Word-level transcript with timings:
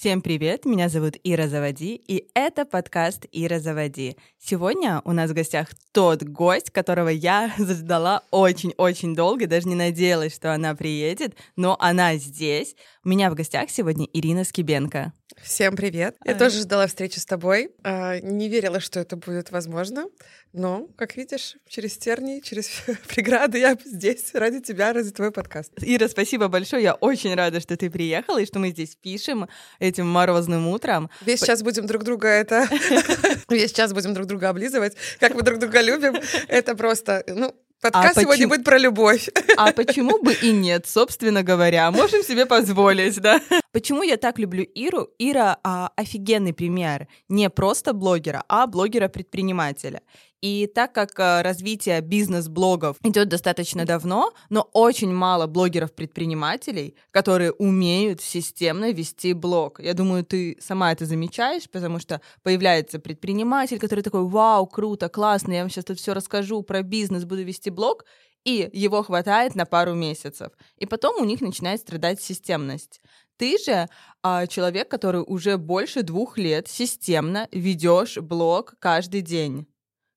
Всем 0.00 0.22
привет, 0.22 0.64
меня 0.64 0.88
зовут 0.88 1.16
Ира 1.24 1.46
Заводи, 1.46 1.94
и 1.94 2.30
это 2.32 2.64
подкаст 2.64 3.26
«Ира 3.32 3.60
Заводи». 3.60 4.16
Сегодня 4.38 5.02
у 5.04 5.12
нас 5.12 5.30
в 5.30 5.34
гостях 5.34 5.68
тот 5.92 6.22
гость, 6.22 6.70
которого 6.70 7.10
я 7.10 7.52
ждала 7.58 8.22
очень-очень 8.30 9.14
долго, 9.14 9.46
даже 9.46 9.68
не 9.68 9.74
надеялась, 9.74 10.34
что 10.34 10.54
она 10.54 10.74
приедет, 10.74 11.36
но 11.54 11.76
она 11.78 12.16
здесь. 12.16 12.76
У 13.02 13.08
меня 13.08 13.30
в 13.30 13.34
гостях 13.34 13.70
сегодня 13.70 14.06
Ирина 14.12 14.44
Скибенко. 14.44 15.14
Всем 15.42 15.74
привет. 15.74 16.16
Я 16.22 16.32
а... 16.32 16.38
тоже 16.38 16.60
ждала 16.60 16.86
встречи 16.86 17.18
с 17.18 17.24
тобой. 17.24 17.70
А, 17.82 18.20
не 18.20 18.50
верила, 18.50 18.78
что 18.78 19.00
это 19.00 19.16
будет 19.16 19.50
возможно. 19.50 20.04
Но, 20.52 20.86
как 20.98 21.16
видишь, 21.16 21.56
через 21.66 21.96
тернии, 21.96 22.40
через 22.40 22.68
преграды 23.08 23.58
я 23.58 23.74
здесь 23.86 24.34
ради 24.34 24.60
тебя, 24.60 24.92
ради 24.92 25.12
твоего 25.12 25.32
подкаста. 25.32 25.76
Ира, 25.80 26.08
спасибо 26.08 26.48
большое. 26.48 26.82
Я 26.82 26.92
очень 26.92 27.34
рада, 27.34 27.60
что 27.60 27.74
ты 27.74 27.88
приехала 27.88 28.36
и 28.36 28.44
что 28.44 28.58
мы 28.58 28.68
здесь 28.68 28.96
пишем 28.96 29.48
этим 29.78 30.06
морозным 30.06 30.68
утром. 30.68 31.08
Весь 31.22 31.42
час 31.42 31.62
будем 31.62 31.86
друг 31.86 32.04
друга 32.04 32.28
это... 32.28 32.68
Весь 33.48 33.72
час 33.72 33.94
будем 33.94 34.12
друг 34.12 34.26
друга 34.26 34.50
облизывать, 34.50 34.94
как 35.20 35.34
мы 35.34 35.40
друг 35.40 35.58
друга 35.58 35.80
любим. 35.80 36.16
Это 36.48 36.74
просто, 36.76 37.24
ну, 37.26 37.54
Подкаст 37.80 38.18
а 38.18 38.20
сегодня 38.20 38.46
почему... 38.46 38.48
будет 38.50 38.64
про 38.64 38.78
любовь. 38.78 39.28
А 39.56 39.72
почему 39.72 40.22
бы 40.22 40.34
и 40.34 40.52
нет, 40.52 40.86
собственно 40.86 41.42
говоря? 41.42 41.90
Можем 41.90 42.22
себе 42.22 42.44
позволить, 42.44 43.18
да? 43.20 43.40
Почему 43.72 44.02
я 44.02 44.18
так 44.18 44.38
люблю 44.38 44.62
Иру? 44.62 45.08
Ира 45.18 45.58
а, 45.64 45.90
офигенный 45.96 46.52
пример. 46.52 47.08
Не 47.28 47.48
просто 47.48 47.94
блогера, 47.94 48.44
а 48.48 48.66
блогера-предпринимателя. 48.66 50.02
И 50.40 50.66
так 50.66 50.94
как 50.94 51.18
э, 51.18 51.42
развитие 51.42 52.00
бизнес-блогов 52.00 52.96
идет 53.02 53.28
достаточно 53.28 53.84
давно, 53.84 54.32
но 54.48 54.68
очень 54.72 55.12
мало 55.12 55.46
блогеров-предпринимателей, 55.46 56.94
которые 57.10 57.52
умеют 57.52 58.22
системно 58.22 58.90
вести 58.90 59.34
блог. 59.34 59.80
Я 59.80 59.92
думаю, 59.92 60.24
ты 60.24 60.56
сама 60.60 60.92
это 60.92 61.04
замечаешь, 61.04 61.68
потому 61.68 61.98
что 61.98 62.22
появляется 62.42 62.98
предприниматель, 62.98 63.78
который 63.78 64.02
такой, 64.02 64.26
вау, 64.26 64.66
круто, 64.66 65.10
классно, 65.10 65.52
я 65.52 65.60
вам 65.60 65.70
сейчас 65.70 65.84
тут 65.84 65.98
все 65.98 66.14
расскажу 66.14 66.62
про 66.62 66.82
бизнес, 66.82 67.24
буду 67.24 67.42
вести 67.42 67.68
блог, 67.68 68.06
и 68.44 68.70
его 68.72 69.02
хватает 69.02 69.54
на 69.54 69.66
пару 69.66 69.94
месяцев. 69.94 70.52
И 70.78 70.86
потом 70.86 71.20
у 71.20 71.24
них 71.26 71.42
начинает 71.42 71.80
страдать 71.80 72.22
системность. 72.22 73.02
Ты 73.36 73.58
же 73.58 73.88
а, 74.22 74.46
человек, 74.46 74.90
который 74.90 75.22
уже 75.26 75.58
больше 75.58 76.02
двух 76.02 76.38
лет 76.38 76.68
системно 76.68 77.48
ведешь 77.52 78.16
блог 78.16 78.74
каждый 78.78 79.20
день. 79.20 79.66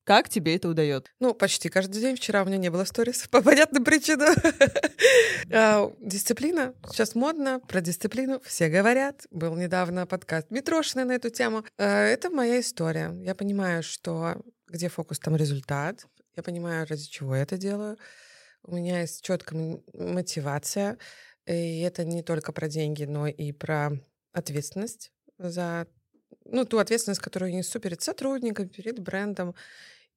Как 0.03 0.27
тебе 0.27 0.57
это 0.57 0.67
удается? 0.67 1.09
Ну, 1.19 1.33
почти 1.33 1.69
каждый 1.69 2.01
день. 2.01 2.17
Вчера 2.17 2.43
у 2.43 2.45
меня 2.45 2.57
не 2.57 2.69
было 2.69 2.83
сторис 2.83 3.27
по 3.31 3.41
понятным 3.41 3.83
причинам. 3.83 4.33
А, 5.51 5.91
дисциплина. 5.99 6.73
Сейчас 6.89 7.15
модно. 7.15 7.59
Про 7.67 7.81
дисциплину 7.81 8.41
все 8.45 8.69
говорят. 8.69 9.27
Был 9.29 9.55
недавно 9.55 10.07
подкаст 10.07 10.49
Митрошиной 10.49 11.03
на 11.05 11.11
эту 11.11 11.29
тему. 11.29 11.63
А, 11.77 12.05
это 12.05 12.29
моя 12.29 12.59
история. 12.59 13.13
Я 13.23 13.35
понимаю, 13.35 13.83
что 13.83 14.41
где 14.67 14.89
фокус, 14.89 15.19
там 15.19 15.35
результат. 15.35 16.07
Я 16.35 16.43
понимаю, 16.43 16.87
ради 16.89 17.03
чего 17.03 17.35
я 17.35 17.43
это 17.43 17.57
делаю. 17.57 17.97
У 18.63 18.75
меня 18.75 19.01
есть 19.01 19.21
четкая 19.23 19.79
мотивация. 19.93 20.97
И 21.45 21.81
это 21.81 22.03
не 22.03 22.23
только 22.23 22.51
про 22.51 22.67
деньги, 22.67 23.03
но 23.03 23.27
и 23.27 23.51
про 23.51 23.91
ответственность 24.31 25.11
за 25.37 25.87
ну, 26.45 26.65
ту 26.65 26.77
ответственность, 26.77 27.21
которую 27.21 27.51
я 27.51 27.57
несу 27.57 27.79
перед 27.79 28.01
сотрудником, 28.01 28.69
перед 28.69 28.99
брендом. 28.99 29.55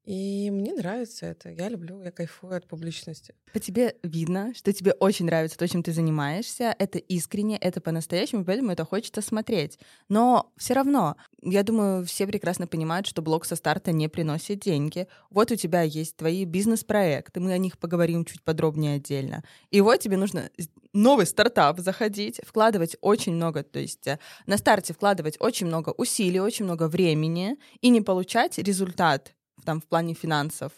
И 0.07 0.51
мне 0.53 0.73
нравится 0.73 1.27
это. 1.27 1.51
Я 1.51 1.69
люблю, 1.69 2.01
я 2.01 2.13
кайфую 2.13 2.57
от 2.57 2.69
публичности. 2.69 3.35
По 3.53 3.59
тебе 3.59 3.97
видно, 4.05 4.55
что 4.55 4.73
тебе 4.73 4.93
очень 4.93 5.27
нравится 5.27 5.59
то, 5.59 5.67
чем 5.67 5.83
ты 5.83 5.93
занимаешься. 5.93 6.77
Это 6.79 6.99
искренне, 6.99 7.57
это 7.57 7.81
по-настоящему, 7.81 8.45
поэтому 8.45 8.71
это 8.71 8.85
хочется 8.85 9.21
смотреть. 9.21 9.81
Но 10.09 10.53
все 10.57 10.75
равно, 10.75 11.17
я 11.43 11.65
думаю, 11.65 12.07
все 12.07 12.29
прекрасно 12.29 12.69
понимают, 12.69 13.09
что 13.09 13.21
блог 13.21 13.45
со 13.45 13.57
старта 13.57 13.91
не 13.91 14.09
приносит 14.09 14.61
деньги. 14.61 15.09
Вот 15.29 15.51
у 15.51 15.57
тебя 15.57 15.83
есть 15.83 16.17
твои 16.17 16.45
бизнес-проекты, 16.45 17.41
мы 17.41 17.53
о 17.53 17.59
них 17.59 17.77
поговорим 17.77 18.25
чуть 18.25 18.43
подробнее 18.43 18.97
отдельно. 18.97 19.43
И 19.73 19.81
вот 19.81 19.99
тебе 19.99 20.17
нужно 20.17 20.51
новый 20.93 21.27
стартап 21.27 21.81
заходить, 21.81 22.41
вкладывать 22.47 22.97
очень 23.01 23.35
много, 23.35 23.65
то 23.65 23.81
есть 23.81 24.07
э, 24.07 24.21
на 24.47 24.57
старте 24.57 24.95
вкладывать 24.95 25.37
очень 25.41 25.67
много 25.67 25.91
усилий, 25.91 26.41
очень 26.41 26.65
много 26.65 26.87
времени 26.87 27.57
и 27.81 27.89
не 27.89 28.01
получать 28.01 28.59
результат 28.59 29.35
там 29.65 29.81
в 29.81 29.87
плане 29.87 30.15
финансов? 30.15 30.73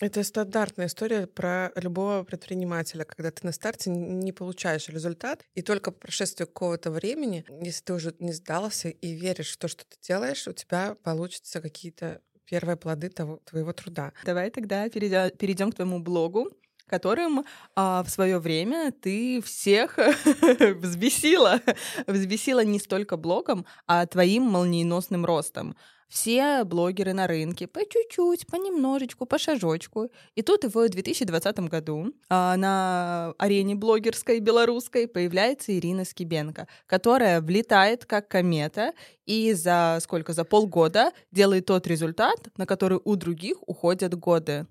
Это 0.00 0.22
стандартная 0.22 0.86
история 0.86 1.26
про 1.26 1.72
любого 1.74 2.22
предпринимателя, 2.22 3.04
когда 3.04 3.32
ты 3.32 3.44
на 3.44 3.52
старте 3.52 3.90
не 3.90 4.30
получаешь 4.30 4.88
результат, 4.88 5.44
и 5.54 5.62
только 5.62 5.90
по 5.90 5.98
прошествии 5.98 6.44
какого-то 6.44 6.92
времени, 6.92 7.44
если 7.60 7.82
ты 7.82 7.94
уже 7.94 8.14
не 8.20 8.32
сдался 8.32 8.90
и 8.90 9.12
веришь 9.12 9.54
в 9.54 9.56
то, 9.56 9.66
что 9.66 9.84
ты 9.84 9.96
делаешь, 10.00 10.46
у 10.46 10.52
тебя 10.52 10.94
получатся 11.02 11.60
какие-то 11.60 12.20
первые 12.44 12.76
плоды 12.76 13.08
того, 13.08 13.40
твоего 13.44 13.72
труда. 13.72 14.12
Давай 14.24 14.50
тогда 14.50 14.88
перейдем, 14.88 15.36
перейдем 15.36 15.72
к 15.72 15.76
твоему 15.76 15.98
блогу 15.98 16.52
которым 16.88 17.44
а, 17.76 18.02
в 18.02 18.08
свое 18.08 18.38
время 18.38 18.92
ты 18.92 19.42
всех 19.42 19.98
взбесила. 20.80 21.60
Взбесила 22.06 22.64
не 22.64 22.78
столько 22.78 23.18
блогом, 23.18 23.66
а 23.86 24.06
твоим 24.06 24.44
молниеносным 24.44 25.26
ростом 25.26 25.76
все 26.08 26.64
блогеры 26.64 27.12
на 27.12 27.26
рынке 27.26 27.66
по 27.66 27.80
чуть-чуть, 27.80 28.46
понемножечку, 28.46 29.26
по 29.26 29.38
шажочку. 29.38 30.10
И 30.34 30.42
тут 30.42 30.64
в 30.64 30.88
2020 30.88 31.58
году 31.60 32.12
а, 32.28 32.56
на 32.56 33.34
арене 33.38 33.74
блогерской 33.74 34.40
белорусской 34.40 35.06
появляется 35.06 35.76
Ирина 35.76 36.04
Скибенко, 36.04 36.66
которая 36.86 37.40
влетает 37.40 38.06
как 38.06 38.28
комета 38.28 38.92
и 39.26 39.52
за 39.52 39.98
сколько? 40.00 40.32
За 40.32 40.44
полгода 40.44 41.12
делает 41.30 41.66
тот 41.66 41.86
результат, 41.86 42.48
на 42.56 42.66
который 42.66 43.00
у 43.04 43.16
других 43.16 43.56
уходят 43.66 44.14
годы. 44.14 44.66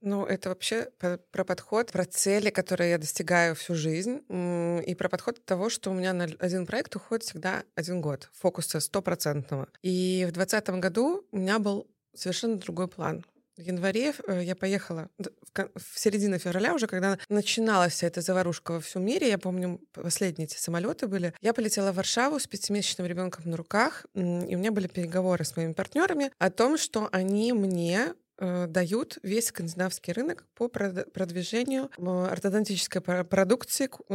Ну, 0.00 0.24
это 0.24 0.48
вообще 0.48 0.88
про 0.98 1.44
подход, 1.44 1.92
про 1.92 2.04
цели, 2.04 2.50
которые 2.50 2.90
я 2.90 2.98
достигаю 2.98 3.54
всю 3.54 3.74
жизнь, 3.74 4.22
и 4.30 4.94
про 4.94 5.08
подход 5.08 5.44
того, 5.44 5.68
что 5.68 5.90
у 5.90 5.94
меня 5.94 6.12
на 6.12 6.24
один 6.24 6.66
проект 6.66 6.96
уходит 6.96 7.24
всегда 7.24 7.64
один 7.74 8.00
год, 8.00 8.30
фокуса 8.32 8.80
стопроцентного. 8.80 9.68
И 9.82 10.26
в 10.28 10.32
двадцатом 10.32 10.80
году 10.80 11.26
у 11.30 11.36
меня 11.36 11.58
был 11.58 11.86
совершенно 12.14 12.56
другой 12.56 12.88
план. 12.88 13.24
В 13.56 13.62
январе 13.62 14.14
э, 14.26 14.42
я 14.42 14.56
поехала 14.56 15.10
в 15.54 15.98
середине 15.98 16.38
февраля 16.38 16.74
уже, 16.74 16.86
когда 16.86 17.18
начиналась 17.28 17.92
вся 17.92 18.06
эта 18.06 18.22
заварушка 18.22 18.72
во 18.72 18.80
всем 18.80 19.04
мире. 19.04 19.28
Я 19.28 19.36
помню, 19.36 19.80
последние 19.92 20.46
эти 20.46 20.56
самолеты 20.56 21.08
были. 21.08 21.34
Я 21.42 21.52
полетела 21.52 21.92
в 21.92 21.96
Варшаву 21.96 22.38
с 22.38 22.46
пятимесячным 22.46 23.06
ребенком 23.06 23.50
на 23.50 23.58
руках, 23.58 24.06
и 24.14 24.20
у 24.20 24.58
меня 24.58 24.72
были 24.72 24.86
переговоры 24.86 25.44
с 25.44 25.56
моими 25.56 25.74
партнерами 25.74 26.30
о 26.38 26.50
том, 26.50 26.78
что 26.78 27.10
они 27.12 27.52
мне 27.52 28.14
дают 28.40 29.18
весь 29.22 29.48
скандинавский 29.48 30.12
рынок 30.12 30.46
по 30.54 30.68
продвижению 30.68 31.90
ортодонтической 31.98 33.00
продукции 33.02 33.88
э, 34.08 34.14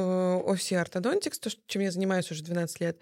Orthodontics, 0.75 1.39
то, 1.39 1.49
чем 1.67 1.81
я 1.81 1.91
занимаюсь 1.91 2.31
уже 2.31 2.43
12 2.43 2.79
лет. 2.81 3.01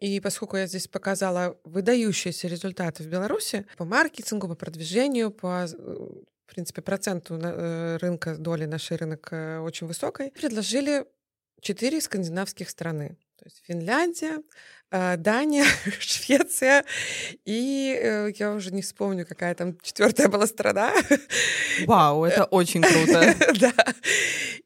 И 0.00 0.20
поскольку 0.20 0.56
я 0.56 0.66
здесь 0.66 0.88
показала 0.88 1.58
выдающиеся 1.64 2.48
результаты 2.48 3.02
в 3.02 3.06
Беларуси 3.06 3.66
по 3.76 3.84
маркетингу, 3.84 4.48
по 4.48 4.54
продвижению, 4.54 5.30
по 5.30 5.66
в 5.66 6.54
принципе, 6.54 6.80
проценту 6.80 7.34
э, 7.34 7.96
рынка, 7.96 8.36
доли 8.36 8.64
нашей 8.64 8.96
рынок 8.96 9.32
очень 9.62 9.86
высокой, 9.86 10.30
предложили 10.30 11.04
четыре 11.60 12.00
скандинавских 12.00 12.70
страны. 12.70 13.18
То 13.36 13.44
есть 13.44 13.62
Финляндия, 13.66 14.42
а, 14.90 15.16
Дания, 15.16 15.66
Швеция 16.00 16.84
и 17.44 17.98
э, 18.00 18.30
я 18.36 18.52
уже 18.52 18.72
не 18.72 18.82
вспомню, 18.82 19.26
какая 19.26 19.54
там 19.54 19.78
четвертая 19.80 20.28
была 20.28 20.46
страна. 20.46 20.92
Вау, 21.86 22.24
это 22.24 22.44
очень 22.44 22.82
круто. 22.82 23.34
Да. 23.60 23.72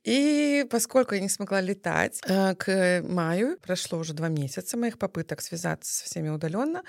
И 0.05 0.67
поскольку 0.70 1.14
я 1.14 1.20
не 1.20 1.28
смогла 1.28 1.61
летать, 1.61 2.20
э, 2.26 2.55
к 2.55 3.02
маю 3.02 3.58
прошло 3.61 3.99
уже 3.99 4.12
два 4.12 4.28
месяца 4.28 4.76
моих 4.76 4.99
попыток 4.99 5.40
связаться 5.40 5.93
со 5.93 6.05
всеми 6.05 6.28
удаленно. 6.28 6.82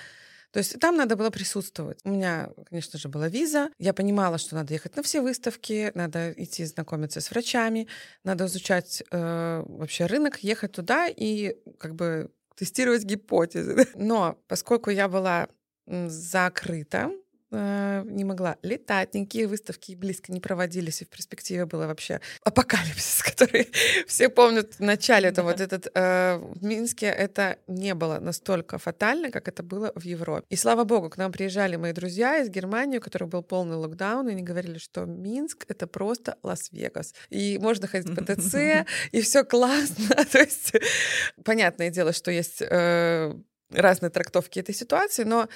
То 0.51 0.59
есть 0.59 0.79
там 0.79 0.97
надо 0.97 1.15
было 1.15 1.29
присутствовать. 1.29 1.99
У 2.03 2.09
меня, 2.09 2.49
конечно 2.69 2.99
же, 2.99 3.07
была 3.07 3.29
виза. 3.29 3.69
Я 3.79 3.93
понимала, 3.93 4.37
что 4.37 4.55
надо 4.55 4.73
ехать 4.73 4.95
на 4.95 5.03
все 5.03 5.21
выставки, 5.21 5.91
надо 5.95 6.31
идти 6.33 6.65
знакомиться 6.65 7.21
с 7.21 7.31
врачами, 7.31 7.87
надо 8.23 8.45
изучать 8.45 9.03
э, 9.11 9.63
вообще 9.65 10.05
рынок, 10.07 10.39
ехать 10.39 10.73
туда 10.73 11.07
и 11.07 11.55
как 11.79 11.95
бы 11.95 12.31
тестировать 12.55 13.03
гипотезы. 13.03 13.87
Но 13.95 14.37
поскольку 14.47 14.89
я 14.89 15.07
была 15.07 15.47
закрыта, 15.87 17.11
э, 17.51 18.03
не 18.05 18.23
могла 18.23 18.57
летать, 18.61 19.13
никакие 19.13 19.47
выставки 19.47 19.93
близко 19.95 20.31
не 20.31 20.39
проводились, 20.39 21.01
и 21.01 21.05
в 21.05 21.09
перспективе 21.09 21.65
было 21.65 21.87
вообще 21.87 22.19
апокалипсис, 22.43 23.23
который 23.23 23.69
все 24.07 24.29
помнят 24.29 24.75
в 24.75 24.79
начале. 24.79 25.29
Это 25.29 25.43
вот 25.43 25.59
этот 25.59 25.87
э, 25.93 26.37
в 26.37 26.63
Минске 26.63 27.07
это 27.07 27.57
не 27.67 27.93
было 27.93 28.19
настолько 28.19 28.77
фатально, 28.77 29.31
как 29.31 29.47
это 29.47 29.63
было 29.63 29.91
в 29.95 30.03
Европе. 30.03 30.45
И 30.49 30.55
слава 30.55 30.83
богу, 30.83 31.09
к 31.09 31.17
нам 31.17 31.31
приезжали 31.31 31.75
мои 31.75 31.93
друзья 31.93 32.39
из 32.39 32.49
Германии, 32.49 32.97
у 32.97 33.01
которых 33.01 33.29
был 33.29 33.43
полный 33.43 33.75
локдаун, 33.75 34.29
и 34.29 34.31
они 34.31 34.43
говорили, 34.43 34.77
что 34.77 35.05
Минск— 35.05 35.65
это 35.67 35.87
просто 35.87 36.37
Лас-Вегас. 36.43 37.13
И 37.29 37.57
можно 37.59 37.87
ходить 37.87 38.15
по 38.15 38.23
ТЦ, 38.23 38.85
и 39.11 39.21
все 39.21 39.43
классно. 39.43 40.15
То 40.31 40.39
есть, 40.39 40.73
понятное 41.43 41.89
дело, 41.89 42.13
что 42.13 42.31
есть 42.31 42.61
э, 42.61 43.33
разные 43.71 44.09
трактовки 44.09 44.59
этой 44.59 44.75
ситуации, 44.75 45.23
но 45.23 45.47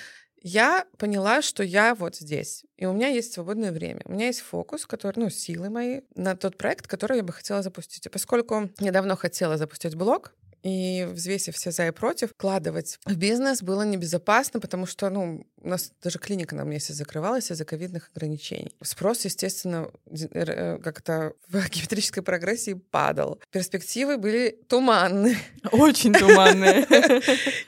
я 0.47 0.85
поняла, 0.99 1.41
что 1.41 1.63
я 1.63 1.95
вот 1.95 2.17
здесь, 2.17 2.65
и 2.77 2.85
у 2.85 2.93
меня 2.93 3.07
есть 3.07 3.33
свободное 3.33 3.71
время. 3.71 4.01
У 4.05 4.11
меня 4.11 4.27
есть 4.27 4.41
фокус, 4.41 4.85
который, 4.85 5.17
ну, 5.17 5.29
силы 5.31 5.71
мои 5.71 6.01
на 6.13 6.35
тот 6.35 6.55
проект, 6.55 6.85
который 6.85 7.17
я 7.17 7.23
бы 7.23 7.33
хотела 7.33 7.63
запустить. 7.63 8.05
И 8.05 8.09
поскольку 8.09 8.69
я 8.79 8.91
давно 8.91 9.15
хотела 9.15 9.57
запустить 9.57 9.95
блог, 9.95 10.35
и 10.65 11.05
взвесив 11.05 11.55
все 11.55 11.69
за 11.69 11.87
и 11.87 11.91
против, 11.91 12.31
вкладывать 12.31 12.97
в 13.05 13.15
бизнес 13.15 13.61
было 13.61 13.83
небезопасно, 13.83 14.59
потому 14.59 14.87
что, 14.87 15.11
ну, 15.11 15.45
у 15.61 15.69
нас 15.69 15.91
даже 16.01 16.17
клиника 16.17 16.55
на 16.55 16.63
месяц 16.63 16.95
закрывалась 16.95 17.51
из-за 17.51 17.65
ковидных 17.65 18.09
ограничений. 18.15 18.75
Спрос, 18.81 19.25
естественно, 19.25 19.91
э, 20.11 20.79
как-то 20.79 21.33
в 21.47 21.69
геометрической 21.69 22.23
прогрессии 22.23 22.73
падал. 22.73 23.39
Перспективы 23.51 24.17
были 24.17 24.59
туманные. 24.67 25.37
Очень 25.71 26.13
туманные. 26.13 26.87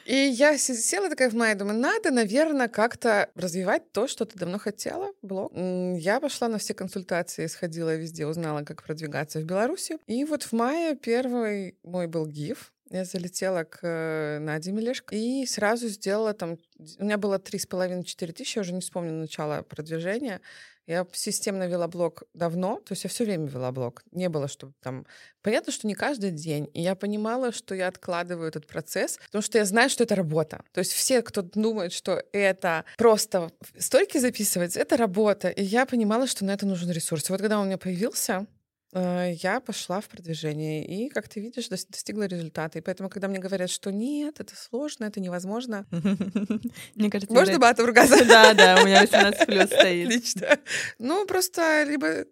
И 0.05 0.15
я 0.15 0.57
села 0.57 1.09
такая 1.09 1.29
в 1.29 1.35
мае, 1.35 1.53
думаю, 1.53 1.77
надо, 1.77 2.09
наверное, 2.09 2.67
как-то 2.67 3.29
развивать 3.35 3.91
то, 3.91 4.07
что 4.07 4.25
ты 4.25 4.39
давно 4.39 4.57
хотела, 4.57 5.11
блог. 5.21 5.51
Я 5.55 6.19
пошла 6.19 6.47
на 6.47 6.57
все 6.57 6.73
консультации, 6.73 7.45
сходила 7.45 7.95
везде, 7.95 8.25
узнала, 8.25 8.63
как 8.63 8.81
продвигаться 8.81 9.39
в 9.39 9.43
Беларуси. 9.43 9.97
И 10.07 10.25
вот 10.25 10.41
в 10.41 10.53
мае 10.53 10.95
первый 10.95 11.77
мой 11.83 12.07
был 12.07 12.25
ГИФ, 12.25 12.73
я 12.89 13.05
залетела 13.05 13.63
к 13.63 13.79
э, 13.81 14.39
Наде 14.39 14.71
Мелешко 14.71 15.15
и 15.15 15.45
сразу 15.45 15.87
сделала 15.87 16.33
там... 16.33 16.57
У 16.99 17.03
меня 17.03 17.17
было 17.17 17.39
три 17.39 17.59
с 17.59 17.65
половиной 17.65 18.03
четыре 18.03 18.33
тысячи, 18.33 18.57
я 18.57 18.61
уже 18.61 18.73
не 18.73 18.81
вспомню 18.81 19.13
начало 19.13 19.61
продвижения. 19.63 20.41
Я 20.87 21.05
системно 21.11 21.67
вела 21.67 21.89
блог 21.89 22.23
давно, 22.33 22.77
то 22.77 22.93
есть 22.93 23.03
я 23.03 23.09
все 23.09 23.25
время 23.25 23.45
вела 23.47 23.73
блог. 23.73 24.03
Не 24.11 24.29
было, 24.29 24.47
чтобы 24.47 24.73
там... 24.81 25.05
Понятно, 25.41 25.73
что 25.73 25.85
не 25.85 25.95
каждый 25.95 26.31
день. 26.31 26.69
И 26.73 26.81
я 26.81 26.95
понимала, 26.95 27.51
что 27.51 27.75
я 27.75 27.89
откладываю 27.89 28.47
этот 28.47 28.67
процесс, 28.67 29.19
потому 29.25 29.41
что 29.41 29.57
я 29.57 29.65
знаю, 29.65 29.89
что 29.89 30.05
это 30.05 30.15
работа. 30.15 30.63
То 30.71 30.79
есть 30.79 30.93
все, 30.93 31.21
кто 31.21 31.41
думает, 31.41 31.91
что 31.91 32.23
это 32.31 32.85
просто 32.97 33.51
стойки 33.77 34.17
записывать, 34.17 34.77
это 34.77 34.95
работа. 34.95 35.49
И 35.49 35.61
я 35.61 35.85
понимала, 35.85 36.25
что 36.25 36.45
на 36.45 36.51
это 36.53 36.65
нужен 36.65 36.89
ресурс. 36.89 37.29
Вот 37.29 37.41
когда 37.41 37.57
он 37.59 37.63
у 37.63 37.65
меня 37.65 37.77
появился, 37.77 38.47
я 38.93 39.59
пошла 39.59 39.99
в 39.99 40.07
продвижение 40.07 40.85
и, 40.85 41.09
как 41.09 41.27
ты 41.27 41.39
видишь, 41.39 41.67
достигла 41.69 42.23
результата. 42.23 42.79
И 42.79 42.81
поэтому, 42.81 43.09
когда 43.09 43.27
мне 43.27 43.39
говорят, 43.39 43.69
что 43.69 43.91
нет, 43.91 44.39
это 44.39 44.55
сложно, 44.55 45.05
это 45.05 45.19
невозможно, 45.19 45.85
мне 46.95 47.09
кажется, 47.09 47.33
можно 47.33 47.59
батом 47.59 47.85
ругаться? 47.85 48.23
Да, 48.27 48.53
да, 48.53 48.79
у 48.81 48.85
меня 48.85 49.01
18 49.01 49.45
плюс 49.45 49.65
стоит. 49.65 50.07
Отлично. 50.07 50.59
Ну, 50.99 51.25
просто 51.25 51.83
либо 51.83 52.25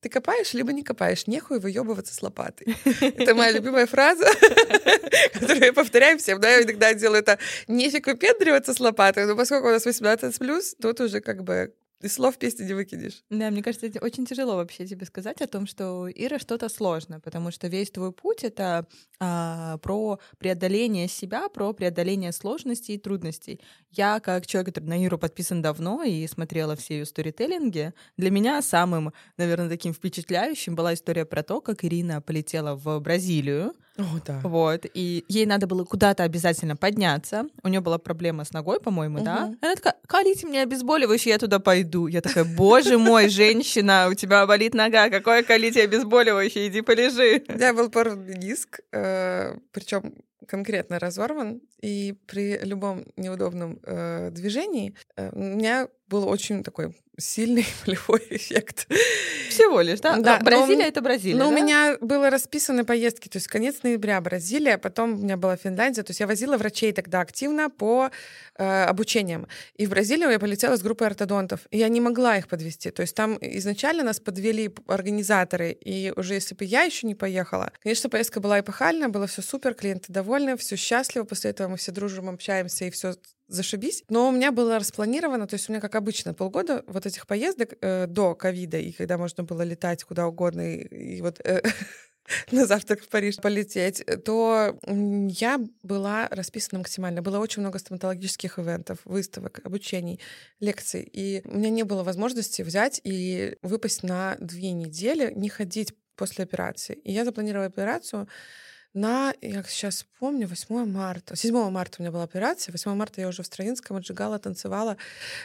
ты 0.00 0.08
копаешь, 0.08 0.52
либо 0.52 0.72
не 0.72 0.82
копаешь. 0.82 1.28
Нехуй 1.28 1.60
выебываться 1.60 2.12
с 2.12 2.22
лопатой. 2.22 2.76
Это 3.00 3.34
моя 3.36 3.52
любимая 3.52 3.86
фраза, 3.86 4.26
которую 5.32 5.64
я 5.64 5.72
повторяю 5.72 6.18
всем. 6.18 6.40
Да, 6.40 6.50
я 6.50 6.62
иногда 6.62 6.92
делаю 6.92 7.20
это 7.20 7.38
нефиг 7.68 8.08
выпендриваться 8.08 8.74
с 8.74 8.80
лопатой, 8.80 9.26
но 9.26 9.36
поскольку 9.36 9.68
у 9.68 9.70
нас 9.70 9.86
18 9.86 10.36
плюс, 10.38 10.74
тут 10.80 11.00
уже 11.00 11.20
как 11.20 11.44
бы 11.44 11.72
и 12.02 12.08
слов 12.08 12.36
песни 12.38 12.64
не 12.64 12.74
выкинешь. 12.74 13.22
Да, 13.30 13.50
мне 13.50 13.62
кажется, 13.62 13.86
это 13.86 14.00
очень 14.00 14.26
тяжело 14.26 14.56
вообще 14.56 14.86
тебе 14.86 15.06
сказать 15.06 15.40
о 15.40 15.46
том, 15.46 15.66
что 15.66 16.08
Ира 16.10 16.38
что-то 16.38 16.68
сложно, 16.68 17.20
потому 17.20 17.50
что 17.50 17.68
весь 17.68 17.90
твой 17.90 18.12
путь— 18.12 18.42
это 18.44 18.86
а, 19.20 19.78
про 19.78 20.18
преодоление 20.38 21.08
себя, 21.08 21.48
про 21.48 21.72
преодоление 21.72 22.32
сложностей 22.32 22.96
и 22.96 22.98
трудностей. 22.98 23.60
Я, 23.90 24.20
как 24.20 24.46
человек, 24.46 24.74
который 24.74 24.86
на 24.86 25.04
Иру 25.04 25.18
подписан 25.18 25.62
давно 25.62 26.02
и 26.02 26.26
смотрела 26.26 26.76
все 26.76 26.98
ее 26.98 27.06
сторителлинги, 27.06 27.92
для 28.16 28.30
меня 28.30 28.60
самым, 28.62 29.12
наверное, 29.36 29.68
таким 29.68 29.94
впечатляющим 29.94 30.74
была 30.74 30.94
история 30.94 31.24
про 31.24 31.42
то, 31.42 31.60
как 31.60 31.84
Ирина 31.84 32.20
полетела 32.20 32.74
в 32.74 32.98
Бразилию, 33.00 33.74
о, 33.98 34.04
да. 34.24 34.40
Вот. 34.42 34.86
И 34.94 35.24
ей 35.28 35.46
надо 35.46 35.66
было 35.66 35.84
куда-то 35.84 36.22
обязательно 36.22 36.76
подняться. 36.76 37.44
У 37.62 37.68
нее 37.68 37.80
была 37.80 37.98
проблема 37.98 38.44
с 38.44 38.52
ногой, 38.52 38.80
по-моему, 38.80 39.18
угу. 39.18 39.24
да? 39.24 39.54
Она 39.60 39.74
такая, 39.74 39.96
колите 40.06 40.46
мне 40.46 40.62
обезболивающее, 40.62 41.32
я 41.32 41.38
туда 41.38 41.58
пойду. 41.58 42.06
Я 42.06 42.20
такая, 42.20 42.44
боже 42.44 42.98
мой, 42.98 43.28
женщина, 43.28 44.08
у 44.10 44.14
тебя 44.14 44.46
болит 44.46 44.74
нога, 44.74 45.10
какое 45.10 45.42
колите 45.42 45.82
обезболивающее, 45.82 46.68
иди 46.68 46.80
полежи. 46.80 47.44
У 47.48 47.52
меня 47.52 47.74
был 47.74 47.90
порван 47.90 48.26
диск, 48.26 48.80
э, 48.92 49.56
причем 49.72 50.14
конкретно 50.46 50.98
разорван, 50.98 51.60
и 51.80 52.14
при 52.26 52.58
любом 52.58 53.04
неудобном 53.16 53.78
э, 53.84 54.30
движении 54.30 54.94
э, 55.16 55.30
у 55.32 55.38
меня 55.38 55.88
был 56.08 56.28
очень 56.28 56.62
такой 56.62 56.94
сильный 57.18 57.66
болевой 57.86 58.22
эффект. 58.30 58.86
Всего 59.48 59.80
лишь, 59.80 60.00
да? 60.00 60.16
Да. 60.16 60.38
Но, 60.38 60.44
Бразилия— 60.44 60.84
это 60.88 61.00
Бразилия, 61.00 61.36
Но 61.36 61.44
да? 61.44 61.50
у 61.50 61.52
меня 61.52 61.96
было 62.00 62.30
расписаны 62.30 62.84
поездки, 62.84 63.28
то 63.28 63.36
есть 63.36 63.48
конец 63.48 63.82
ноября 63.82 64.20
Бразилия, 64.20 64.78
потом 64.78 65.14
у 65.14 65.16
меня 65.18 65.36
была 65.36 65.56
Финляндия, 65.56 66.02
то 66.02 66.10
есть 66.10 66.20
я 66.20 66.26
возила 66.26 66.56
врачей 66.56 66.92
тогда 66.92 67.20
активно 67.20 67.68
по 67.68 68.10
э, 68.56 68.84
обучениям. 68.84 69.46
И 69.76 69.86
в 69.86 69.90
Бразилию 69.90 70.30
я 70.30 70.38
полетела 70.38 70.76
с 70.76 70.82
группой 70.82 71.06
ортодонтов, 71.06 71.60
и 71.70 71.78
я 71.78 71.88
не 71.88 72.00
могла 72.00 72.38
их 72.38 72.48
подвести. 72.48 72.90
То 72.90 73.02
есть 73.02 73.14
там 73.14 73.36
изначально 73.40 74.04
нас 74.04 74.20
подвели 74.20 74.74
организаторы, 74.86 75.72
и 75.72 76.12
уже 76.16 76.34
если 76.34 76.54
бы 76.54 76.64
я 76.64 76.82
еще 76.82 77.06
не 77.06 77.14
поехала, 77.14 77.72
конечно, 77.82 78.08
поездка 78.08 78.40
была 78.40 78.60
эпохальная, 78.60 79.08
было 79.08 79.26
все 79.26 79.42
супер, 79.42 79.74
клиенты 79.74 80.12
довольны, 80.12 80.56
все 80.56 80.76
счастливы, 80.76 81.26
после 81.26 81.50
этого 81.50 81.68
мы 81.68 81.76
все 81.76 81.92
дружим, 81.92 82.28
общаемся, 82.28 82.86
и 82.86 82.90
все 82.90 83.14
зашибись. 83.52 84.04
Но 84.08 84.28
у 84.28 84.32
меня 84.32 84.52
было 84.52 84.78
распланировано, 84.78 85.46
то 85.46 85.54
есть 85.54 85.68
у 85.68 85.72
меня, 85.72 85.80
как 85.80 85.94
обычно, 85.94 86.34
полгода 86.34 86.84
вот 86.86 87.06
этих 87.06 87.26
поездок 87.26 87.74
э, 87.80 88.06
до 88.06 88.34
ковида, 88.34 88.78
и 88.78 88.92
когда 88.92 89.18
можно 89.18 89.44
было 89.44 89.62
летать 89.62 90.04
куда 90.04 90.26
угодно, 90.26 90.74
и, 90.74 91.16
и 91.16 91.22
вот... 91.22 91.40
Э, 91.44 91.62
на 92.50 92.66
завтрак 92.66 93.02
в 93.02 93.08
Париж 93.08 93.36
полететь, 93.36 94.04
то 94.24 94.78
я 94.86 95.60
была 95.82 96.28
расписана 96.28 96.78
максимально. 96.78 97.22
Было 97.22 97.38
очень 97.38 97.62
много 97.62 97.78
стоматологических 97.78 98.58
ивентов, 98.58 98.98
выставок, 99.04 99.60
обучений, 99.64 100.20
лекций. 100.60 101.02
И 101.12 101.42
у 101.44 101.58
меня 101.58 101.70
не 101.70 101.82
было 101.82 102.02
возможности 102.02 102.62
взять 102.62 103.00
и 103.04 103.56
выпасть 103.62 104.02
на 104.02 104.36
две 104.40 104.72
недели, 104.72 105.32
не 105.34 105.48
ходить 105.48 105.94
после 106.16 106.44
операции. 106.44 106.94
И 107.04 107.12
я 107.12 107.24
запланировала 107.24 107.66
операцию 107.66 108.28
на, 108.94 109.32
я 109.40 109.62
сейчас 109.62 110.06
помню, 110.18 110.46
8 110.46 110.84
марта. 110.86 111.36
7 111.36 111.70
марта 111.70 111.96
у 111.98 112.02
меня 112.02 112.12
была 112.12 112.24
операция, 112.24 112.72
8 112.72 112.94
марта 112.94 113.20
я 113.20 113.28
уже 113.28 113.42
в 113.42 113.46
Строинском 113.46 113.96
отжигала, 113.96 114.38
танцевала. 114.38 114.96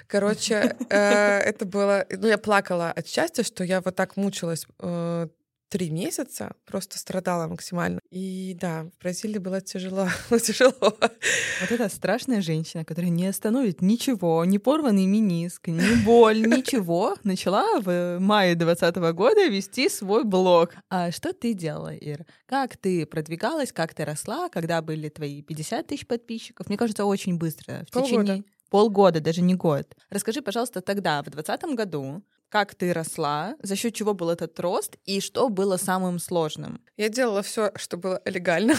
Короче, 0.07 0.75
э, 0.89 1.39
это 1.39 1.65
было... 1.65 2.05
Ну, 2.09 2.27
я 2.27 2.37
плакала 2.37 2.91
от 2.91 3.07
счастья, 3.07 3.43
что 3.43 3.63
я 3.63 3.81
вот 3.81 3.95
так 3.95 4.17
мучилась 4.17 4.67
э, 4.79 5.27
три 5.69 5.89
месяца, 5.89 6.53
просто 6.65 6.97
страдала 6.97 7.47
максимально. 7.47 7.99
И 8.09 8.57
да, 8.59 8.83
в 8.83 9.01
Бразилии 9.01 9.37
было 9.47 9.61
тяжело, 9.61 10.07
тяжело. 10.29 10.73
Вот 10.79 11.71
эта 11.71 11.89
страшная 11.89 12.41
женщина, 12.41 12.85
которая 12.85 13.11
не 13.11 13.27
остановит 13.27 13.81
ничего, 13.81 14.43
ни 14.45 14.57
порванный 14.57 15.05
миниск, 15.05 15.67
ни 15.67 16.03
боль, 16.05 16.41
ничего, 16.41 17.15
начала 17.23 17.79
в 17.79 18.19
мае 18.19 18.55
2020 18.55 19.13
года 19.15 19.47
вести 19.47 19.89
свой 19.89 20.23
блог. 20.23 20.73
А 20.89 21.11
что 21.11 21.33
ты 21.33 21.53
делала, 21.53 21.95
Ира? 21.95 22.25
Как 22.45 22.77
ты 22.77 23.05
продвигалась, 23.05 23.71
как 23.71 23.93
ты 23.93 24.05
росла, 24.05 24.49
когда 24.49 24.81
были 24.81 25.09
твои 25.09 25.41
50 25.41 25.87
тысяч 25.87 26.07
подписчиков? 26.07 26.67
Мне 26.67 26.77
кажется, 26.77 27.05
очень 27.05 27.37
быстро. 27.37 27.85
В 27.87 27.91
Полгода. 27.91 28.23
течение 28.23 28.43
полгода, 28.69 29.19
даже 29.19 29.41
не 29.41 29.55
год. 29.55 29.95
Расскажи, 30.09 30.41
пожалуйста, 30.41 30.81
тогда, 30.81 31.21
в 31.21 31.29
2020 31.29 31.75
году, 31.75 32.23
как 32.49 32.75
ты 32.75 32.93
росла, 32.93 33.55
за 33.61 33.75
счет 33.75 33.93
чего 33.93 34.13
был 34.13 34.29
этот 34.29 34.59
рост 34.59 34.97
и 35.05 35.19
что 35.19 35.49
было 35.49 35.77
самым 35.77 36.19
сложным? 36.19 36.81
Я 36.95 37.09
делала 37.09 37.41
все, 37.43 37.71
что 37.75 37.97
было 37.97 38.21
легально. 38.25 38.73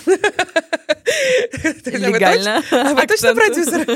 Легально. 1.86 2.62
А 2.70 2.94
вы 2.94 3.06
точно 3.06 3.34
продюсер? 3.34 3.86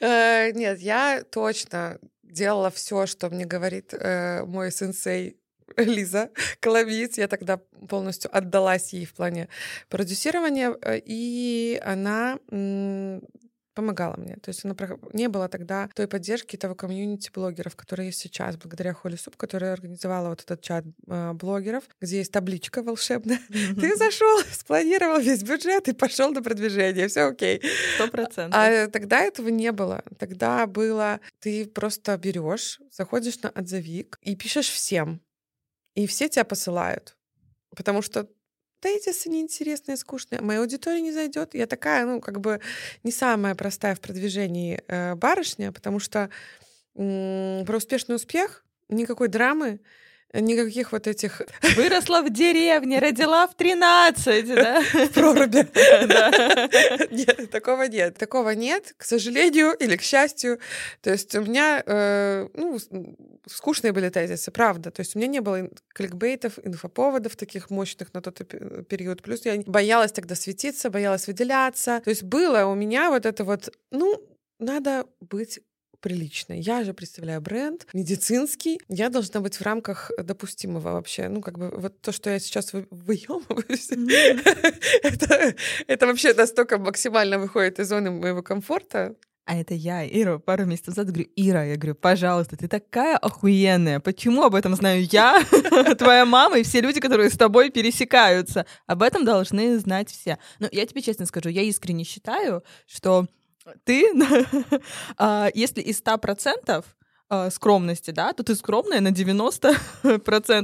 Э, 0.00 0.50
нет, 0.52 0.80
я 0.80 1.22
точно 1.30 1.98
делала 2.22 2.70
все, 2.70 3.06
что 3.06 3.30
мне 3.30 3.46
говорит 3.46 3.94
э, 3.94 4.44
мой 4.44 4.70
сенсей 4.70 5.38
Лиза 5.76 6.30
Коломиец. 6.60 7.16
Я 7.18 7.28
тогда 7.28 7.58
полностью 7.88 8.36
отдалась 8.36 8.92
ей 8.92 9.06
в 9.06 9.14
плане 9.14 9.48
продюсирования, 9.88 10.76
э, 10.82 11.00
и 11.04 11.80
она 11.84 12.38
помогала 13.74 14.16
мне. 14.16 14.36
То 14.36 14.50
есть 14.50 14.64
она 14.64 14.74
не 15.12 15.28
было 15.28 15.48
тогда 15.48 15.88
той 15.94 16.08
поддержки 16.08 16.56
того 16.56 16.74
комьюнити 16.74 17.30
блогеров, 17.32 17.76
которые 17.76 18.06
есть 18.06 18.20
сейчас, 18.20 18.56
благодаря 18.56 18.94
Холли 18.94 19.16
Суп, 19.16 19.36
которая 19.36 19.72
организовала 19.72 20.28
вот 20.28 20.42
этот 20.42 20.60
чат 20.62 20.84
э, 21.06 21.32
блогеров, 21.32 21.84
где 22.00 22.18
есть 22.18 22.32
табличка 22.32 22.82
волшебная. 22.82 23.40
Mm-hmm. 23.50 23.74
Ты 23.80 23.96
зашел, 23.96 24.40
спланировал 24.50 25.20
весь 25.20 25.42
бюджет 25.42 25.88
и 25.88 25.92
пошел 25.92 26.30
на 26.30 26.42
продвижение, 26.42 27.08
все 27.08 27.22
окей. 27.22 27.62
Сто 27.96 28.08
процентов. 28.08 28.54
А 28.54 28.88
тогда 28.88 29.20
этого 29.20 29.48
не 29.48 29.72
было. 29.72 30.02
Тогда 30.18 30.66
было, 30.66 31.20
ты 31.40 31.66
просто 31.66 32.16
берешь, 32.16 32.80
заходишь 32.90 33.40
на 33.42 33.50
отзывик 33.50 34.18
и 34.22 34.36
пишешь 34.36 34.68
всем, 34.68 35.20
и 35.94 36.06
все 36.06 36.28
тебя 36.28 36.44
посылают. 36.44 37.16
Потому 37.74 38.02
что 38.02 38.28
тезисы 38.84 39.30
неинтересные, 39.30 39.96
скучные, 39.96 40.42
моя 40.42 40.60
аудитория 40.60 41.00
не 41.00 41.10
зайдет. 41.10 41.54
Я 41.54 41.66
такая, 41.66 42.04
ну, 42.04 42.20
как 42.20 42.40
бы 42.40 42.60
не 43.02 43.12
самая 43.12 43.54
простая 43.54 43.94
в 43.94 44.00
продвижении 44.00 44.82
э, 44.86 45.14
барышня, 45.14 45.72
потому 45.72 45.98
что 45.98 46.28
э, 46.94 47.64
про 47.64 47.76
успешный 47.78 48.16
успех 48.16 48.62
никакой 48.90 49.28
драмы, 49.28 49.80
никаких 50.40 50.92
вот 50.92 51.06
этих... 51.06 51.42
Выросла 51.76 52.22
в 52.22 52.30
деревне, 52.30 52.98
родила 52.98 53.46
в 53.46 53.54
13, 53.54 54.46
да? 54.46 54.80
В 54.80 55.08
проруби. 55.10 55.66
Нет, 57.14 57.50
такого 57.50 57.82
нет. 57.84 58.16
Такого 58.16 58.50
нет, 58.50 58.94
к 58.96 59.04
сожалению 59.04 59.72
или 59.72 59.96
к 59.96 60.02
счастью. 60.02 60.58
То 61.00 61.10
есть 61.10 61.34
у 61.34 61.42
меня, 61.42 61.82
э, 61.86 62.48
ну, 62.54 62.78
скучные 63.46 63.92
были 63.92 64.08
тезисы, 64.08 64.50
правда. 64.50 64.90
То 64.90 65.00
есть 65.00 65.14
у 65.14 65.18
меня 65.18 65.28
не 65.28 65.40
было 65.40 65.68
кликбейтов, 65.88 66.58
инфоповодов 66.62 67.36
таких 67.36 67.70
мощных 67.70 68.12
на 68.14 68.20
тот 68.20 68.38
период. 68.88 69.22
Плюс 69.22 69.44
я 69.44 69.60
боялась 69.66 70.12
тогда 70.12 70.34
светиться, 70.34 70.90
боялась 70.90 71.26
выделяться. 71.26 72.00
То 72.04 72.10
есть 72.10 72.22
было 72.22 72.66
у 72.66 72.74
меня 72.74 73.10
вот 73.10 73.26
это 73.26 73.44
вот, 73.44 73.72
ну, 73.90 74.20
надо 74.58 75.06
быть 75.20 75.60
приличной. 76.04 76.60
Я 76.60 76.84
же 76.84 76.92
представляю 76.92 77.40
бренд 77.40 77.86
медицинский. 77.94 78.78
Я 78.88 79.08
должна 79.08 79.40
быть 79.40 79.56
в 79.56 79.62
рамках 79.62 80.10
допустимого 80.22 80.92
вообще. 80.92 81.28
Ну, 81.28 81.40
как 81.40 81.58
бы 81.58 81.70
вот 81.74 81.98
то, 82.02 82.12
что 82.12 82.28
я 82.28 82.38
сейчас 82.38 82.74
выемываюсь, 82.90 83.88
это, 85.02 85.54
это 85.86 86.06
вообще 86.06 86.34
настолько 86.34 86.76
максимально 86.76 87.38
выходит 87.38 87.80
из 87.80 87.88
зоны 87.88 88.10
моего 88.10 88.42
комфорта. 88.42 89.16
А 89.46 89.56
это 89.56 89.72
я, 89.72 90.06
Ира, 90.06 90.38
пару 90.38 90.66
месяцев 90.66 90.88
назад 90.88 91.06
говорю, 91.06 91.28
Ира, 91.36 91.64
я 91.64 91.76
говорю, 91.76 91.94
пожалуйста, 91.94 92.58
ты 92.58 92.68
такая 92.68 93.16
охуенная. 93.16 94.00
Почему 94.00 94.42
об 94.42 94.54
этом 94.54 94.74
знаю 94.74 95.06
я, 95.10 95.42
твоя 95.98 96.26
мама 96.26 96.58
и 96.58 96.64
все 96.64 96.82
люди, 96.82 97.00
которые 97.00 97.30
с 97.30 97.38
тобой 97.38 97.70
пересекаются? 97.70 98.66
Об 98.86 99.02
этом 99.02 99.24
должны 99.24 99.78
знать 99.78 100.10
все. 100.10 100.38
Но 100.58 100.68
я 100.70 100.84
тебе 100.84 101.00
честно 101.00 101.24
скажу, 101.24 101.48
я 101.48 101.62
искренне 101.62 102.04
считаю, 102.04 102.62
что 102.86 103.26
ты, 103.84 104.06
а, 105.16 105.48
если 105.54 105.80
из 105.80 106.02
100% 106.02 106.84
а, 107.30 107.50
скромности, 107.50 108.10
да, 108.10 108.32
то 108.32 108.42
ты 108.42 108.54
скромная 108.54 109.00
на 109.00 109.08
90% 109.08 109.74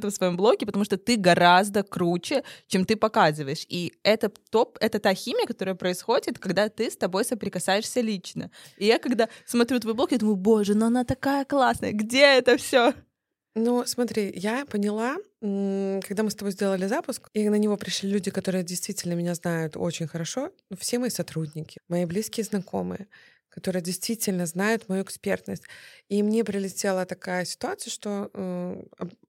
в 0.07 0.11
своем 0.11 0.37
блоге, 0.37 0.67
потому 0.67 0.85
что 0.85 0.99
ты 0.99 1.17
гораздо 1.17 1.83
круче, 1.83 2.45
чем 2.67 2.85
ты 2.85 2.97
показываешь. 2.97 3.65
И 3.69 3.95
это 4.03 4.31
топ, 4.51 4.77
это 4.81 4.99
та 4.99 5.15
химия, 5.15 5.47
которая 5.47 5.75
происходит, 5.75 6.39
когда 6.39 6.69
ты 6.69 6.91
с 6.91 6.97
тобой 6.97 7.25
соприкасаешься 7.25 8.01
лично. 8.01 8.51
И 8.77 8.87
я, 8.87 8.99
когда 8.99 9.29
смотрю 9.47 9.81
твой 9.81 9.95
блог, 9.95 10.13
я 10.13 10.19
думаю, 10.19 10.37
боже, 10.37 10.75
ну 10.75 10.87
она 10.87 11.05
такая 11.05 11.45
классная, 11.45 11.93
где 11.93 12.25
это 12.39 12.57
все? 12.57 12.93
Ну, 13.57 13.85
смотри, 13.85 14.33
я 14.35 14.65
поняла, 14.65 15.17
когда 15.41 16.23
мы 16.23 16.31
с 16.31 16.35
тобой 16.37 16.53
сделали 16.53 16.87
запуск, 16.87 17.29
и 17.35 17.49
на 17.49 17.57
него 17.57 17.77
пришли 17.77 18.09
люди, 18.11 18.31
которые 18.31 18.63
действительно 18.63 19.15
меня 19.15 19.35
знают 19.35 19.77
очень 19.77 20.07
хорошо, 20.07 20.53
ну, 20.71 20.77
все 20.77 20.99
мои 21.01 21.11
сотрудники, 21.11 21.81
мои 21.89 22.05
близкие 22.05 22.45
знакомые, 22.45 23.09
которые 23.49 23.83
действительно 23.83 24.47
знают 24.47 24.89
мою 24.89 25.03
экспертность. 25.03 25.65
И 26.09 26.23
мне 26.23 26.45
прилетела 26.45 27.05
такая 27.07 27.45
ситуация, 27.45 27.91
что 27.91 28.31
э, 28.33 28.83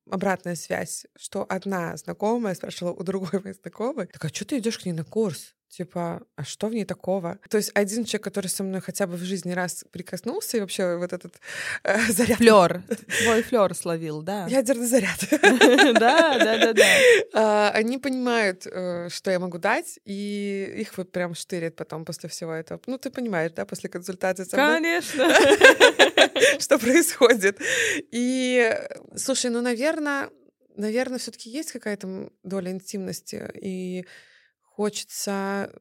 обратная 0.09 0.55
связь, 0.55 1.07
что 1.17 1.43
одна 1.49 1.97
знакомая 1.97 2.53
спрашивала 2.53 2.93
у 2.93 3.01
другой 3.03 3.41
моей 3.41 3.55
знакомой, 3.55 4.07
а 4.19 4.27
что 4.29 4.45
ты 4.45 4.59
идешь 4.59 4.77
к 4.77 4.85
ней 4.85 4.93
на 4.93 5.03
курс? 5.03 5.55
Типа, 5.71 6.21
а 6.35 6.43
что 6.43 6.67
в 6.67 6.73
ней 6.73 6.83
такого? 6.83 7.39
То 7.49 7.55
есть 7.55 7.71
один 7.73 8.03
человек, 8.03 8.25
который 8.25 8.47
со 8.47 8.61
мной 8.61 8.81
хотя 8.81 9.07
бы 9.07 9.15
в 9.15 9.23
жизни 9.23 9.53
раз 9.53 9.85
прикоснулся, 9.89 10.57
и 10.57 10.59
вообще 10.59 10.97
вот 10.97 11.13
этот 11.13 11.35
э, 11.83 11.97
заряд... 12.11 12.39
Флер. 12.39 12.83
Твой 13.23 13.41
флер 13.41 13.73
словил, 13.73 14.21
да. 14.21 14.47
Ядерный 14.47 14.85
заряд. 14.85 15.17
Да, 16.01 16.37
да, 16.37 16.57
да, 16.57 16.73
да. 16.73 16.85
А, 17.33 17.71
они 17.73 17.97
понимают, 17.99 18.67
э, 18.67 19.07
что 19.09 19.31
я 19.31 19.39
могу 19.39 19.59
дать, 19.59 19.97
и 20.03 20.75
их 20.77 20.97
вот 20.97 21.13
прям 21.13 21.35
штырит 21.35 21.77
потом 21.77 22.03
после 22.03 22.27
всего 22.27 22.51
этого. 22.51 22.81
Ну, 22.85 22.97
ты 22.97 23.09
понимаешь, 23.09 23.53
да, 23.53 23.65
после 23.65 23.89
консультации 23.89 24.43
со 24.43 24.57
мной? 24.57 24.75
Конечно. 24.75 25.29
Что 26.59 26.79
происходит. 26.79 27.59
И, 28.11 28.77
слушай, 29.15 29.49
ну, 29.49 29.61
наверное, 29.61 30.29
наверное, 30.75 31.17
все-таки 31.17 31.49
есть 31.49 31.71
какая-то 31.71 32.29
доля 32.43 32.71
интимности, 32.71 33.49
и 33.55 34.05
хочется 34.81 35.71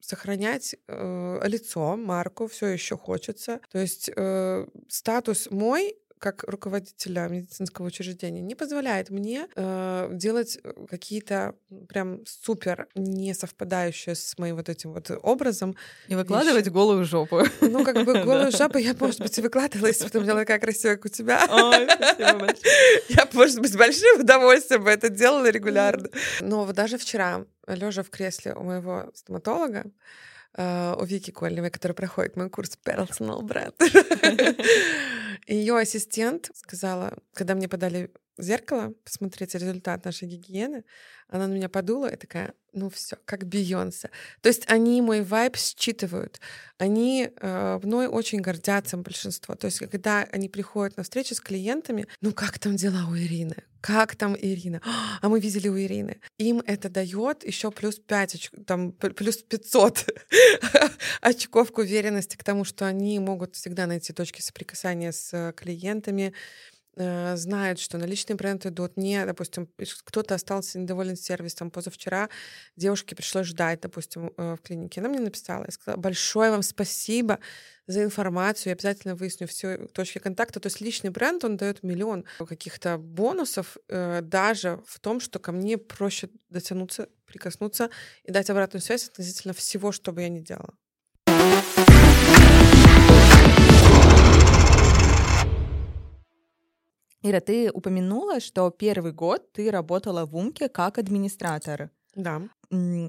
сохранять 0.00 0.76
э, 0.86 1.40
лицо, 1.44 1.96
марку, 1.96 2.46
все 2.46 2.66
еще 2.66 2.94
хочется. 2.98 3.60
То 3.72 3.78
есть 3.78 4.10
э, 4.14 4.66
статус 4.88 5.48
мой 5.50 5.96
как 6.20 6.44
руководителя 6.46 7.26
медицинского 7.28 7.86
учреждения 7.86 8.42
не 8.42 8.54
позволяет 8.54 9.08
мне 9.08 9.48
э, 9.56 10.10
делать 10.12 10.58
э, 10.62 10.72
какие-то 10.88 11.54
прям 11.88 12.20
супер 12.26 12.88
не 12.94 13.32
совпадающие 13.32 14.14
с 14.14 14.36
моим 14.36 14.56
вот 14.56 14.68
этим 14.68 14.92
вот 14.92 15.10
образом. 15.22 15.74
И 16.08 16.14
выкладывать 16.14 16.66
вещи. 16.66 16.74
голую 16.74 17.06
жопу. 17.06 17.42
Ну, 17.62 17.84
как 17.84 18.04
бы 18.04 18.12
голую 18.24 18.52
жопу 18.52 18.76
я, 18.76 18.94
может 19.00 19.20
быть, 19.20 19.36
и 19.38 19.40
выкладывала, 19.40 19.86
если 19.86 20.04
бы 20.04 20.10
ты 20.10 20.20
была 20.20 20.34
такая 20.34 20.58
красивая, 20.58 20.96
как 20.96 21.06
у 21.06 21.08
тебя. 21.08 21.40
Ой, 21.50 21.88
Я, 23.08 23.26
может 23.32 23.60
быть, 23.60 23.74
большим 23.76 24.20
удовольствием 24.20 24.84
бы 24.84 24.90
это 24.90 25.08
делала 25.08 25.48
регулярно. 25.48 26.10
Но 26.42 26.66
вот 26.66 26.76
даже 26.76 26.98
вчера, 26.98 27.46
лежа 27.66 28.02
в 28.02 28.10
кресле 28.10 28.52
у 28.52 28.62
моего 28.62 29.10
стоматолога, 29.14 29.84
Uh, 30.52 31.00
у 31.00 31.04
Вики 31.04 31.30
Кольневой, 31.30 31.70
которая 31.70 31.94
проходит 31.94 32.34
мой 32.34 32.50
курс 32.50 32.76
Personal 32.84 33.40
Brand. 33.42 33.72
Ее 35.46 35.78
ассистент 35.78 36.50
сказала, 36.54 37.16
когда 37.34 37.54
мне 37.54 37.68
подали 37.68 38.10
зеркало, 38.42 38.94
посмотреть 39.04 39.54
результат 39.54 40.04
нашей 40.04 40.28
гигиены, 40.28 40.84
она 41.28 41.46
на 41.46 41.52
меня 41.52 41.68
подула 41.68 42.06
и 42.06 42.16
такая, 42.16 42.54
ну 42.72 42.90
все, 42.90 43.16
как 43.24 43.46
Бейонсе. 43.46 44.10
То 44.40 44.48
есть 44.48 44.64
они 44.68 45.00
мой 45.00 45.22
вайб 45.22 45.56
считывают. 45.56 46.40
Они 46.78 47.30
э, 47.34 47.80
мной 47.82 48.08
очень 48.08 48.40
гордятся, 48.40 48.96
большинство. 48.96 49.54
То 49.54 49.66
есть 49.66 49.78
когда 49.78 50.22
они 50.32 50.48
приходят 50.48 50.96
на 50.96 51.02
встречи 51.02 51.34
с 51.34 51.40
клиентами, 51.40 52.06
ну 52.20 52.32
как 52.32 52.58
там 52.58 52.76
дела 52.76 53.06
у 53.08 53.16
Ирины? 53.16 53.56
Как 53.80 54.14
там 54.14 54.36
Ирина? 54.36 54.82
А 55.22 55.28
мы 55.28 55.40
видели 55.40 55.68
у 55.68 55.78
Ирины. 55.78 56.20
Им 56.36 56.62
это 56.66 56.90
дает 56.90 57.44
еще 57.44 57.70
плюс 57.70 57.98
5, 57.98 58.34
оч... 58.34 58.50
там, 58.66 58.92
плюс 58.92 59.38
500 59.38 60.06
очков 61.22 61.72
к 61.72 61.78
уверенности 61.78 62.36
к 62.36 62.44
тому, 62.44 62.64
что 62.64 62.86
они 62.86 63.18
могут 63.18 63.54
всегда 63.54 63.86
найти 63.86 64.12
точки 64.12 64.42
соприкасания 64.42 65.12
с 65.12 65.54
клиентами, 65.56 66.34
Э, 66.96 67.36
знают, 67.36 67.78
что 67.78 67.98
наличные 67.98 68.36
бренды 68.36 68.68
идут 68.68 68.96
не, 68.96 69.24
допустим, 69.24 69.68
кто-то 70.04 70.34
остался 70.34 70.78
недоволен 70.78 71.14
сервисом. 71.16 71.70
Позавчера 71.70 72.28
девушке 72.76 73.14
пришлось 73.14 73.46
ждать, 73.46 73.80
допустим, 73.80 74.32
э, 74.36 74.56
в 74.56 74.62
клинике. 74.62 75.00
Она 75.00 75.08
мне 75.08 75.20
написала, 75.20 75.64
я 75.64 75.70
сказала, 75.70 76.00
большое 76.00 76.50
вам 76.50 76.62
спасибо 76.62 77.38
за 77.86 78.02
информацию, 78.02 78.70
я 78.70 78.74
обязательно 78.74 79.14
выясню 79.14 79.46
все 79.46 79.86
точки 79.88 80.18
контакта. 80.18 80.58
То 80.58 80.66
есть 80.66 80.80
личный 80.80 81.10
бренд, 81.10 81.44
он 81.44 81.56
дает 81.56 81.84
миллион 81.84 82.24
каких-то 82.38 82.98
бонусов 82.98 83.76
э, 83.88 84.20
даже 84.22 84.82
в 84.86 84.98
том, 84.98 85.20
что 85.20 85.38
ко 85.38 85.52
мне 85.52 85.78
проще 85.78 86.28
дотянуться, 86.48 87.08
прикоснуться 87.26 87.90
и 88.24 88.32
дать 88.32 88.50
обратную 88.50 88.82
связь 88.82 89.08
относительно 89.08 89.54
всего, 89.54 89.92
что 89.92 90.12
бы 90.12 90.22
я 90.22 90.28
ни 90.28 90.40
делала. 90.40 90.74
Ира, 97.22 97.40
ты 97.40 97.70
упомянула, 97.70 98.40
что 98.40 98.70
первый 98.70 99.12
год 99.12 99.52
ты 99.52 99.70
работала 99.70 100.24
в 100.24 100.36
Умке 100.36 100.68
как 100.68 100.98
администратор. 100.98 101.90
Да. 102.14 102.42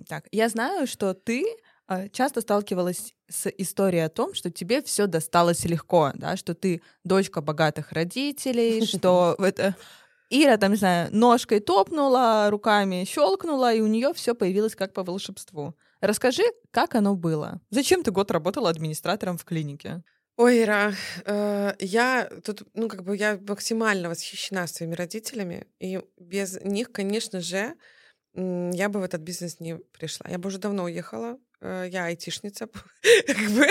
Так, 0.07 0.27
я 0.31 0.49
знаю, 0.49 0.87
что 0.87 1.13
ты 1.13 1.45
а, 1.87 2.09
часто 2.09 2.41
сталкивалась 2.41 3.13
с 3.29 3.49
историей 3.57 4.01
о 4.01 4.09
том, 4.09 4.33
что 4.33 4.49
тебе 4.49 4.81
все 4.81 5.07
досталось 5.07 5.65
легко, 5.65 6.11
да, 6.15 6.35
что 6.35 6.53
ты 6.53 6.81
дочка 7.03 7.41
богатых 7.41 7.91
родителей, 7.91 8.85
что 8.85 9.35
это 9.39 9.75
Ира 10.29 10.55
там, 10.55 10.71
не 10.71 10.77
знаю, 10.77 11.09
ножкой 11.11 11.59
топнула, 11.59 12.49
руками 12.49 13.03
щелкнула, 13.05 13.73
и 13.73 13.81
у 13.81 13.87
нее 13.87 14.13
все 14.13 14.33
появилось 14.33 14.75
как 14.75 14.93
по 14.93 15.03
волшебству. 15.03 15.75
Расскажи, 15.99 16.43
как 16.71 16.95
оно 16.95 17.15
было? 17.15 17.59
Зачем 17.69 18.01
ты 18.01 18.11
год 18.11 18.31
работала 18.31 18.69
администратором 18.69 19.37
в 19.37 19.43
клинике? 19.43 20.03
Ой, 20.43 20.63
Ира, 20.63 20.93
э, 21.25 21.73
я 21.77 22.27
тут, 22.43 22.63
ну, 22.73 22.87
как 22.87 23.03
бы 23.03 23.15
я 23.15 23.39
максимально 23.47 24.09
восхищена 24.09 24.65
своими 24.65 24.95
родителями, 24.95 25.67
и 25.79 26.01
без 26.17 26.59
них, 26.63 26.91
конечно 26.91 27.41
же, 27.41 27.75
я 28.33 28.89
бы 28.89 29.01
в 29.01 29.03
этот 29.03 29.21
бизнес 29.21 29.59
не 29.59 29.75
пришла. 29.75 30.27
Я 30.31 30.39
бы 30.39 30.47
уже 30.47 30.57
давно 30.57 30.85
уехала, 30.85 31.37
я 31.61 32.05
айтишница 32.05 32.67
как 33.27 33.37
бы 33.51 33.67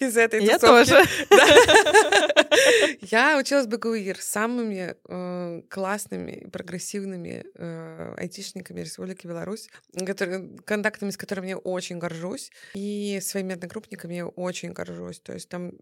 из 0.00 0.16
этой 0.16 0.44
Я 0.44 0.58
тоже. 0.58 1.02
Я 3.10 3.38
училась 3.38 3.66
в 3.66 3.68
БГУИР 3.68 4.20
с 4.20 4.26
самыми 4.26 4.96
э, 5.08 5.62
классными, 5.68 6.48
прогрессивными 6.50 7.44
э, 7.54 8.14
айтишниками 8.16 8.80
Республики 8.80 9.26
Беларусь, 9.26 9.68
которые, 10.06 10.56
контактами 10.64 11.10
с 11.10 11.16
которыми 11.16 11.48
я 11.48 11.58
очень 11.58 11.98
горжусь, 11.98 12.50
и 12.74 13.18
своими 13.22 13.54
одногруппниками 13.54 14.14
я 14.14 14.26
очень 14.26 14.72
горжусь. 14.72 15.20
То 15.20 15.32
есть 15.32 15.48
там 15.48 15.72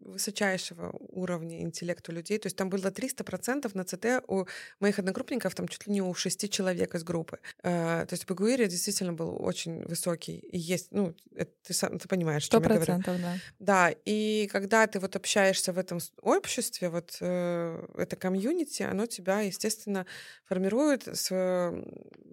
высочайшего 0.00 0.94
уровня 1.10 1.62
интеллекта 1.62 2.12
людей. 2.12 2.38
То 2.38 2.46
есть 2.46 2.56
там 2.56 2.70
было 2.70 2.90
300% 2.90 3.70
на 3.74 3.84
ЦТ 3.84 4.24
у 4.28 4.46
моих 4.80 4.98
одногруппников, 4.98 5.54
там 5.54 5.68
чуть 5.68 5.86
ли 5.86 5.92
не 5.92 6.02
у 6.02 6.14
шести 6.14 6.48
человек 6.48 6.94
из 6.94 7.04
группы. 7.04 7.38
Э, 7.62 8.06
то 8.08 8.12
есть 8.12 8.26
Багуири 8.26 8.66
действительно 8.66 9.12
был 9.12 9.36
очень 9.40 9.84
высокий. 9.84 10.38
И 10.38 10.58
есть, 10.58 10.92
ну, 10.96 11.14
это, 11.34 11.52
ты, 11.62 11.74
сам, 11.74 11.98
ты 11.98 12.08
понимаешь, 12.08 12.42
что 12.42 12.58
я 12.58 12.70
говорю. 12.70 12.96
да. 13.18 13.38
Да, 13.58 13.94
и 14.06 14.48
когда 14.50 14.86
ты 14.86 14.98
вот 14.98 15.14
общаешься 15.14 15.74
в 15.74 15.78
этом 15.78 15.98
обществе, 16.22 16.88
вот 16.88 17.18
э, 17.20 17.86
это 17.98 18.16
комьюнити, 18.16 18.82
оно 18.82 19.04
тебя, 19.04 19.40
естественно, 19.40 20.06
формирует 20.46 21.06
с 21.06 21.30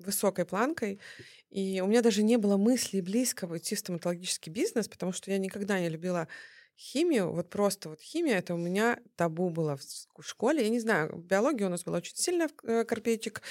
высокой 0.05 0.45
планкой. 0.45 1.01
И 1.49 1.81
у 1.81 1.87
меня 1.87 2.01
даже 2.01 2.23
не 2.23 2.37
было 2.37 2.55
мысли 2.55 3.01
близко 3.01 3.49
идти 3.57 3.75
в 3.75 3.79
стоматологический 3.79 4.51
бизнес, 4.51 4.87
потому 4.87 5.11
что 5.11 5.29
я 5.29 5.37
никогда 5.39 5.79
не 5.81 5.89
любила 5.89 6.29
химию, 6.77 7.31
вот 7.31 7.49
просто 7.49 7.89
вот 7.89 8.01
химия, 8.01 8.39
это 8.39 8.53
у 8.53 8.57
меня 8.57 8.99
табу 9.15 9.49
было 9.49 9.77
в 9.77 10.23
школе. 10.23 10.63
Я 10.63 10.69
не 10.69 10.79
знаю, 10.79 11.15
биология 11.17 11.67
у 11.67 11.69
нас 11.69 11.83
была 11.83 11.97
очень 11.97 12.15
сильная, 12.15 12.49
э, 12.63 12.83
Карпейчик. 12.83 13.41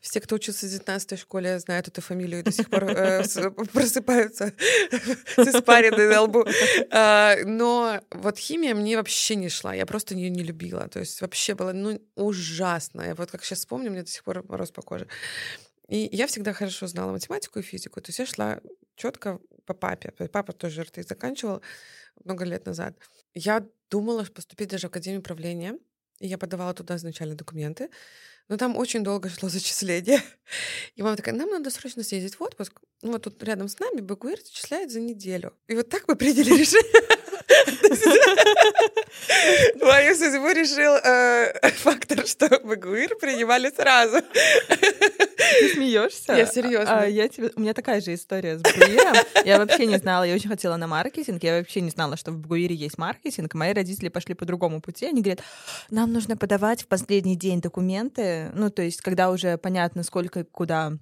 Все, 0.00 0.20
кто 0.20 0.36
учился 0.36 0.66
в 0.66 0.70
19 0.70 1.18
школе, 1.18 1.58
знают 1.58 1.88
эту 1.88 2.00
фамилию 2.00 2.40
и 2.40 2.42
до 2.42 2.52
сих 2.52 2.70
пор 2.70 2.84
э, 2.84 3.24
просыпаются 3.72 4.52
с 4.90 5.38
испариной 5.38 6.08
на 6.08 6.22
лбу. 6.22 6.44
А, 6.90 7.36
но 7.44 8.00
вот 8.10 8.38
химия 8.38 8.74
мне 8.74 8.96
вообще 8.96 9.36
не 9.36 9.48
шла, 9.48 9.74
я 9.74 9.86
просто 9.86 10.14
ее 10.14 10.30
не 10.30 10.42
любила. 10.42 10.88
То 10.88 11.00
есть 11.00 11.20
вообще 11.20 11.54
было 11.54 11.72
ну, 11.72 12.00
ужасно. 12.14 13.02
Я 13.02 13.14
вот 13.14 13.30
как 13.30 13.44
сейчас 13.44 13.60
вспомню, 13.60 13.90
мне 13.90 14.02
до 14.02 14.10
сих 14.10 14.22
пор 14.22 14.44
мороз 14.48 14.70
по 14.70 14.82
коже. 14.82 15.08
И 15.88 16.08
я 16.12 16.26
всегда 16.26 16.52
хорошо 16.52 16.86
знала 16.86 17.12
математику 17.12 17.58
и 17.58 17.62
физику. 17.62 18.00
То 18.00 18.10
есть 18.10 18.18
я 18.18 18.26
шла 18.26 18.60
четко 18.96 19.40
по 19.66 19.74
папе. 19.74 20.10
Папа 20.10 20.52
тоже 20.52 20.82
РТ 20.82 21.06
заканчивал 21.06 21.62
много 22.24 22.44
лет 22.44 22.66
назад. 22.66 22.96
Я 23.34 23.66
думала 23.90 24.24
поступить 24.24 24.68
даже 24.68 24.86
в 24.86 24.90
Академию 24.90 25.20
управления. 25.20 25.78
И 26.18 26.26
я 26.26 26.38
подавала 26.38 26.72
туда 26.72 26.96
изначально 26.96 27.34
документы. 27.34 27.90
Но 28.48 28.56
там 28.56 28.76
очень 28.76 29.02
долго 29.04 29.28
шло 29.28 29.48
зачисление. 29.50 30.22
И 30.94 31.02
мама 31.02 31.16
такая, 31.16 31.34
нам 31.34 31.50
надо 31.50 31.70
срочно 31.70 32.02
съездить 32.02 32.36
в 32.36 32.42
отпуск. 32.42 32.80
Ну 33.02 33.12
вот 33.12 33.22
тут 33.22 33.42
рядом 33.42 33.68
с 33.68 33.78
нами 33.78 34.00
БГУИР 34.00 34.40
зачисляет 34.40 34.90
за 34.90 35.00
неделю. 35.00 35.52
И 35.68 35.74
вот 35.74 35.88
так 35.88 36.08
мы 36.08 36.16
приняли 36.16 36.50
решение. 36.58 37.16
Мою 39.80 40.14
судьбу 40.14 40.48
решил 40.50 40.94
э, 40.94 41.70
фактор, 41.76 42.26
что 42.26 42.48
БГУИР 42.48 43.16
принимали 43.16 43.70
сразу. 43.70 44.22
Ты 45.60 45.74
смеешься? 45.74 46.32
Я 46.34 46.46
серьезно. 46.46 47.00
А, 47.00 47.06
я 47.06 47.28
тебе... 47.28 47.50
У 47.56 47.60
меня 47.60 47.74
такая 47.74 48.00
же 48.00 48.14
история 48.14 48.58
с 48.58 48.62
БГУИРом. 48.62 49.16
Я 49.44 49.58
вообще 49.58 49.86
не 49.86 49.98
знала, 49.98 50.24
я 50.24 50.34
очень 50.34 50.48
хотела 50.48 50.76
на 50.76 50.86
маркетинг, 50.86 51.42
я 51.42 51.58
вообще 51.58 51.80
не 51.80 51.90
знала, 51.90 52.16
что 52.16 52.32
в 52.32 52.38
БГУИРе 52.38 52.74
есть 52.74 52.98
маркетинг. 52.98 53.54
Мои 53.54 53.72
родители 53.72 54.08
пошли 54.08 54.34
по 54.34 54.44
другому 54.44 54.80
пути. 54.80 55.06
Они 55.06 55.22
говорят, 55.22 55.42
нам 55.90 56.12
нужно 56.12 56.36
подавать 56.36 56.82
в 56.82 56.88
последний 56.88 57.36
день 57.36 57.60
документы. 57.60 58.50
Ну, 58.54 58.70
то 58.70 58.82
есть, 58.82 59.00
когда 59.00 59.30
уже 59.30 59.56
понятно, 59.58 60.02
сколько 60.02 60.44
куда 60.44 60.92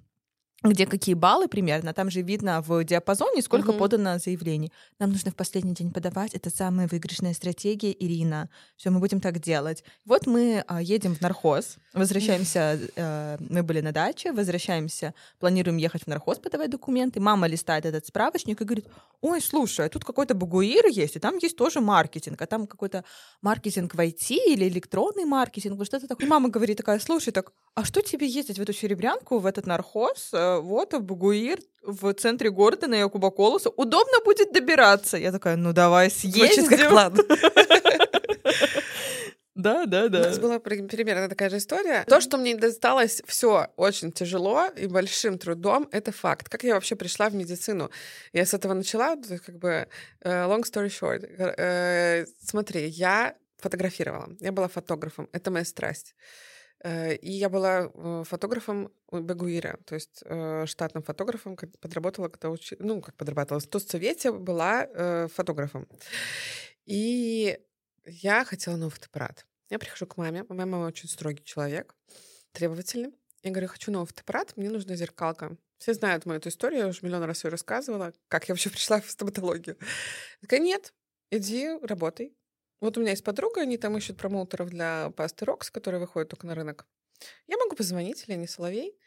где 0.71 0.85
какие 0.85 1.15
баллы 1.15 1.47
примерно, 1.47 1.93
там 1.93 2.09
же 2.09 2.21
видно 2.21 2.61
в 2.61 2.83
диапазоне, 2.83 3.41
сколько 3.41 3.69
угу. 3.69 3.79
подано 3.79 4.17
заявлений. 4.19 4.71
Нам 4.99 5.11
нужно 5.11 5.31
в 5.31 5.35
последний 5.35 5.73
день 5.73 5.91
подавать, 5.91 6.33
это 6.33 6.49
самая 6.49 6.87
выигрышная 6.87 7.33
стратегия, 7.33 7.95
Ирина. 7.97 8.49
Все, 8.77 8.89
мы 8.89 8.99
будем 8.99 9.21
так 9.21 9.39
делать. 9.39 9.83
Вот 10.05 10.27
мы 10.27 10.63
а, 10.67 10.81
едем 10.81 11.15
в 11.15 11.21
нархоз, 11.21 11.77
возвращаемся, 11.93 12.79
э, 12.95 13.37
мы 13.39 13.63
были 13.63 13.81
на 13.81 13.91
даче, 13.91 14.31
возвращаемся, 14.31 15.13
планируем 15.39 15.77
ехать 15.77 16.03
в 16.03 16.07
нархоз 16.07 16.39
подавать 16.39 16.69
документы. 16.69 17.19
Мама 17.19 17.47
листает 17.47 17.85
этот 17.85 18.05
справочник 18.05 18.61
и 18.61 18.65
говорит, 18.65 18.87
ой, 19.21 19.41
слушай, 19.41 19.85
а 19.85 19.89
тут 19.89 20.05
какой-то 20.05 20.35
багуир 20.35 20.85
есть, 20.87 21.15
и 21.15 21.19
там 21.19 21.37
есть 21.37 21.57
тоже 21.57 21.81
маркетинг, 21.81 22.41
а 22.41 22.45
там 22.45 22.67
какой-то 22.67 23.03
маркетинг 23.41 23.95
в 23.95 23.99
IT 23.99 24.35
или 24.47 24.67
электронный 24.67 25.25
маркетинг, 25.25 25.83
что-то 25.85 26.07
такое. 26.07 26.27
И 26.27 26.29
мама 26.29 26.49
говорит 26.49 26.77
такая, 26.77 26.99
слушай, 26.99 27.31
так, 27.31 27.51
а 27.73 27.83
что 27.83 28.01
тебе 28.01 28.27
ездить 28.27 28.57
в 28.57 28.61
эту 28.61 28.73
серебрянку, 28.73 29.39
в 29.39 29.45
этот 29.45 29.65
нархоз, 29.65 30.29
э, 30.33 30.54
вот, 30.61 30.93
в 30.93 31.01
Бугуир, 31.01 31.59
в 31.81 32.13
центре 32.13 32.49
города 32.49 32.87
на 32.87 32.95
Якуба 32.95 33.31
Колоса. 33.31 33.69
Удобно 33.69 34.19
будет 34.23 34.51
добираться. 34.51 35.17
Я 35.17 35.31
такая, 35.31 35.55
ну 35.55 35.73
давай 35.73 36.09
съездим. 36.09 36.65
Звучит 36.65 36.69
как 36.69 36.89
план. 36.89 37.13
Да, 39.55 39.85
да, 39.85 40.09
да. 40.09 40.19
У 40.19 40.23
нас 40.23 40.39
была 40.39 40.59
примерно 40.59 41.29
такая 41.29 41.49
же 41.49 41.57
история. 41.57 42.03
То, 42.07 42.21
что 42.21 42.37
мне 42.37 42.55
досталось 42.55 43.21
все 43.25 43.67
очень 43.75 44.11
тяжело 44.11 44.67
и 44.75 44.87
большим 44.87 45.37
трудом, 45.37 45.87
это 45.91 46.11
факт. 46.11 46.49
Как 46.49 46.63
я 46.63 46.73
вообще 46.73 46.95
пришла 46.95 47.29
в 47.29 47.35
медицину? 47.35 47.89
Я 48.33 48.45
с 48.45 48.53
этого 48.53 48.73
начала, 48.73 49.15
как 49.15 49.57
бы, 49.57 49.87
uh, 50.23 50.47
long 50.49 50.63
story 50.63 50.89
short. 50.89 51.21
Uh, 51.37 52.27
смотри, 52.41 52.87
я 52.87 53.35
фотографировала. 53.57 54.29
Я 54.39 54.51
была 54.51 54.67
фотографом. 54.67 55.29
Это 55.31 55.51
моя 55.51 55.65
страсть. 55.65 56.15
Э, 56.83 57.15
и 57.15 57.31
я 57.31 57.49
была 57.49 57.91
э, 57.93 58.23
фотографом 58.25 58.91
Бегуира, 59.11 59.79
то 59.85 59.95
есть 59.95 60.21
э, 60.25 60.65
штатным 60.67 61.03
фотографом, 61.03 61.55
подработала, 61.55 62.29
когда 62.29 62.49
учи... 62.49 62.75
ну, 62.79 63.01
как 63.01 63.15
подрабатывала, 63.15 63.59
в 63.59 63.79
Совете 63.79 64.31
была 64.31 65.27
фотографом. 65.29 65.87
И 66.85 67.59
я 68.05 68.45
хотела 68.45 68.75
новый 68.75 68.91
фотоаппарат. 68.91 69.45
Я 69.69 69.79
прихожу 69.79 70.05
к 70.05 70.17
маме, 70.17 70.45
моя 70.49 70.65
мама 70.65 70.85
очень 70.85 71.09
строгий 71.09 71.43
человек, 71.43 71.95
требовательный. 72.51 73.13
Я 73.41 73.51
говорю, 73.51 73.67
хочу 73.67 73.91
новый 73.91 74.07
фотоаппарат, 74.07 74.55
мне 74.57 74.69
нужна 74.69 74.95
зеркалка. 74.95 75.57
Все 75.77 75.93
знают 75.93 76.25
мою 76.25 76.39
эту 76.39 76.49
историю, 76.49 76.81
я 76.81 76.87
уже 76.87 76.99
миллион 77.01 77.23
раз 77.23 77.43
ее 77.43 77.49
рассказывала, 77.49 78.13
как 78.27 78.47
я 78.47 78.53
вообще 78.53 78.69
пришла 78.71 79.01
в 79.01 79.09
стоматологию. 79.09 79.77
Такая, 80.41 80.59
нет, 80.59 80.93
иди, 81.31 81.69
работай. 81.81 82.35
Вот 82.81 82.97
у 82.97 83.01
меня 83.01 83.11
есть 83.11 83.23
подруга, 83.23 83.61
они 83.61 83.77
там 83.77 83.97
ищут 83.97 84.17
промоутеров 84.17 84.69
для 84.69 85.11
пасты 85.11 85.45
Рокс, 85.45 85.71
которые 85.71 86.01
выходят 86.01 86.29
только 86.29 86.47
на 86.47 86.55
рынок. 86.55 86.85
Я 87.47 87.57
могу 87.57 87.75
позвонить, 87.75 88.27
Лене 88.27 88.47
Соловей, 88.47 88.97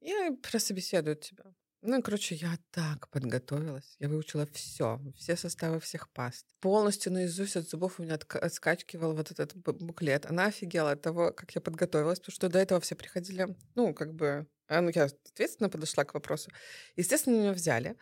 и 0.00 0.12
прособеседуют 0.42 1.20
тебя. 1.20 1.44
Ну, 1.82 2.02
короче, 2.02 2.34
я 2.34 2.58
так 2.72 3.08
подготовилась. 3.10 3.94
Я 4.00 4.08
выучила 4.08 4.46
все, 4.52 5.00
все 5.16 5.36
составы 5.36 5.78
всех 5.78 6.10
паст. 6.10 6.46
Полностью 6.60 7.12
наизусть 7.12 7.56
от 7.56 7.68
зубов 7.68 8.00
у 8.00 8.02
меня 8.02 8.18
отскачивал 8.40 9.14
вот 9.14 9.30
этот 9.30 9.54
буклет. 9.54 10.26
Она 10.26 10.46
офигела 10.46 10.92
от 10.92 11.02
того, 11.02 11.32
как 11.32 11.54
я 11.54 11.60
подготовилась, 11.60 12.18
потому 12.18 12.34
что 12.34 12.48
до 12.48 12.58
этого 12.58 12.80
все 12.80 12.96
приходили, 12.96 13.56
ну, 13.76 13.94
как 13.94 14.14
бы 14.14 14.48
а, 14.68 14.80
ну, 14.80 14.90
я 14.92 15.04
ответственно 15.04 15.68
подошла 15.68 16.04
к 16.04 16.14
вопросу. 16.14 16.50
Естественно, 16.96 17.36
меня 17.36 17.52
взяли. 17.52 17.96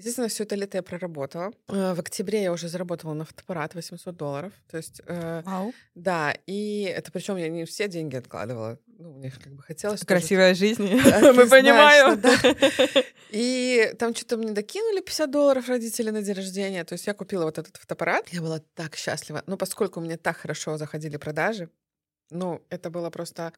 Естественно, 0.00 0.28
все 0.28 0.44
это 0.44 0.56
лето 0.56 0.78
я 0.78 0.82
проработала. 0.82 1.52
Э, 1.68 1.92
в 1.92 2.00
октябре 2.00 2.42
я 2.42 2.52
уже 2.52 2.68
заработала 2.68 3.12
на 3.12 3.26
фотоаппарат 3.26 3.74
800 3.74 4.16
долларов. 4.16 4.52
То 4.70 4.78
есть, 4.78 5.02
э, 5.06 5.42
Вау. 5.44 5.74
да, 5.94 6.34
и 6.46 6.84
это 6.84 7.12
причем 7.12 7.36
я 7.36 7.50
не 7.50 7.66
все 7.66 7.86
деньги 7.86 8.16
откладывала. 8.16 8.78
Ну, 8.86 9.12
мне 9.12 9.30
как 9.30 9.52
бы 9.52 9.62
хотелось... 9.62 10.00
Красивая 10.00 10.52
тоже... 10.52 10.60
жизнь, 10.60 10.84
мы 11.34 11.46
понимаем. 11.46 12.18
И 13.30 13.92
там 13.98 14.14
что-то 14.14 14.38
мне 14.38 14.52
докинули 14.52 15.00
50 15.00 15.30
долларов 15.30 15.68
родители 15.68 16.08
на 16.08 16.22
день 16.22 16.34
рождения. 16.34 16.82
То 16.84 16.94
есть 16.94 17.06
я 17.06 17.12
купила 17.12 17.44
вот 17.44 17.58
этот 17.58 17.76
фотоаппарат. 17.76 18.26
Я 18.30 18.40
была 18.40 18.62
так 18.74 18.96
счастлива. 18.96 19.42
Но 19.46 19.58
поскольку 19.58 20.00
у 20.00 20.02
меня 20.02 20.16
так 20.16 20.38
хорошо 20.38 20.78
заходили 20.78 21.18
продажи, 21.18 21.68
ну, 22.30 22.62
это 22.70 22.88
было 22.88 23.10
просто... 23.10 23.52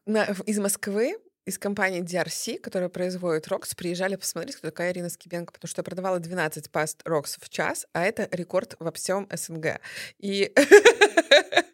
Из 0.45 0.59
Москвы 0.59 1.15
из 1.45 1.57
компании 1.57 2.01
DRC, 2.01 2.59
которая 2.59 2.89
производит 2.89 3.47
ROCS, 3.47 3.75
приезжали 3.75 4.15
посмотреть, 4.15 4.55
кто 4.55 4.69
такая 4.69 4.91
Ирина 4.91 5.09
Скибенко, 5.09 5.53
потому 5.53 5.69
что 5.69 5.79
я 5.79 5.83
продавала 5.83 6.19
12 6.19 6.71
паст 6.71 7.01
ROCS 7.05 7.37
в 7.39 7.49
час, 7.49 7.85
а 7.93 8.03
это 8.03 8.27
рекорд 8.31 8.75
во 8.79 8.91
всем 8.91 9.27
СНГ. 9.31 9.79
И 10.19 10.53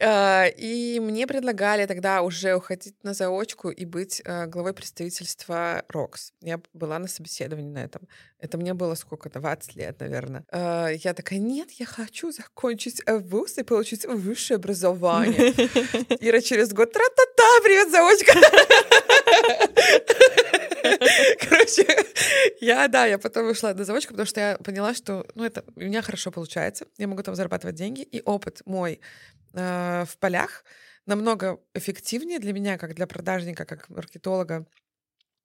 и 0.00 0.98
мне 1.00 1.26
предлагали 1.26 1.86
тогда 1.86 2.22
уже 2.22 2.54
уходить 2.54 2.94
на 3.02 3.14
заочку 3.14 3.70
и 3.70 3.84
быть 3.84 4.22
а, 4.24 4.46
главой 4.46 4.72
представительства 4.72 5.84
ROCS. 5.88 6.32
Я 6.40 6.60
была 6.72 6.98
на 6.98 7.08
собеседовании 7.08 7.70
на 7.70 7.84
этом. 7.84 8.02
Это 8.38 8.56
мне 8.56 8.74
было 8.74 8.94
сколько-то, 8.94 9.40
20 9.40 9.76
лет, 9.76 10.00
наверное. 10.00 10.44
А, 10.50 10.88
я 10.88 11.14
такая, 11.14 11.38
нет, 11.38 11.70
я 11.72 11.86
хочу 11.86 12.32
закончить 12.32 13.02
вуз 13.06 13.58
и 13.58 13.62
получить 13.62 14.06
высшее 14.06 14.56
образование. 14.56 15.50
Ира 16.20 16.40
через 16.40 16.72
год, 16.72 16.92
тра-та-та, 16.92 17.62
привет, 17.62 17.90
заочка! 17.90 18.32
Короче, 21.50 21.84
я, 22.60 22.88
да, 22.88 23.06
я 23.06 23.18
потом 23.18 23.46
вышла 23.46 23.74
на 23.74 23.84
заводчика, 23.84 24.12
потому 24.12 24.26
что 24.26 24.40
я 24.40 24.58
поняла, 24.58 24.94
что, 24.94 25.26
ну, 25.34 25.44
это 25.44 25.64
у 25.74 25.80
меня 25.80 26.00
хорошо 26.00 26.30
получается, 26.30 26.86
я 26.96 27.08
могу 27.08 27.22
там 27.22 27.34
зарабатывать 27.34 27.74
деньги, 27.74 28.02
и 28.02 28.22
опыт 28.22 28.62
мой 28.66 29.00
э, 29.54 30.04
в 30.06 30.16
полях 30.18 30.64
намного 31.06 31.58
эффективнее 31.74 32.38
для 32.38 32.52
меня, 32.52 32.78
как 32.78 32.94
для 32.94 33.06
продажника, 33.06 33.64
как 33.64 33.88
маркетолога, 33.88 34.66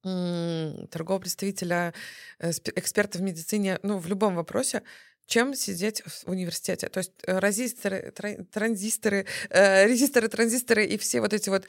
торгового 0.03 1.19
представителя, 1.19 1.91
э, 2.37 2.51
эксперта 2.75 3.17
в 3.17 3.21
медицине, 3.21 3.79
ну, 3.81 3.97
в 3.97 4.07
любом 4.07 4.35
вопросе, 4.35 4.83
чем 5.25 5.55
сидеть 5.55 6.03
в 6.05 6.29
университете. 6.29 6.87
То 6.89 6.99
есть 6.99 7.13
э, 7.25 7.39
резисторы, 7.39 8.13
транзисторы, 8.51 9.25
э, 9.49 9.87
резисторы, 9.87 10.27
транзисторы 10.27 10.85
и 10.85 10.99
все 10.99 11.21
вот 11.21 11.33
эти 11.33 11.49
вот 11.49 11.65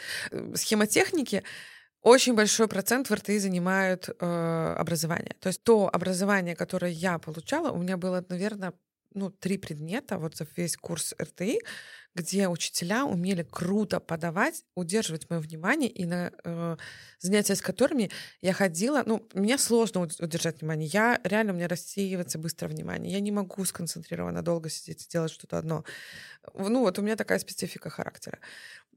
схемотехники— 0.54 1.42
очень 2.06 2.34
большой 2.34 2.68
процент 2.68 3.10
в 3.10 3.14
РТИ 3.14 3.38
занимают 3.38 4.08
э, 4.08 4.74
образование. 4.78 5.34
То 5.40 5.48
есть 5.48 5.64
то 5.64 5.90
образование, 5.92 6.54
которое 6.54 6.92
я 6.92 7.18
получала, 7.18 7.72
у 7.72 7.78
меня 7.78 7.96
было, 7.96 8.24
наверное, 8.28 8.72
ну, 9.16 9.30
три 9.30 9.58
предмета 9.58 10.18
вот 10.18 10.36
за 10.36 10.46
весь 10.56 10.76
курс 10.76 11.14
РТИ, 11.20 11.60
где 12.14 12.48
учителя 12.48 13.04
умели 13.04 13.42
круто 13.42 13.98
подавать, 13.98 14.64
удерживать 14.74 15.28
мое 15.28 15.40
внимание, 15.40 15.90
и 15.90 16.04
на 16.04 16.32
э, 16.44 16.76
занятия 17.18 17.54
с 17.56 17.60
которыми 17.60 18.10
я 18.40 18.52
ходила, 18.52 19.02
ну, 19.04 19.26
мне 19.34 19.58
сложно 19.58 20.02
удержать 20.02 20.60
внимание. 20.60 20.88
Я 20.88 21.20
реально, 21.24 21.52
у 21.52 21.56
меня 21.56 21.68
рассеивается 21.68 22.38
быстро 22.38 22.68
внимание. 22.68 23.12
Я 23.12 23.20
не 23.20 23.32
могу 23.32 23.64
сконцентрированно 23.64 24.42
долго 24.42 24.68
сидеть 24.68 25.04
и 25.04 25.08
делать 25.10 25.32
что-то 25.32 25.58
одно. 25.58 25.84
Ну, 26.54 26.80
вот 26.80 26.98
у 26.98 27.02
меня 27.02 27.16
такая 27.16 27.38
специфика 27.38 27.90
характера. 27.90 28.38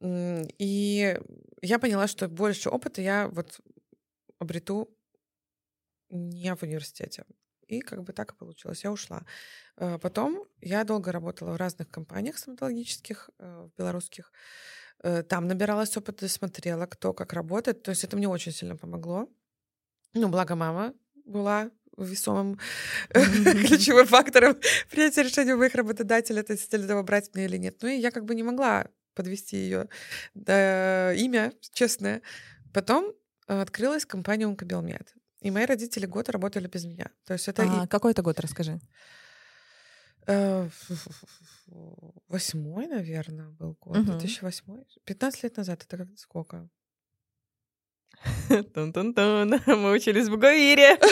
И 0.01 1.19
я 1.61 1.79
поняла, 1.79 2.07
что 2.07 2.27
больше 2.27 2.69
опыта 2.69 3.01
я 3.01 3.27
вот 3.29 3.59
обрету 4.37 4.89
не 6.09 6.55
в 6.55 6.63
университете. 6.63 7.23
И 7.69 7.81
как 7.81 8.03
бы 8.03 8.13
так 8.13 8.31
и 8.31 8.35
получилось. 8.35 8.83
Я 8.83 8.91
ушла. 8.91 9.21
Э, 9.77 9.99
потом 9.99 10.45
я 10.59 10.83
долго 10.83 11.11
работала 11.11 11.51
в 11.51 11.57
разных 11.57 11.89
компаниях 11.91 12.37
стоматологических, 12.39 13.29
э, 13.37 13.69
белорусских. 13.77 14.31
Э, 15.03 15.21
там 15.21 15.47
набиралась 15.47 15.95
опыта, 15.95 16.27
смотрела, 16.27 16.87
кто 16.87 17.13
как 17.13 17.33
работает. 17.33 17.83
То 17.83 17.91
есть 17.91 18.03
это 18.03 18.17
мне 18.17 18.27
очень 18.27 18.51
сильно 18.51 18.75
помогло. 18.75 19.29
Ну, 20.15 20.29
благо 20.29 20.55
мама 20.55 20.95
была 21.25 21.69
весомым 21.95 22.59
ключевым 23.09 24.07
фактором 24.07 24.57
принятия 24.89 25.21
решения 25.21 25.55
моих 25.55 25.75
работодателей 25.75 26.41
относительно 26.41 26.87
того, 26.87 27.03
брать 27.03 27.35
меня 27.35 27.45
или 27.45 27.57
нет. 27.57 27.77
Ну 27.83 27.89
и 27.89 27.99
я 27.99 28.09
как 28.09 28.25
бы 28.25 28.33
не 28.33 28.41
могла 28.41 28.87
подвести 29.13 29.57
ее 29.57 29.89
имя 30.33 31.53
честное. 31.73 32.21
Потом 32.73 33.13
открылась 33.45 34.05
компания 34.05 34.45
Онкобелмед. 34.45 35.13
И 35.41 35.51
мои 35.51 35.65
родители 35.65 36.05
год 36.05 36.29
работали 36.29 36.67
без 36.67 36.85
меня. 36.85 37.11
То 37.25 37.33
есть 37.33 37.47
это... 37.47 37.63
А, 37.63 37.85
и... 37.85 37.87
Какой 37.87 38.11
это 38.11 38.21
год, 38.21 38.39
расскажи. 38.39 38.79
Э, 40.27 40.69
восьмой, 42.27 42.87
наверное, 42.87 43.49
был 43.49 43.77
год. 43.79 43.97
Угу. 43.97 44.11
2008. 44.11 44.83
15 45.05 45.43
лет 45.43 45.57
назад. 45.57 45.83
Это 45.83 45.97
как 45.97 46.07
сколько? 46.17 46.69
Тун-тун-тун. 48.73 49.61
Мы 49.65 49.91
учились 49.91 50.27
в 50.27 50.37
Гуире. 50.37 50.97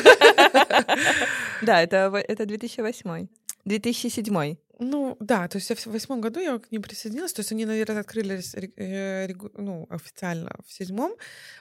Да, 1.63 1.81
это, 1.81 2.13
это 2.15 2.45
2008. 2.45 3.27
2007. 3.65 4.57
Ну, 4.79 5.17
да, 5.19 5.47
то 5.47 5.57
есть 5.57 5.69
в 5.71 5.91
восьмом 5.91 6.21
году 6.21 6.39
я 6.39 6.59
к 6.59 6.71
ним 6.71 6.83
присоединилась, 6.83 7.33
то 7.33 7.39
есть 7.39 7.51
они, 7.51 7.65
наверное, 7.65 8.01
открылись 8.01 8.53
э, 8.53 9.27
ну, 9.53 9.87
официально 9.89 10.55
в 10.67 10.71
седьмом. 10.71 11.15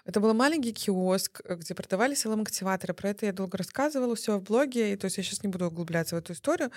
Это 0.05 0.21
был 0.21 0.35
маленький 0.35 0.73
киоск, 0.73 1.41
где 1.49 1.75
продавались 1.75 2.27
ЛМ-активаторы. 2.27 2.93
Про 2.93 3.11
это 3.11 3.25
я 3.25 3.33
долго 3.33 3.57
рассказывала 3.57 4.17
все 4.17 4.39
в 4.39 4.43
блоге, 4.43 4.93
и 4.93 4.97
то 4.97 5.07
есть 5.07 5.17
я 5.17 5.23
сейчас 5.23 5.43
не 5.43 5.49
буду 5.49 5.67
углубляться 5.67 6.15
в 6.15 6.19
эту 6.19 6.35
историю. 6.35 6.71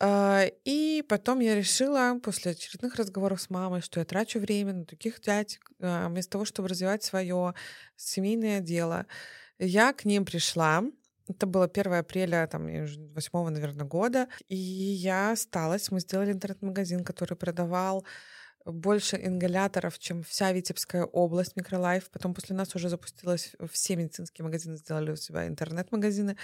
А, 0.00 0.46
и 0.64 1.04
потом 1.06 1.40
я 1.40 1.54
решила, 1.54 2.18
после 2.22 2.52
очередных 2.52 2.94
разговоров 2.94 3.42
с 3.42 3.50
мамой, 3.50 3.82
что 3.82 4.00
я 4.00 4.06
трачу 4.06 4.40
время 4.40 4.72
на 4.72 4.84
таких 4.86 5.20
дядь, 5.20 5.60
а, 5.80 6.08
вместо 6.08 6.32
того, 6.32 6.46
чтобы 6.46 6.68
развивать 6.68 7.02
свое 7.02 7.52
семейное 7.96 8.60
дело. 8.60 9.06
Я 9.58 9.92
к 9.92 10.06
ним 10.06 10.24
пришла, 10.24 10.84
это 11.28 11.46
было 11.46 11.66
1 11.66 11.92
апреля, 11.92 12.46
там, 12.46 12.66
8 12.66 13.48
наверное, 13.50 13.86
года. 13.86 14.28
И 14.48 14.56
я 14.56 15.32
осталась. 15.32 15.90
Мы 15.90 16.00
сделали 16.00 16.32
интернет-магазин, 16.32 17.04
который 17.04 17.36
продавал 17.36 18.04
больше 18.72 19.16
ингаляторов, 19.16 19.98
чем 19.98 20.22
вся 20.22 20.52
Витебская 20.52 21.04
область 21.04 21.56
Микролайф. 21.56 22.10
Потом 22.10 22.34
после 22.34 22.56
нас 22.56 22.74
уже 22.74 22.88
запустилось 22.88 23.52
все 23.70 23.96
медицинские 23.96 24.44
магазины, 24.44 24.76
сделали 24.76 25.12
у 25.12 25.16
себя 25.16 25.46
интернет-магазины. 25.46 26.36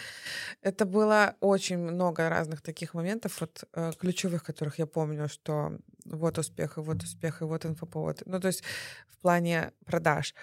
Это 0.62 0.86
было 0.86 1.34
очень 1.40 1.78
много 1.78 2.28
разных 2.28 2.62
таких 2.62 2.94
моментов, 2.94 3.40
вот 3.40 3.64
э, 3.74 3.92
ключевых, 3.98 4.42
которых 4.42 4.78
я 4.78 4.86
помню, 4.86 5.28
что 5.28 5.78
вот 6.06 6.38
успех, 6.38 6.78
и 6.78 6.80
вот 6.80 7.02
успех, 7.02 7.42
и 7.42 7.44
вот 7.44 7.66
инфоповод. 7.66 8.22
Ну, 8.26 8.40
то 8.40 8.48
есть 8.48 8.62
в 9.08 9.18
плане 9.18 9.72
продаж. 9.84 10.34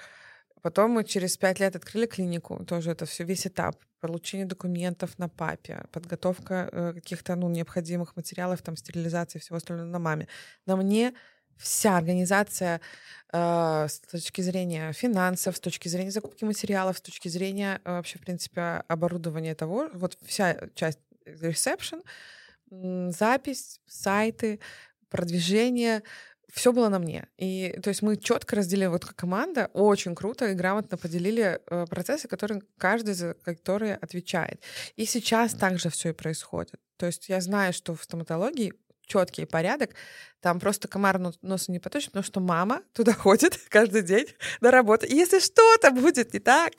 Потом 0.61 0.91
мы 0.91 1.03
через 1.03 1.37
пять 1.37 1.59
лет 1.59 1.75
открыли 1.75 2.05
клинику, 2.05 2.63
тоже 2.65 2.91
это 2.91 3.05
все, 3.05 3.23
весь 3.23 3.47
этап 3.47 3.75
получение 4.01 4.45
документов 4.45 5.17
на 5.19 5.29
папе, 5.29 5.83
подготовка 5.91 6.69
э, 6.71 6.93
каких-то 6.95 7.35
ну, 7.35 7.49
необходимых 7.49 8.15
материалов, 8.15 8.61
там, 8.61 8.75
стерилизация 8.75 9.39
и 9.39 9.41
всего 9.41 9.57
остального 9.57 9.87
на 9.87 9.99
маме. 9.99 10.27
На 10.65 10.75
мне 10.75 11.13
вся 11.57 11.97
организация 11.97 12.81
э, 13.31 13.87
с 13.87 13.99
точки 14.11 14.41
зрения 14.41 14.91
финансов, 14.93 15.55
с 15.55 15.59
точки 15.59 15.87
зрения 15.87 16.11
закупки 16.11 16.43
материалов, 16.43 16.97
с 16.97 17.01
точки 17.01 17.29
зрения 17.29 17.79
э, 17.85 17.91
вообще, 17.91 18.17
в 18.17 18.21
принципе, 18.21 18.83
оборудования 18.87 19.55
того, 19.55 19.89
вот 19.93 20.17
вся 20.25 20.57
часть 20.73 20.99
ресепшн, 21.25 22.01
запись, 22.69 23.79
сайты, 23.85 24.59
продвижение, 25.09 26.03
все 26.51 26.73
было 26.73 26.89
на 26.89 26.99
мне. 26.99 27.27
И 27.37 27.79
то 27.81 27.89
есть 27.89 28.01
мы 28.01 28.17
четко 28.17 28.57
разделили, 28.57 28.87
вот 28.87 29.05
как 29.05 29.15
команда, 29.15 29.69
очень 29.73 30.15
круто 30.15 30.47
и 30.47 30.53
грамотно 30.53 30.97
поделили 30.97 31.59
э, 31.65 31.85
процессы, 31.89 32.27
которые 32.27 32.61
каждый 32.77 33.13
за 33.13 33.33
которые 33.33 33.95
отвечает. 33.95 34.61
И 34.95 35.05
сейчас 35.05 35.53
также 35.53 35.89
все 35.89 36.09
и 36.09 36.13
происходит. 36.13 36.79
То 36.97 37.05
есть 37.05 37.29
я 37.29 37.41
знаю, 37.41 37.73
что 37.73 37.95
в 37.95 38.03
стоматологии 38.03 38.73
четкий 39.11 39.45
порядок. 39.45 39.91
Там 40.41 40.59
просто 40.59 40.87
комар 40.87 41.19
носа 41.19 41.71
не 41.71 41.79
поточит, 41.79 42.09
потому 42.11 42.23
что 42.23 42.39
мама 42.39 42.81
туда 42.93 43.13
ходит 43.13 43.59
каждый 43.69 44.01
день 44.01 44.27
на 44.61 44.71
работу. 44.71 45.05
И 45.05 45.15
если 45.15 45.39
что-то 45.39 45.91
будет 45.91 46.33
не 46.33 46.39
так... 46.39 46.71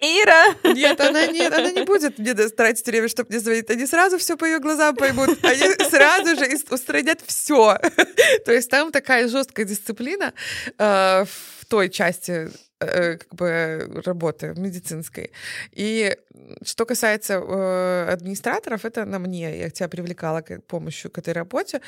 Ира! 0.00 0.74
Нет, 0.74 1.00
она 1.00 1.26
нет, 1.26 1.52
она 1.52 1.70
не 1.70 1.84
будет 1.84 2.18
мне 2.18 2.34
тратить 2.34 2.86
время, 2.86 3.08
чтобы 3.08 3.30
мне 3.30 3.40
звонить. 3.40 3.70
Они 3.70 3.86
сразу 3.86 4.18
все 4.18 4.36
по 4.36 4.44
ее 4.44 4.58
глазам 4.58 4.96
поймут. 4.96 5.38
Они 5.44 5.70
сразу 5.90 6.36
же 6.36 6.48
устранят 6.70 7.20
все. 7.26 7.78
То 8.44 8.52
есть 8.52 8.70
там 8.70 8.90
такая 8.90 9.28
жесткая 9.28 9.66
дисциплина 9.66 10.32
э, 10.78 11.24
в 11.24 11.64
той 11.68 11.90
части 11.90 12.50
Э, 12.78 13.16
как 13.16 13.34
бы 13.34 14.02
работы 14.04 14.52
медицинской. 14.54 15.30
И 15.72 16.14
что 16.62 16.84
касается 16.84 17.34
э, 17.34 18.08
администраторов, 18.12 18.84
это 18.84 19.06
на 19.06 19.18
мне. 19.18 19.58
Я 19.58 19.70
тебя 19.70 19.88
привлекала 19.88 20.42
к 20.42 20.60
помощью 20.66 21.10
к 21.10 21.16
этой 21.16 21.32
работе 21.32 21.80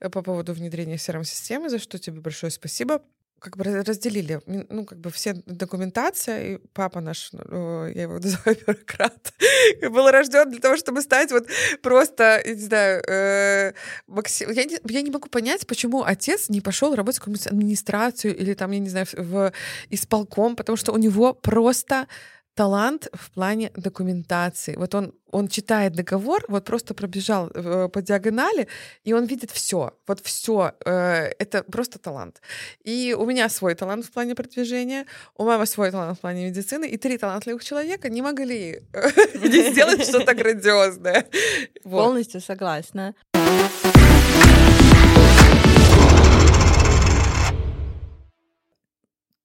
э, 0.00 0.10
по 0.10 0.20
поводу 0.20 0.52
внедрения 0.52 0.96
CRM-системы, 0.96 1.70
за 1.70 1.78
что 1.78 1.96
тебе 1.98 2.20
большое 2.20 2.50
спасибо 2.50 3.02
как 3.42 3.56
бы 3.56 3.64
разделили, 3.64 4.40
ну, 4.46 4.84
как 4.84 4.98
бы 4.98 5.10
все 5.10 5.34
документация, 5.46 6.54
и 6.54 6.58
папа 6.72 7.00
наш, 7.00 7.32
я 7.32 8.02
его 8.02 8.14
называю 8.18 8.56
бюрократ, 8.56 9.34
был 9.82 10.10
рожден 10.10 10.50
для 10.50 10.60
того, 10.60 10.76
чтобы 10.76 11.02
стать 11.02 11.32
вот 11.32 11.48
просто, 11.82 12.40
я 12.44 12.54
не 12.54 12.60
знаю, 12.60 13.02
э, 13.08 13.72
максим... 14.06 14.50
я, 14.50 14.64
не, 14.64 14.78
я 14.88 15.02
не 15.02 15.10
могу 15.10 15.28
понять, 15.28 15.66
почему 15.66 16.04
отец 16.04 16.48
не 16.48 16.60
пошел 16.60 16.94
работать 16.94 17.18
в 17.18 17.20
какую-нибудь 17.20 17.46
администрацию 17.48 18.36
или 18.36 18.54
там, 18.54 18.70
я 18.70 18.78
не 18.78 18.88
знаю, 18.88 19.06
в 19.12 19.52
исполком, 19.90 20.54
потому 20.54 20.76
что 20.76 20.92
у 20.92 20.98
него 20.98 21.34
просто 21.34 22.06
талант 22.54 23.08
в 23.12 23.30
плане 23.30 23.70
документации. 23.76 24.76
Вот 24.76 24.94
он, 24.94 25.14
он 25.30 25.48
читает 25.48 25.94
договор, 25.94 26.44
вот 26.48 26.64
просто 26.64 26.94
пробежал 26.94 27.50
э, 27.54 27.88
по 27.88 28.02
диагонали, 28.02 28.68
и 29.04 29.12
он 29.12 29.24
видит 29.24 29.50
все. 29.50 29.92
Вот 30.06 30.20
все. 30.20 30.72
Э, 30.84 31.30
это 31.38 31.62
просто 31.62 31.98
талант. 31.98 32.40
И 32.84 33.16
у 33.18 33.24
меня 33.24 33.48
свой 33.48 33.74
талант 33.74 34.04
в 34.04 34.12
плане 34.12 34.34
продвижения, 34.34 35.06
у 35.36 35.44
мамы 35.44 35.66
свой 35.66 35.90
талант 35.90 36.18
в 36.18 36.20
плане 36.20 36.46
медицины, 36.46 36.86
и 36.86 36.96
три 36.98 37.18
талантливых 37.18 37.64
человека 37.64 38.10
не 38.10 38.22
могли 38.22 38.82
э, 38.92 39.08
сделать 39.70 40.04
что-то 40.04 40.34
грандиозное. 40.34 41.26
Полностью 41.82 42.40
согласна. 42.40 43.14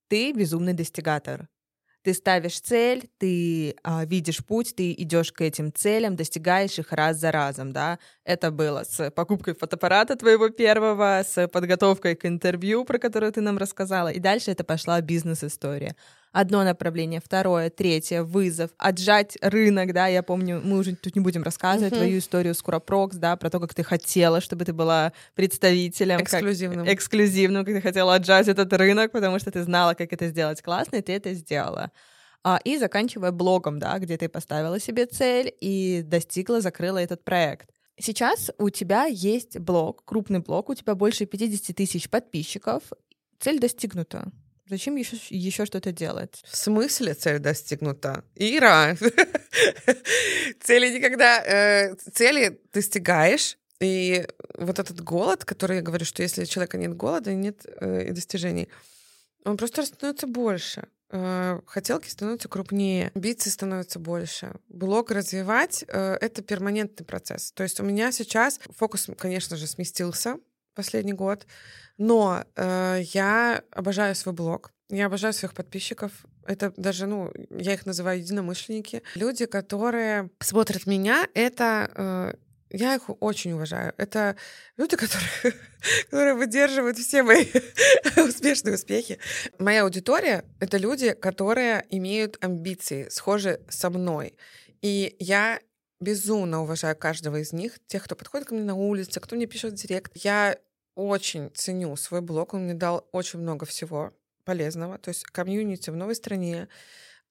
Ты 0.08 0.32
безумный 0.32 0.72
достигатор 0.72 1.48
ты 2.08 2.14
ставишь 2.14 2.58
цель, 2.60 3.10
ты 3.18 3.76
а, 3.82 4.06
видишь 4.06 4.42
путь, 4.42 4.74
ты 4.74 4.92
идешь 4.92 5.30
к 5.30 5.42
этим 5.42 5.70
целям, 5.74 6.16
достигаешь 6.16 6.78
их 6.78 6.90
раз 6.92 7.18
за 7.18 7.30
разом, 7.30 7.70
да. 7.70 7.98
Это 8.24 8.50
было 8.50 8.84
с 8.84 9.10
покупкой 9.10 9.54
фотоаппарата 9.54 10.16
твоего 10.16 10.48
первого, 10.48 11.22
с 11.22 11.46
подготовкой 11.48 12.14
к 12.14 12.24
интервью, 12.24 12.86
про 12.86 12.98
которое 12.98 13.30
ты 13.30 13.42
нам 13.42 13.58
рассказала, 13.58 14.08
и 14.08 14.20
дальше 14.20 14.50
это 14.52 14.64
пошла 14.64 15.02
бизнес-история 15.02 15.96
одно 16.32 16.64
направление, 16.64 17.20
второе, 17.24 17.70
третье, 17.70 18.22
вызов, 18.22 18.70
отжать 18.78 19.36
рынок, 19.40 19.92
да, 19.92 20.06
я 20.06 20.22
помню, 20.22 20.60
мы 20.62 20.78
уже 20.78 20.94
тут 20.96 21.14
не 21.16 21.20
будем 21.20 21.42
рассказывать 21.42 21.92
uh-huh. 21.92 21.96
твою 21.96 22.18
историю 22.18 22.54
с 22.54 22.62
Курапрокс, 22.62 23.16
да, 23.16 23.36
про 23.36 23.50
то, 23.50 23.60
как 23.60 23.74
ты 23.74 23.82
хотела, 23.82 24.40
чтобы 24.40 24.64
ты 24.64 24.72
была 24.72 25.12
представителем. 25.34 26.20
Эксклюзивным. 26.20 26.86
Как, 26.86 26.94
эксклюзивным, 26.94 27.64
как 27.64 27.74
ты 27.74 27.80
хотела 27.80 28.14
отжать 28.14 28.48
этот 28.48 28.72
рынок, 28.72 29.12
потому 29.12 29.38
что 29.38 29.50
ты 29.50 29.62
знала, 29.62 29.94
как 29.94 30.12
это 30.12 30.28
сделать 30.28 30.62
классно, 30.62 30.96
и 30.96 31.02
ты 31.02 31.12
это 31.12 31.34
сделала. 31.34 31.90
А, 32.44 32.60
и 32.64 32.78
заканчивая 32.78 33.32
блогом, 33.32 33.78
да, 33.78 33.98
где 33.98 34.16
ты 34.16 34.28
поставила 34.28 34.78
себе 34.78 35.06
цель 35.06 35.52
и 35.60 36.02
достигла, 36.04 36.60
закрыла 36.60 36.98
этот 36.98 37.24
проект. 37.24 37.70
Сейчас 38.00 38.50
у 38.58 38.70
тебя 38.70 39.06
есть 39.06 39.58
блог, 39.58 40.04
крупный 40.04 40.38
блог, 40.38 40.68
у 40.68 40.74
тебя 40.74 40.94
больше 40.94 41.26
50 41.26 41.74
тысяч 41.74 42.08
подписчиков, 42.08 42.82
цель 43.40 43.58
достигнута 43.58 44.30
Зачем 44.68 44.96
еще, 44.96 45.16
еще 45.30 45.64
что-то 45.64 45.92
делать? 45.92 46.42
В 46.46 46.56
смысле 46.56 47.14
цель 47.14 47.38
достигнута? 47.38 48.22
Ира! 48.34 48.96
Цели 50.60 50.94
никогда... 50.94 51.42
Э, 51.42 51.94
цели 52.12 52.60
достигаешь, 52.72 53.56
и 53.80 54.26
вот 54.58 54.78
этот 54.78 55.00
голод, 55.00 55.44
который 55.46 55.76
я 55.76 55.82
говорю, 55.82 56.04
что 56.04 56.22
если 56.22 56.42
у 56.42 56.46
человека 56.46 56.76
нет 56.76 56.94
голода, 56.94 57.32
нет 57.32 57.64
э, 57.64 58.12
достижений, 58.12 58.68
он 59.44 59.56
просто 59.56 59.86
становится 59.86 60.26
больше. 60.26 60.88
Э, 61.10 61.60
хотелки 61.64 62.10
становятся 62.10 62.48
крупнее, 62.48 63.10
амбиции 63.14 63.48
становятся 63.48 63.98
больше. 63.98 64.52
Блог 64.68 65.10
развивать 65.10 65.82
это 65.88 66.42
перманентный 66.42 67.06
процесс. 67.06 67.52
То 67.52 67.62
есть 67.62 67.80
у 67.80 67.84
меня 67.84 68.12
сейчас 68.12 68.60
фокус, 68.76 69.08
конечно 69.16 69.56
же, 69.56 69.66
сместился 69.66 70.38
последний 70.78 71.12
год, 71.12 71.46
но 71.98 72.44
э, 72.54 73.00
я 73.12 73.62
обожаю 73.72 74.14
свой 74.14 74.34
блог, 74.34 74.70
я 74.88 75.06
обожаю 75.06 75.32
своих 75.32 75.54
подписчиков. 75.54 76.12
Это 76.46 76.72
даже, 76.76 77.06
ну, 77.06 77.32
я 77.50 77.74
их 77.74 77.84
называю 77.84 78.20
единомышленники. 78.20 79.02
Люди, 79.16 79.46
которые 79.46 80.30
смотрят 80.40 80.86
меня, 80.86 81.26
это 81.34 81.90
э, 81.94 82.32
я 82.70 82.94
их 82.94 83.10
очень 83.20 83.52
уважаю. 83.52 83.92
Это 83.96 84.36
люди, 84.76 84.96
которые, 84.96 85.28
которые 86.04 86.34
выдерживают 86.34 86.96
все 86.98 87.22
мои 87.22 87.46
успешные 88.16 88.76
успехи. 88.76 89.18
Моя 89.58 89.82
аудитория— 89.82 90.44
это 90.60 90.76
люди, 90.78 91.12
которые 91.12 91.84
имеют 91.90 92.38
амбиции, 92.40 93.08
схожи 93.10 93.60
со 93.68 93.90
мной. 93.90 94.36
И 94.80 95.16
я 95.18 95.58
безумно 96.00 96.62
уважаю 96.62 96.96
каждого 96.96 97.36
из 97.36 97.52
них, 97.52 97.78
тех, 97.86 98.04
кто 98.04 98.14
подходит 98.14 98.48
ко 98.48 98.54
мне 98.54 98.64
на 98.64 98.74
улице, 98.74 99.20
кто 99.20 99.36
мне 99.36 99.46
пишет 99.46 99.72
в 99.72 99.76
директ. 99.76 100.12
Я 100.14 100.56
очень 100.98 101.50
ценю 101.54 101.94
свой 101.96 102.20
блог, 102.20 102.54
он 102.54 102.64
мне 102.64 102.74
дал 102.74 103.06
очень 103.12 103.38
много 103.38 103.64
всего 103.66 104.12
полезного. 104.44 104.98
То 104.98 105.10
есть 105.10 105.24
комьюнити 105.24 105.90
в 105.90 105.96
новой 105.96 106.16
стране, 106.16 106.68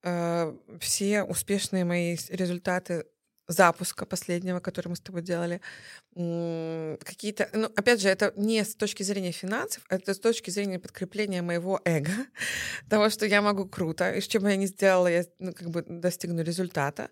э, 0.03 0.55
все 0.79 1.23
успешные 1.23 1.83
мои 1.83 2.15
результаты 2.29 3.05
запуска 3.47 4.05
последнего, 4.05 4.59
который 4.59 4.89
мы 4.89 4.95
с 4.95 5.01
тобой 5.01 5.21
делали, 5.21 5.61
какие-то, 6.13 7.49
ну, 7.53 7.67
опять 7.75 8.01
же, 8.01 8.09
это 8.09 8.33
не 8.35 8.63
с 8.63 8.75
точки 8.75 9.03
зрения 9.03 9.31
финансов, 9.31 9.83
это 9.89 10.13
с 10.13 10.19
точки 10.19 10.49
зрения 10.49 10.79
подкрепления 10.79 11.41
моего 11.41 11.79
эго, 11.85 12.11
того, 12.89 13.09
что 13.09 13.25
я 13.25 13.41
могу 13.41 13.65
круто, 13.65 14.11
и 14.11 14.21
с 14.21 14.27
чем 14.27 14.47
я 14.47 14.55
не 14.55 14.67
сделала, 14.67 15.07
я 15.07 15.25
ну, 15.39 15.53
как 15.53 15.69
бы 15.69 15.81
достигну 15.81 16.41
результата. 16.41 17.09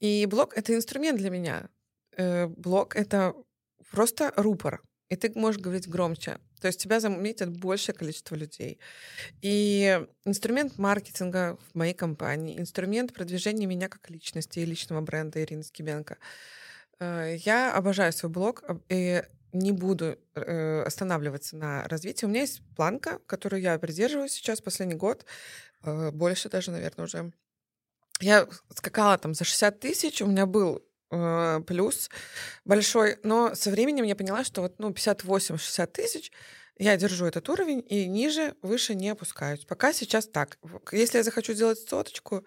И 0.00 0.26
блог— 0.26 0.54
это 0.56 0.74
инструмент 0.74 1.18
для 1.18 1.30
меня. 1.30 1.68
Э, 2.16 2.46
блог— 2.46 2.96
это 2.96 3.34
просто 3.90 4.32
рупор, 4.36 4.82
и 5.08 5.16
ты 5.16 5.32
можешь 5.38 5.60
говорить 5.60 5.88
громче. 5.88 6.38
То 6.60 6.68
есть 6.68 6.80
тебя 6.80 7.00
заметят 7.00 7.56
большее 7.56 7.94
количество 7.94 8.34
людей. 8.34 8.78
И 9.42 10.02
инструмент 10.24 10.78
маркетинга 10.78 11.58
в 11.70 11.74
моей 11.74 11.94
компании, 11.94 12.58
инструмент 12.58 13.12
продвижения 13.12 13.66
меня 13.66 13.88
как 13.88 14.10
личности 14.10 14.60
и 14.60 14.64
личного 14.64 15.00
бренда 15.00 15.42
Ирины 15.42 15.62
Скибенко. 15.62 16.18
Э, 16.98 17.36
я 17.38 17.74
обожаю 17.74 18.12
свой 18.12 18.32
блог 18.32 18.64
и 18.88 19.22
не 19.52 19.72
буду 19.72 20.18
э, 20.34 20.82
останавливаться 20.82 21.56
на 21.56 21.84
развитии. 21.88 22.26
У 22.26 22.28
меня 22.28 22.40
есть 22.40 22.62
планка, 22.74 23.20
которую 23.26 23.62
я 23.62 23.78
придерживаюсь 23.78 24.32
сейчас 24.32 24.60
последний 24.60 24.96
год, 24.96 25.24
э, 25.82 26.10
больше 26.10 26.48
даже, 26.48 26.70
наверное, 26.70 27.04
уже. 27.04 27.32
Я 28.20 28.48
скакала 28.74 29.18
там 29.18 29.34
за 29.34 29.44
60 29.44 29.78
тысяч, 29.78 30.22
у 30.22 30.26
меня 30.26 30.46
был 30.46 30.82
плюс 31.08 32.10
большой, 32.64 33.18
но 33.22 33.54
со 33.54 33.70
временем 33.70 34.04
я 34.04 34.16
поняла, 34.16 34.44
что 34.44 34.62
вот 34.62 34.78
ну, 34.78 34.90
58-60 34.90 35.86
тысяч 35.86 36.32
я 36.78 36.96
держу 36.96 37.26
этот 37.26 37.48
уровень 37.48 37.84
и 37.88 38.06
ниже, 38.06 38.54
выше 38.62 38.94
не 38.94 39.08
опускаюсь. 39.08 39.64
Пока 39.64 39.92
сейчас 39.92 40.26
так. 40.26 40.58
Если 40.92 41.18
я 41.18 41.24
захочу 41.24 41.54
сделать 41.54 41.78
соточку, 41.78 42.44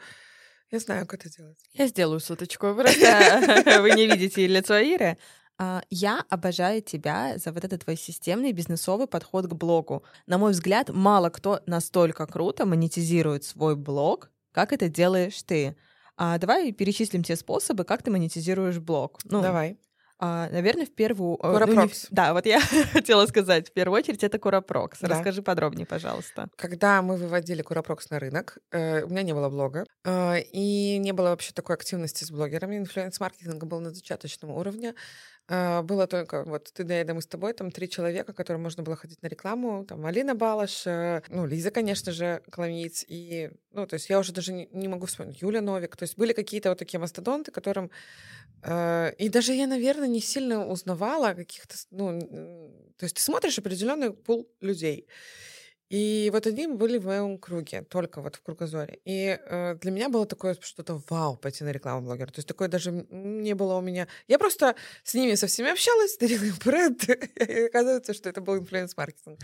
я 0.71 0.79
знаю, 0.79 1.07
как 1.07 1.25
это 1.25 1.35
делать. 1.35 1.57
Я 1.73 1.87
сделаю 1.87 2.19
соточку. 2.19 2.75
Просто 2.75 3.79
вы 3.81 3.91
не 3.91 4.07
видите 4.07 4.45
лицо 4.45 4.77
Иры. 4.77 5.17
А, 5.57 5.81
я 5.89 6.23
обожаю 6.29 6.81
тебя 6.81 7.37
за 7.37 7.51
вот 7.51 7.65
этот 7.65 7.83
твой 7.83 7.97
системный 7.97 8.51
бизнесовый 8.51 9.07
подход 9.07 9.47
к 9.47 9.53
блогу. 9.53 10.03
На 10.27 10.37
мой 10.37 10.51
взгляд, 10.51 10.89
мало 10.89 11.29
кто 11.29 11.61
настолько 11.65 12.27
круто 12.27 12.65
монетизирует 12.65 13.43
свой 13.43 13.75
блог, 13.75 14.29
как 14.51 14.73
это 14.73 14.89
делаешь 14.89 15.41
ты. 15.43 15.75
А 16.21 16.37
давай 16.37 16.73
перечислим 16.73 17.23
те 17.23 17.37
способы, 17.37 17.85
как 17.85 18.03
ты 18.03 18.11
монетизируешь 18.11 18.77
блог. 18.77 19.19
Ну, 19.23 19.41
давай. 19.41 19.79
А, 20.21 20.49
наверное, 20.49 20.85
в 20.85 20.93
первую... 20.93 21.37
Curaprox. 21.37 21.77
Ну, 21.77 21.83
не... 21.83 22.15
Да, 22.15 22.33
вот 22.33 22.45
я 22.45 22.59
хотела 22.91 23.25
сказать, 23.25 23.69
в 23.69 23.71
первую 23.71 23.99
очередь 23.99 24.21
это 24.21 24.37
Curaprox. 24.37 24.99
Да. 24.99 25.07
Расскажи 25.07 25.41
подробнее, 25.41 25.85
пожалуйста. 25.85 26.49
Когда 26.57 27.01
мы 27.01 27.15
выводили 27.15 27.61
Curaprox 27.61 28.09
на 28.09 28.19
рынок, 28.19 28.57
э, 28.71 29.03
у 29.03 29.07
меня 29.07 29.23
не 29.23 29.33
было 29.33 29.47
блога, 29.47 29.85
э, 30.03 30.41
и 30.51 30.97
не 30.97 31.13
было 31.13 31.29
вообще 31.29 31.53
такой 31.53 31.75
активности 31.75 32.25
с 32.25 32.31
блогерами. 32.31 32.79
Influence-маркетинг 32.79 33.63
был 33.63 33.79
на 33.79 33.91
зачаточном 33.91 34.51
уровне. 34.51 34.95
А, 35.51 35.81
было 35.81 36.05
только 36.05 36.43
вот 36.43 36.71
ты, 36.71 36.83
да, 36.83 37.13
мы 37.13 37.21
с 37.23 37.25
тобой, 37.25 37.53
там 37.53 37.71
три 37.71 37.89
человека, 37.89 38.33
которым 38.33 38.61
можно 38.61 38.83
было 38.83 38.95
ходить 38.95 39.21
на 39.23 39.27
рекламу, 39.27 39.83
там 39.83 40.05
Алина 40.05 40.35
Балаш, 40.35 40.85
э, 40.85 41.23
ну, 41.27 41.47
Лиза, 41.47 41.71
конечно 41.71 42.11
же, 42.11 42.43
Кламиц, 42.51 43.03
и, 43.07 43.49
ну, 43.71 43.87
то 43.87 43.95
есть 43.95 44.09
я 44.09 44.19
уже 44.19 44.31
даже 44.31 44.53
не, 44.53 44.69
не 44.71 44.87
могу 44.87 45.07
вспомнить, 45.07 45.41
Юля 45.41 45.61
Новик, 45.61 45.97
то 45.97 46.03
есть 46.03 46.17
были 46.17 46.33
какие-то 46.33 46.69
вот 46.69 46.77
такие 46.77 46.99
мастодонты, 46.99 47.51
которым, 47.51 47.89
э, 48.61 49.11
и 49.17 49.27
даже 49.29 49.53
я, 49.53 49.65
наверное, 49.65 50.07
не 50.07 50.21
сильно 50.21 50.67
узнавала 50.67 51.33
каких-то, 51.33 51.75
ну, 51.89 52.19
то 52.97 53.05
есть 53.05 53.15
ты 53.15 53.21
смотришь 53.21 53.57
определенный 53.57 54.13
пул 54.13 54.47
людей, 54.61 55.07
и 55.89 56.29
вот 56.31 56.45
они 56.45 56.67
были 56.67 56.99
в 56.99 57.05
моем 57.05 57.39
круге, 57.39 57.81
только 57.81 58.21
вот 58.21 58.35
в 58.35 58.43
кругозоре. 58.43 58.99
И 59.05 59.39
э, 59.43 59.75
для 59.81 59.91
меня 59.91 60.09
было 60.09 60.27
такое 60.27 60.55
что-то 60.61 61.01
вау, 61.09 61.35
пойти 61.35 61.63
на 61.63 61.71
рекламу 61.71 62.05
блогера. 62.05 62.27
То 62.27 62.39
есть 62.39 62.47
такое 62.47 62.67
даже 62.67 62.91
не 63.09 63.55
было 63.55 63.75
у 63.75 63.81
меня. 63.81 64.07
Я 64.27 64.37
просто 64.37 64.75
с 65.03 65.15
ними 65.15 65.33
со 65.33 65.47
всеми 65.47 65.71
общалась, 65.71 66.15
дарила 66.17 66.43
им 66.43 66.53
бренд, 66.63 67.09
и 67.09 67.65
оказывается, 67.65 68.13
что 68.13 68.29
это 68.29 68.39
был 68.39 68.57
инфлюенс-маркетинг. 68.57 69.39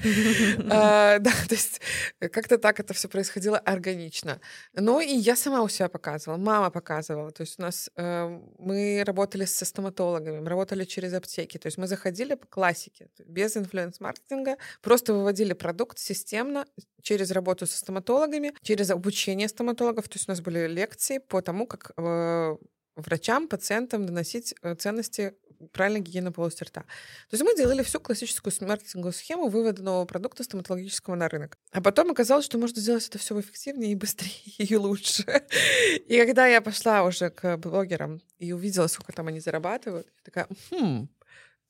А, 0.70 1.18
да, 1.20 1.32
то 1.48 1.56
есть 1.56 1.82
как-то 2.20 2.58
так 2.58 2.80
это 2.80 2.94
все 2.94 3.08
происходило 3.08 3.58
органично. 3.58 4.40
Но 4.74 5.02
и 5.02 5.16
я 5.16 5.36
сама 5.36 5.64
у 5.64 5.68
себя 5.68 5.90
показывала, 5.90 6.38
мама 6.38 6.70
показывала. 6.70 7.32
То 7.32 7.42
есть 7.42 7.58
у 7.60 7.64
нас 7.64 7.90
э, 7.96 8.40
мы 8.60 9.04
работали 9.04 9.46
со 9.46 9.66
стоматологами, 9.66 10.40
мы 10.40 10.50
работали 10.50 10.84
через 10.84 11.14
аптеки. 11.14 11.58
То 11.58 11.68
есть 11.68 11.80
мы 11.80 11.88
заходили 11.88 12.36
по 12.36 12.46
классике, 12.46 13.08
без 13.26 13.58
инфлюенс-маркетинга, 13.58 14.58
просто 14.82 15.14
выводили 15.14 15.54
продукт, 15.54 15.98
систему 15.98 16.35
системно 16.36 16.66
через 17.02 17.32
работу 17.32 17.66
со 17.66 17.78
стоматологами, 17.78 18.54
через 18.62 18.90
обучение 18.90 19.48
стоматологов. 19.48 20.10
То 20.10 20.16
есть 20.16 20.28
у 20.28 20.32
нас 20.32 20.42
были 20.42 20.68
лекции 20.68 21.20
по 21.20 21.42
тому, 21.42 21.68
как 21.68 21.92
э, 21.98 22.58
врачам, 22.96 23.48
пациентам 23.48 24.06
доносить 24.06 24.56
э, 24.62 24.76
ценности 24.76 25.34
правильной 25.72 26.02
гигиены 26.02 26.32
полости 26.32 26.64
рта. 26.64 26.82
То 26.82 27.34
есть 27.34 27.44
мы 27.44 27.56
делали 27.56 27.82
всю 27.82 28.00
классическую 28.00 28.54
маркетинговую 28.68 29.14
схему 29.14 29.48
вывода 29.48 29.82
нового 29.82 30.06
продукта 30.06 30.44
стоматологического 30.44 31.16
на 31.16 31.30
рынок. 31.30 31.58
А 31.72 31.82
потом 31.82 32.12
оказалось, 32.12 32.46
что 32.46 32.58
можно 32.58 32.82
сделать 32.82 33.08
это 33.08 33.18
все 33.18 33.40
эффективнее 33.40 33.94
и 33.94 33.96
быстрее 33.96 34.32
и 34.58 34.76
лучше. 34.76 35.24
И 36.08 36.18
когда 36.18 36.48
я 36.48 36.62
пошла 36.62 37.04
уже 37.04 37.30
к 37.30 37.58
блогерам 37.58 38.22
и 38.38 38.52
увидела, 38.52 38.88
сколько 38.88 39.14
там 39.14 39.28
они 39.28 39.40
зарабатывают, 39.40 40.08
я 40.08 40.24
такая, 40.24 40.48
хм, 40.72 41.08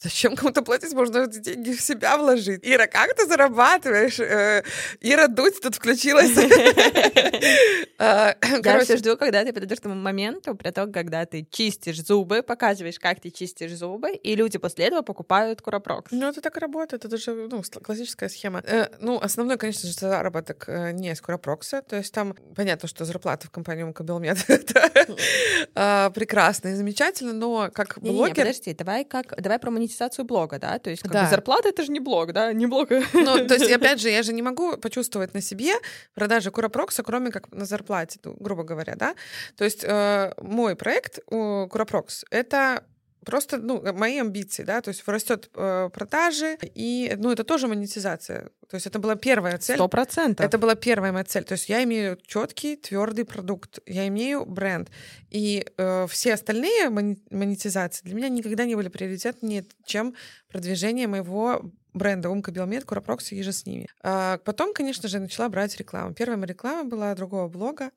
Зачем 0.01 0.35
кому-то 0.35 0.61
платить? 0.61 0.93
Можно 0.93 1.19
эти 1.19 1.39
деньги 1.39 1.71
в 1.71 1.81
себя 1.81 2.17
вложить. 2.17 2.59
Ира, 2.63 2.87
как 2.87 3.15
ты 3.15 3.25
зарабатываешь? 3.25 4.19
Э, 4.19 4.63
Ира 4.99 5.27
Дудь 5.27 5.61
тут 5.61 5.75
включилась. 5.75 6.31
А, 7.97 8.35
Я 8.41 8.79
все 8.81 8.97
жду, 8.97 9.15
когда 9.15 9.45
ты 9.45 9.53
подойдешь 9.53 9.79
к 9.79 9.83
тому 9.83 9.95
моменту, 9.95 10.53
при 10.53 10.69
том, 10.71 10.91
когда 10.91 11.25
ты 11.25 11.47
чистишь 11.49 12.03
зубы, 12.03 12.43
показываешь, 12.43 12.99
как 12.99 13.21
ты 13.21 13.29
чистишь 13.29 13.71
зубы, 13.71 14.11
и 14.11 14.35
люди 14.35 14.57
после 14.57 14.87
этого 14.87 15.01
покупают 15.01 15.61
куропрокс. 15.61 16.11
Ну, 16.11 16.27
это 16.27 16.41
так 16.41 16.57
работает. 16.57 17.05
Это 17.05 17.15
же 17.15 17.47
ну, 17.49 17.63
классическая 17.81 18.27
схема. 18.27 18.61
Э, 18.65 18.87
ну, 18.99 19.17
основной, 19.21 19.57
конечно 19.57 19.87
же, 19.87 19.93
заработок 19.93 20.65
э, 20.67 20.91
не 20.91 21.15
с 21.15 21.21
куропрокса. 21.21 21.81
То 21.83 21.95
есть 21.95 22.13
там 22.13 22.35
понятно, 22.53 22.89
что 22.89 23.05
зарплата 23.05 23.47
в 23.47 23.51
компании 23.51 23.83
Мкабелмед 23.83 24.39
а, 25.75 26.09
прекрасно 26.09 26.69
и 26.69 26.73
замечательно, 26.73 27.31
но 27.31 27.69
как 27.73 27.99
блогер... 28.01 28.35
Подожди, 28.35 28.73
давай 28.73 29.05
как... 29.05 29.41
Давай 29.41 29.57
про 29.57 29.71
монетизацию 29.85 30.25
блога, 30.25 30.59
да? 30.59 30.79
То 30.79 30.89
есть 30.89 31.03
как 31.03 31.11
да. 31.11 31.23
бы 31.23 31.29
зарплата— 31.29 31.69
это 31.69 31.83
же 31.83 31.91
не 31.91 31.99
блог, 31.99 32.33
да? 32.33 32.53
Не 32.53 32.67
блог. 32.67 32.89
Ну, 33.13 33.47
то 33.47 33.53
есть, 33.53 33.71
опять 33.81 33.99
же, 34.01 34.09
я 34.09 34.23
же 34.23 34.33
не 34.33 34.41
могу 34.41 34.77
почувствовать 34.77 35.33
на 35.33 35.41
себе 35.41 35.73
продажи 36.13 36.51
Куропрокса, 36.51 37.03
кроме 37.03 37.31
как 37.31 37.51
на 37.51 37.65
зарплате, 37.65 38.19
ну, 38.23 38.35
грубо 38.39 38.63
говоря, 38.63 38.95
да? 38.95 39.15
То 39.57 39.65
есть 39.65 39.83
э, 39.83 40.33
мой 40.41 40.75
проект 40.75 41.19
э, 41.19 41.67
Куропрокс— 41.69 42.25
это 42.31 42.83
просто 43.25 43.57
ну, 43.57 43.81
мои 43.93 44.19
амбиции, 44.19 44.63
да, 44.63 44.81
то 44.81 44.89
есть 44.89 45.03
растет 45.07 45.49
э, 45.53 45.89
продажи, 45.93 46.57
и, 46.61 47.13
ну, 47.17 47.31
это 47.31 47.43
тоже 47.43 47.67
монетизация. 47.67 48.49
То 48.69 48.75
есть 48.75 48.87
это 48.87 48.99
была 48.99 49.15
первая 49.15 49.57
цель. 49.57 49.75
Сто 49.75 49.87
процентов. 49.87 50.45
Это 50.45 50.57
была 50.57 50.75
первая 50.75 51.11
моя 51.11 51.23
цель. 51.23 51.43
То 51.43 51.53
есть 51.53 51.69
я 51.69 51.83
имею 51.83 52.17
четкий, 52.25 52.75
твердый 52.75 53.25
продукт, 53.25 53.79
я 53.85 54.07
имею 54.07 54.45
бренд. 54.45 54.89
И 55.29 55.65
э, 55.77 56.07
все 56.09 56.33
остальные 56.33 56.89
монетизации 56.89 58.03
для 58.05 58.15
меня 58.15 58.29
никогда 58.29 58.65
не 58.65 58.75
были 58.75 58.89
приоритетнее, 58.89 59.65
чем 59.85 60.15
продвижение 60.49 61.07
моего 61.07 61.61
бренды 61.93 62.29
Умка, 62.29 62.51
Белмед, 62.51 62.85
Курапрокс 62.85 63.31
и 63.31 63.41
же 63.41 63.51
с 63.51 63.65
ними. 63.65 63.87
А 64.03 64.39
потом, 64.39 64.73
конечно 64.73 65.07
же, 65.07 65.19
начала 65.19 65.49
брать 65.49 65.77
рекламу. 65.77 66.13
Первая 66.13 66.37
моя 66.37 66.47
реклама 66.47 66.83
была 66.83 67.15
другого 67.15 67.47
блога. 67.47 67.91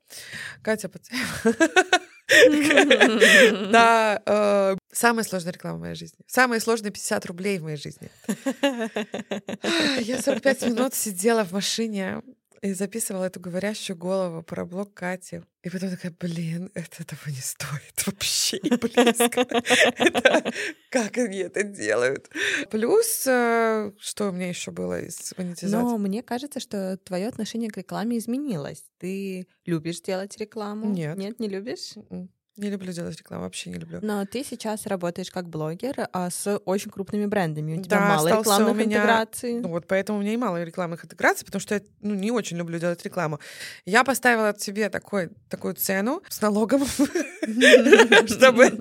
Катя 0.62 0.88
Пацаева. 0.88 1.56
Да, 3.72 4.22
э, 4.26 4.76
самая 4.92 5.24
сложная 5.24 5.52
реклама 5.52 5.78
в 5.78 5.80
моей 5.80 5.94
жизни. 5.94 6.18
Самые 6.26 6.60
сложные 6.60 6.92
50 6.92 7.26
рублей 7.26 7.58
в 7.58 7.62
моей 7.62 7.76
жизни. 7.76 8.10
Я 10.00 10.20
45 10.20 10.62
минут 10.66 10.94
сидела 10.94 11.44
в 11.44 11.52
машине 11.52 12.22
и 12.62 12.72
записывала 12.72 13.24
эту 13.24 13.40
говорящую 13.40 13.96
голову 13.96 14.42
про 14.42 14.64
блог 14.64 14.92
Кати. 14.94 15.42
И 15.62 15.70
потом 15.70 15.90
такая, 15.90 16.14
блин, 16.18 16.70
это 16.74 17.04
того 17.04 17.22
не 17.26 17.40
стоит 17.40 18.06
вообще 18.06 18.60
не 18.62 18.70
близко. 18.70 19.44
Как 20.90 21.18
они 21.18 21.38
это 21.38 21.62
делают? 21.62 22.30
Плюс, 22.70 23.26
э, 23.26 23.92
что 23.98 24.28
у 24.28 24.32
меня 24.32 24.48
еще 24.48 24.70
было 24.70 25.00
из 25.00 25.34
монетизации? 25.36 25.84
Но 25.84 25.98
мне 25.98 26.22
кажется, 26.22 26.60
что 26.60 26.96
твое 26.98 27.28
отношение 27.28 27.70
к 27.70 27.76
рекламе 27.76 28.18
изменилось. 28.18 28.84
Ты 28.98 29.46
любишь 29.66 30.00
делать 30.00 30.36
рекламу? 30.38 30.90
Нет. 30.90 31.16
Нет, 31.16 31.40
не 31.40 31.48
любишь? 31.48 31.94
Не 32.58 32.70
люблю 32.70 32.92
делать 32.92 33.16
рекламу, 33.16 33.44
вообще 33.44 33.70
не 33.70 33.76
люблю. 33.76 34.00
Но 34.02 34.24
ты 34.26 34.44
сейчас 34.44 34.86
работаешь 34.86 35.30
как 35.30 35.48
блогер 35.48 36.08
а 36.12 36.28
с 36.30 36.58
очень 36.64 36.90
крупными 36.90 37.26
брендами. 37.26 37.78
У 37.78 37.82
тебя 37.82 37.98
Да, 37.98 38.08
мало 38.08 38.28
рекламных 38.28 38.72
у 38.72 38.74
меня- 38.74 38.96
интеграций. 38.98 39.60
Ну 39.60 39.68
вот 39.68 39.86
поэтому 39.86 40.18
у 40.18 40.22
меня 40.22 40.34
и 40.34 40.36
мало 40.36 40.62
рекламных 40.62 41.04
интеграций, 41.04 41.46
потому 41.46 41.60
что 41.60 41.76
я 41.76 41.80
ну, 42.02 42.14
не 42.14 42.30
очень 42.30 42.56
люблю 42.58 42.78
делать 42.78 43.02
рекламу. 43.04 43.38
Я 43.86 44.04
поставила 44.04 44.54
себе 44.58 44.90
такой, 44.90 45.30
такую 45.48 45.74
цену 45.74 46.22
с 46.28 46.40
налогом, 46.40 46.84
чтобы, 48.26 48.78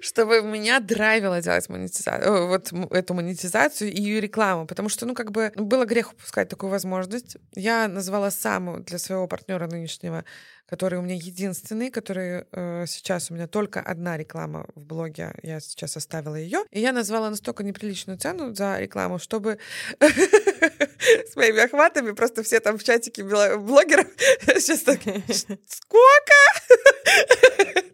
чтобы 0.00 0.42
меня 0.42 0.80
драйвило 0.80 1.40
делать 1.40 1.68
монетизацию, 1.68 2.48
вот 2.48 2.72
м- 2.72 2.84
эту 2.90 3.14
монетизацию 3.14 3.92
и 3.92 4.20
рекламу, 4.20 4.66
потому 4.66 4.88
что, 4.88 5.06
ну, 5.06 5.14
как 5.14 5.30
бы 5.32 5.52
было 5.56 5.84
грех 5.84 6.12
упускать 6.12 6.48
такую 6.48 6.70
возможность. 6.70 7.36
Я 7.54 7.88
назвала 7.88 8.30
саму 8.30 8.80
для 8.80 8.98
своего 8.98 9.26
партнера 9.26 9.66
нынешнего, 9.66 10.24
который 10.70 11.00
у 11.00 11.02
меня 11.02 11.16
единственный, 11.16 11.90
который 11.90 12.44
э, 12.52 12.84
сейчас 12.86 13.30
у 13.30 13.34
меня 13.34 13.48
только 13.48 13.80
одна 13.80 14.16
реклама 14.16 14.66
в 14.76 14.80
блоге, 14.80 15.34
я 15.42 15.58
сейчас 15.58 15.96
оставила 15.96 16.36
ее, 16.36 16.64
и 16.70 16.80
я 16.80 16.92
назвала 16.92 17.28
настолько 17.28 17.64
неприличную 17.64 18.18
цену 18.18 18.54
за 18.54 18.78
рекламу, 18.78 19.18
чтобы 19.18 19.58
с 20.00 21.34
моими 21.34 21.64
охватами 21.64 22.12
просто 22.12 22.44
все 22.44 22.60
там 22.60 22.78
в 22.78 22.84
чатике 22.84 23.24
блогеров 23.24 24.06
сейчас 24.58 24.80
так 24.80 25.00
сколько? 25.00 26.38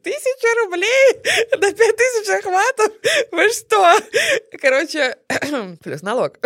Тысяча 0.02 0.64
рублей 0.64 1.22
на 1.52 1.72
пять 1.72 1.96
тысяч 1.96 2.28
охватов? 2.28 2.92
Вы 3.32 3.48
что? 3.50 3.98
Короче, 4.60 5.16
плюс 5.82 6.02
налог. 6.02 6.38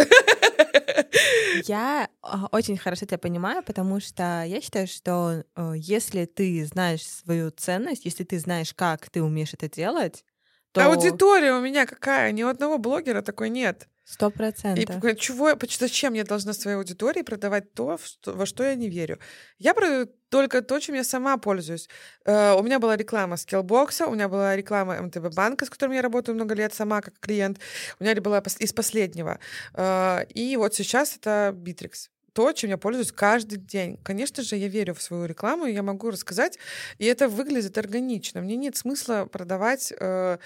Я 1.67 2.09
а, 2.23 2.47
очень 2.53 2.77
хорошо 2.77 3.07
тебя 3.07 3.19
понимаю, 3.19 3.63
потому 3.63 4.01
что 4.01 4.45
я 4.47 4.61
считаю, 4.61 4.87
что 4.87 5.45
э, 5.57 5.73
если 5.77 6.25
ты 6.25 6.65
знаешь 6.67 7.07
свою 7.07 7.51
ценность, 7.51 8.05
если 8.05 8.25
ты 8.25 8.39
знаешь, 8.39 8.75
как 8.75 9.11
ты 9.11 9.23
умеешь 9.23 9.55
это 9.55 9.69
делать, 9.69 10.25
то 10.73 10.85
Аудитория 10.85 11.53
у 11.53 11.61
меня 11.61 11.87
какая? 11.87 12.33
Ни 12.33 12.43
у 12.43 12.49
одного 12.49 12.79
блогера 12.79 13.23
такой 13.23 13.51
нет. 13.51 13.89
Сто 14.11 14.29
И 14.29 14.31
процентов. 14.33 14.97
пока- 14.97 15.15
чего, 15.15 15.55
зачем 15.79 16.15
я 16.15 16.25
должна 16.25 16.53
своей 16.53 16.77
аудитории 16.77 17.23
продавать 17.23 17.73
то, 17.75 17.97
во 18.27 18.47
что 18.47 18.65
я 18.65 18.75
не 18.75 18.89
верю? 18.89 19.19
Я 19.59 19.73
продаю 19.75 20.07
только 20.29 20.63
то, 20.63 20.81
чем 20.81 20.97
я 20.97 21.05
сама 21.05 21.37
пользуюсь. 21.39 21.89
Э, 22.25 22.55
у 22.55 22.63
меня 22.63 22.79
была 22.79 22.97
реклама 22.97 23.37
Skillbox, 23.37 24.05
у 24.07 24.15
меня 24.15 24.29
была 24.29 24.57
реклама 24.57 25.01
МТБ 25.03 25.35
банка, 25.35 25.65
с 25.65 25.71
которым 25.71 25.95
я 25.95 26.03
работаю 26.03 26.35
много 26.35 26.55
лет 26.55 26.75
сама 26.75 27.01
как 27.01 27.19
клиент. 27.21 27.59
У 28.01 28.05
меня 28.05 28.21
была 28.21 28.43
из 28.59 28.73
последнего. 28.73 29.39
Э, 29.75 30.25
и 30.35 30.57
вот 30.57 30.75
сейчас 30.75 31.17
это 31.17 31.53
Bittrex 31.57 32.09
то, 32.33 32.53
чем 32.53 32.71
я 32.71 32.79
пользуюсь 32.79 33.13
каждый 33.13 33.59
день. 33.59 33.99
Конечно 34.05 34.43
же, 34.43 34.57
я 34.57 34.69
верю 34.69 34.95
в 34.95 35.03
свою 35.03 35.27
рекламу, 35.27 35.67
и 35.67 35.73
я 35.73 35.83
могу 35.83 36.11
рассказать, 36.11 36.59
и 36.99 37.05
это 37.07 37.29
выглядит 37.29 37.77
органично. 37.77 38.41
Мне 38.41 38.57
нет 38.57 38.77
смысла 38.77 39.27
продавать 39.31 39.93
э, 39.99 40.39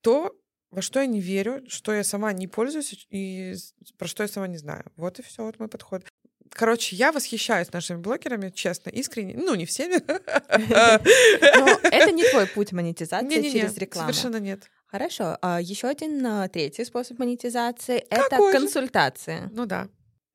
то, 0.00 0.34
во 0.70 0.82
что 0.82 1.00
я 1.00 1.06
не 1.06 1.20
верю, 1.20 1.62
что 1.68 1.92
я 1.92 2.04
сама 2.04 2.32
не 2.32 2.46
пользуюсь 2.46 3.06
и 3.10 3.54
про 3.96 4.06
что 4.06 4.22
я 4.22 4.28
сама 4.28 4.46
не 4.46 4.58
знаю. 4.58 4.84
Вот 4.96 5.18
и 5.18 5.22
все, 5.22 5.44
вот 5.44 5.58
мой 5.58 5.68
подход. 5.68 6.04
Короче, 6.50 6.96
я 6.96 7.12
восхищаюсь 7.12 7.72
нашими 7.72 7.98
блогерами, 7.98 8.50
честно, 8.50 8.90
искренне. 8.90 9.34
Ну, 9.36 9.54
не 9.54 9.66
всеми. 9.66 10.02
Но 10.06 11.78
это 11.82 12.10
не 12.10 12.24
твой 12.30 12.46
путь 12.46 12.72
монетизации 12.72 13.50
через 13.50 13.76
рекламу. 13.76 14.12
Совершенно 14.12 14.40
нет. 14.40 14.70
Хорошо. 14.86 15.36
А 15.42 15.60
еще 15.60 15.88
один 15.88 16.24
а, 16.26 16.48
третий 16.48 16.84
способ 16.84 17.18
монетизации 17.18 17.98
это 18.08 18.38
консультации. 18.52 19.50
Ну 19.52 19.66
да. 19.66 19.88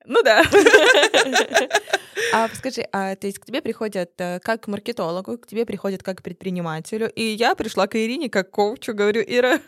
Ну 0.06 0.22
да. 0.22 0.44
А 2.32 2.50
скажи, 2.54 2.86
а 2.92 3.16
то 3.16 3.28
есть 3.28 3.40
к 3.40 3.46
тебе 3.46 3.62
приходят 3.62 4.12
э, 4.20 4.40
как 4.40 4.64
к 4.64 4.68
маркетологу, 4.68 5.38
к 5.38 5.48
тебе 5.48 5.66
приходят 5.66 6.04
как 6.04 6.20
к 6.20 6.22
предпринимателю, 6.22 7.10
и 7.10 7.24
я 7.24 7.56
пришла 7.56 7.88
к 7.88 7.96
Ирине 7.96 8.30
как 8.30 8.52
коучу, 8.52 8.94
говорю, 8.94 9.22
Ира, 9.26 9.60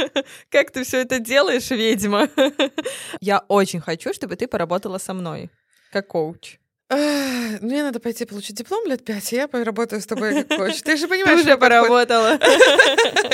как 0.50 0.70
ты 0.70 0.84
все 0.84 0.98
это 1.02 1.18
делаешь, 1.18 1.70
ведьма? 1.70 2.28
Я 3.20 3.44
очень 3.48 3.80
хочу, 3.80 4.12
чтобы 4.12 4.36
ты 4.36 4.46
поработала 4.46 4.98
со 4.98 5.14
мной 5.14 5.50
как 5.92 6.08
коуч. 6.08 6.58
Мне 6.90 7.82
надо 7.82 7.98
пойти 8.00 8.24
получить 8.24 8.56
диплом 8.56 8.86
лет 8.86 9.04
пять, 9.04 9.32
и 9.32 9.36
я 9.36 9.48
поработаю 9.48 10.02
с 10.02 10.06
тобой 10.06 10.44
как 10.44 10.58
коуч. 10.58 10.82
Ты 10.82 10.96
же 10.96 11.02
Ты 11.08 11.08
понимаешь, 11.08 11.40
уже 11.40 11.50
мой 11.50 11.58
подход. 11.58 12.08
поработала. 12.08 12.38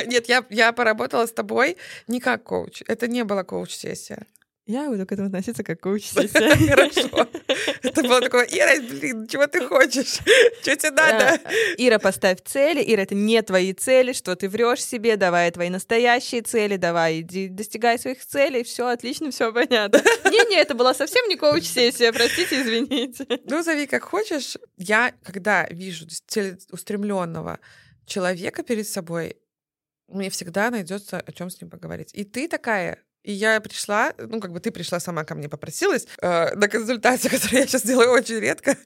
Нет, 0.06 0.28
я, 0.28 0.44
я 0.50 0.72
поработала 0.72 1.26
с 1.26 1.32
тобой 1.32 1.76
не 2.06 2.20
как 2.20 2.44
коуч. 2.44 2.82
Это 2.86 3.08
не 3.08 3.24
была 3.24 3.42
коуч-сессия. 3.42 4.26
Я 4.70 4.88
буду 4.88 5.04
к 5.04 5.10
этому 5.10 5.26
относиться 5.26 5.64
как 5.64 5.80
коуч-сессия. 5.80 6.56
Хорошо. 6.70 7.28
Это 7.82 8.02
было 8.02 8.20
такое, 8.20 8.44
Ира, 8.44 8.80
блин, 8.80 9.26
чего 9.26 9.48
ты 9.48 9.66
хочешь? 9.66 10.18
Что 10.62 10.76
тебе 10.76 10.92
надо? 10.92 11.40
Ира, 11.76 11.98
поставь 11.98 12.38
цели. 12.44 12.80
Ира, 12.86 13.02
это 13.02 13.16
не 13.16 13.42
твои 13.42 13.72
цели, 13.72 14.12
что 14.12 14.36
ты 14.36 14.48
врешь 14.48 14.84
себе, 14.84 15.16
давай 15.16 15.50
твои 15.50 15.70
настоящие 15.70 16.42
цели, 16.42 16.76
давай 16.76 17.20
иди 17.20 17.48
достигай 17.48 17.98
своих 17.98 18.24
целей, 18.24 18.62
все 18.62 18.86
отлично, 18.86 19.32
все 19.32 19.52
понятно. 19.52 20.02
Не-не, 20.30 20.60
это 20.60 20.74
была 20.74 20.94
совсем 20.94 21.28
не 21.28 21.36
коуч-сессия, 21.36 22.12
простите, 22.12 22.62
извините. 22.62 23.26
Ну, 23.46 23.62
зови 23.62 23.86
как 23.86 24.04
хочешь. 24.04 24.56
Я, 24.76 25.12
когда 25.24 25.66
вижу 25.68 26.06
целеустремленного 26.28 27.58
человека 28.06 28.62
перед 28.62 28.86
собой, 28.86 29.36
мне 30.06 30.30
всегда 30.30 30.70
найдется 30.70 31.18
о 31.18 31.32
чем 31.32 31.50
с 31.50 31.60
ним 31.60 31.70
поговорить. 31.70 32.10
И 32.12 32.24
ты 32.24 32.46
такая. 32.46 33.02
И 33.22 33.32
я 33.32 33.60
пришла, 33.60 34.12
ну, 34.18 34.40
как 34.40 34.52
бы 34.52 34.60
ты 34.60 34.70
пришла 34.70 34.98
сама 34.98 35.24
ко 35.24 35.34
мне, 35.34 35.48
попросилась 35.48 36.06
э, 36.22 36.54
на 36.54 36.68
консультацию, 36.68 37.30
которую 37.34 37.60
я 37.60 37.66
сейчас 37.66 37.82
делаю 37.82 38.12
очень 38.12 38.38
редко. 38.38 38.76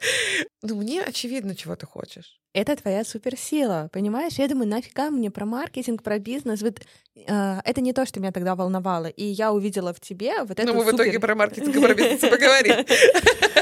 Ну, 0.62 0.76
мне 0.76 1.02
очевидно, 1.02 1.54
чего 1.54 1.76
ты 1.76 1.86
хочешь. 1.86 2.40
Это 2.52 2.76
твоя 2.76 3.04
суперсила, 3.04 3.88
понимаешь? 3.92 4.34
Я 4.34 4.46
думаю, 4.46 4.68
нафига 4.68 5.10
мне 5.10 5.30
про 5.30 5.44
маркетинг, 5.44 6.02
про 6.02 6.18
бизнес? 6.18 6.62
Вот 6.62 6.80
э, 7.16 7.60
это 7.64 7.80
не 7.80 7.92
то, 7.92 8.06
что 8.06 8.20
меня 8.20 8.30
тогда 8.30 8.54
волновало. 8.54 9.06
И 9.06 9.24
я 9.24 9.52
увидела 9.52 9.92
в 9.92 10.00
тебе 10.00 10.42
вот 10.42 10.52
это 10.52 10.64
Ну, 10.64 10.74
мы 10.74 10.84
в 10.84 10.94
итоге 10.94 11.18
про 11.18 11.34
маркетинг 11.34 11.74
и 11.74 11.80
про 11.80 11.94
бизнес 11.94 12.20
поговорим. 12.30 12.86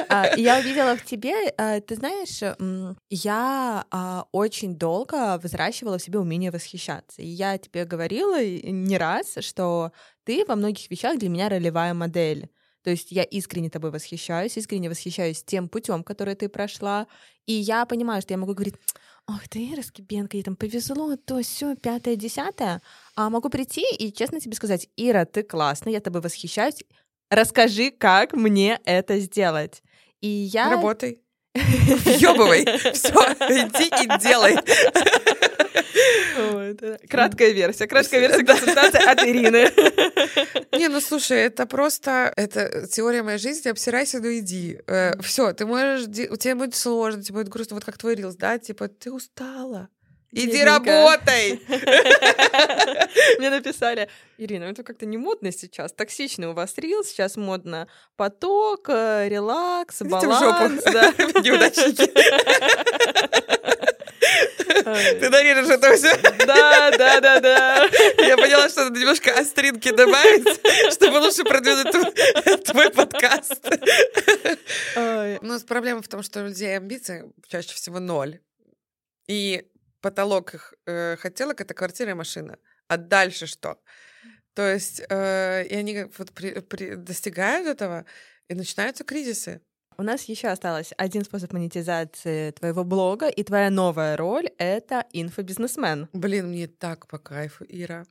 А, 0.08 0.36
Я 0.36 0.58
увидела 0.58 0.94
в 0.96 1.04
тебе, 1.04 1.34
а, 1.56 1.80
ты 1.80 1.94
знаешь, 1.96 2.40
я 3.08 3.84
а, 3.90 4.26
очень 4.30 4.76
долго 4.76 5.38
взращивала 5.38 5.96
в 5.96 6.02
себе 6.02 6.18
умение 6.18 6.50
восхищаться. 6.50 7.22
И 7.22 7.26
я 7.26 7.56
тебе 7.56 7.86
говорила 7.86 8.40
и 8.40 8.70
не 8.70 8.98
раз, 8.98 9.36
что 9.40 9.92
ты 10.24 10.44
во 10.46 10.56
многих 10.56 10.90
вещах 10.90 11.18
для 11.18 11.28
меня 11.28 11.48
ролевая 11.48 11.94
модель. 11.94 12.50
То 12.82 12.90
есть 12.90 13.12
я 13.12 13.22
искренне 13.22 13.70
тобой 13.70 13.90
восхищаюсь, 13.90 14.56
искренне 14.56 14.88
восхищаюсь 14.88 15.44
тем 15.44 15.68
путем, 15.68 16.02
который 16.02 16.34
ты 16.34 16.48
прошла. 16.48 17.06
И 17.46 17.52
я 17.52 17.86
понимаю, 17.86 18.22
что 18.22 18.34
я 18.34 18.38
могу 18.38 18.54
говорить, 18.54 18.74
ох 19.28 19.48
ты, 19.48 19.72
Ира 19.72 19.82
Скибенко, 19.82 20.36
ей 20.36 20.42
там 20.42 20.56
повезло, 20.56 21.16
то 21.16 21.40
все, 21.42 21.76
пятое, 21.76 22.16
десятое. 22.16 22.82
А 23.14 23.30
могу 23.30 23.50
прийти 23.50 23.84
и 23.96 24.12
честно 24.12 24.40
тебе 24.40 24.56
сказать, 24.56 24.88
Ира, 24.96 25.24
ты 25.24 25.44
классная, 25.44 25.92
я 25.92 26.00
тобой 26.00 26.22
восхищаюсь. 26.22 26.82
Расскажи, 27.30 27.90
как 27.90 28.34
мне 28.34 28.80
это 28.84 29.18
сделать. 29.20 29.82
И 30.20 30.28
я... 30.28 30.70
Работай. 30.70 31.20
Въебывай. 31.54 32.64
Все, 32.92 33.10
иди 33.10 34.04
и 34.04 34.18
делай. 34.18 34.56
Вот, 36.36 36.82
э, 36.82 36.98
Краткая 37.08 37.50
версия. 37.50 37.86
Краткая 37.86 38.20
версия 38.20 38.44
консультации 38.44 39.04
от 39.04 39.22
Ирины. 39.22 39.70
Не, 40.78 40.88
ну 40.88 41.00
слушай, 41.00 41.38
это 41.38 41.66
просто 41.66 42.32
это 42.36 42.86
теория 42.88 43.22
моей 43.22 43.38
жизни. 43.38 43.68
Обсирайся, 43.68 44.20
ну 44.20 44.32
иди. 44.32 44.80
Все, 45.20 45.52
ты 45.52 45.66
можешь, 45.66 46.06
у 46.06 46.36
тебя 46.36 46.56
будет 46.56 46.74
сложно, 46.74 47.22
тебе 47.22 47.38
будет 47.38 47.48
грустно, 47.48 47.74
вот 47.74 47.84
как 47.84 47.98
твой 47.98 48.14
рилс, 48.14 48.36
да, 48.36 48.58
типа 48.58 48.88
ты 48.88 49.12
устала. 49.12 49.88
Иди 50.32 50.64
работай. 50.64 51.60
Мне 53.38 53.50
написали, 53.50 54.08
Ирина, 54.38 54.64
это 54.64 54.82
как-то 54.82 55.04
не 55.04 55.18
модно 55.18 55.52
сейчас, 55.52 55.92
токсичный 55.92 56.48
у 56.48 56.54
вас 56.54 56.78
рил, 56.78 57.04
сейчас 57.04 57.36
модно 57.36 57.86
поток, 58.16 58.88
э, 58.88 59.28
релакс, 59.28 60.00
баланс. 60.00 60.84
неудачники. 60.86 62.10
Ты 65.20 65.28
нарежешь 65.28 65.68
это 65.68 65.96
все? 65.96 66.16
Да, 66.46 66.90
да, 66.96 67.20
да, 67.20 67.40
да. 67.40 67.88
Я 68.18 68.36
поняла, 68.36 68.70
что 68.70 68.84
надо 68.84 68.98
немножко 68.98 69.32
остринки 69.38 69.90
добавить, 69.90 70.48
чтобы 70.94 71.18
лучше 71.18 71.44
продвинуть 71.44 72.64
твой 72.64 72.90
подкаст. 72.90 73.68
Ну, 75.42 75.60
проблема 75.60 76.00
в 76.00 76.08
том, 76.08 76.22
что 76.22 76.40
у 76.40 76.46
людей 76.46 76.74
амбиции 76.76 77.30
чаще 77.48 77.74
всего 77.74 78.00
ноль. 78.00 78.40
И 79.28 79.66
потолок 80.02 80.54
их 80.54 80.74
э, 80.86 81.16
хотелок— 81.16 81.60
это 81.62 81.74
квартира 81.74 82.10
и 82.10 82.14
машина. 82.14 82.58
А 82.88 82.96
дальше 82.96 83.46
что? 83.46 83.78
То 84.54 84.70
есть, 84.70 85.02
э, 85.08 85.64
и 85.64 85.74
они 85.74 86.04
вот 86.18 86.32
при, 86.32 86.60
при, 86.60 86.94
достигают 86.96 87.66
этого, 87.66 88.04
и 88.48 88.54
начинаются 88.54 89.04
кризисы. 89.04 89.62
У 89.98 90.02
нас 90.02 90.24
еще 90.24 90.48
осталось 90.48 90.92
один 90.98 91.24
способ 91.24 91.52
монетизации 91.52 92.50
твоего 92.50 92.84
блога, 92.84 93.28
и 93.28 93.42
твоя 93.44 93.70
новая 93.70 94.16
роль— 94.16 94.50
это 94.58 95.06
инфобизнесмен. 95.12 96.08
Блин, 96.12 96.48
мне 96.48 96.66
так 96.66 97.06
по 97.06 97.18
кайфу, 97.18 97.64
Ира. 97.68 98.04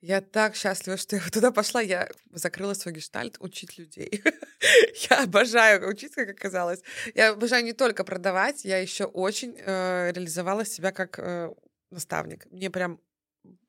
Я 0.00 0.20
так 0.20 0.54
счастлива, 0.54 0.96
что 0.96 1.16
я 1.16 1.22
туда 1.32 1.50
пошла. 1.50 1.80
Я 1.80 2.08
закрыла 2.32 2.74
свой 2.74 2.94
гештальт 2.94 3.36
учить 3.40 3.78
людей. 3.78 4.22
я 5.10 5.24
обожаю 5.24 5.88
учить, 5.88 6.14
как 6.14 6.30
оказалось. 6.30 6.80
Я 7.14 7.30
обожаю 7.30 7.64
не 7.64 7.72
только 7.72 8.04
продавать, 8.04 8.64
я 8.64 8.78
еще 8.78 9.04
очень 9.04 9.56
э, 9.58 10.12
реализовала 10.12 10.64
себя 10.64 10.92
как 10.92 11.18
э, 11.18 11.52
наставник. 11.90 12.46
Мне 12.50 12.70
прям 12.70 13.00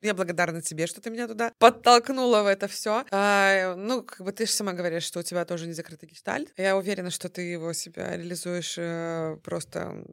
я 0.02 0.14
благодарна 0.14 0.62
тебе, 0.62 0.86
что 0.86 1.00
ты 1.00 1.10
меня 1.10 1.26
туда 1.26 1.52
подтолкнула 1.58 2.42
в 2.42 2.46
это 2.46 2.68
все. 2.68 3.04
А, 3.10 3.74
ну, 3.76 4.02
как 4.02 4.20
бы 4.24 4.32
ты 4.32 4.46
же 4.46 4.52
сама 4.52 4.72
говоришь, 4.72 5.04
что 5.04 5.20
у 5.20 5.22
тебя 5.22 5.44
тоже 5.44 5.66
не 5.66 5.72
закрытый 5.72 6.08
гештальт. 6.08 6.52
Я 6.56 6.76
уверена, 6.76 7.10
что 7.10 7.28
ты 7.28 7.42
его 7.42 7.72
себя 7.72 8.16
реализуешь 8.16 8.76
э, 8.78 9.36
просто 9.42 10.04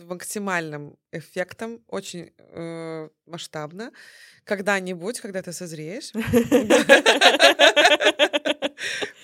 с 0.00 0.04
максимальным 0.04 0.96
эффектом, 1.12 1.80
очень 1.86 2.32
э, 2.38 3.08
масштабно. 3.26 3.92
Когда-нибудь, 4.44 5.20
когда 5.20 5.42
ты 5.42 5.52
созреешь. 5.52 6.12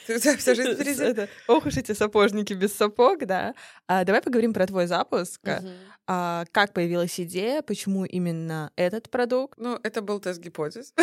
Вся 0.06 0.54
жизнь 0.54 0.74
впереди. 0.74 1.28
Ох 1.48 1.66
уж 1.66 1.76
эти 1.76 1.92
сапожники 1.92 2.52
без 2.52 2.74
сапог, 2.74 3.26
да. 3.26 3.54
А, 3.88 4.04
давай 4.04 4.22
поговорим 4.22 4.52
про 4.52 4.66
твой 4.66 4.86
запуск. 4.86 5.40
А, 6.06 6.44
как 6.52 6.72
появилась 6.72 7.18
идея, 7.18 7.62
почему 7.62 8.04
именно 8.04 8.70
этот 8.76 9.10
продукт? 9.10 9.58
Ну, 9.58 9.80
это 9.82 10.02
был 10.02 10.20
тест 10.20 10.40
гипотез. 10.40 10.94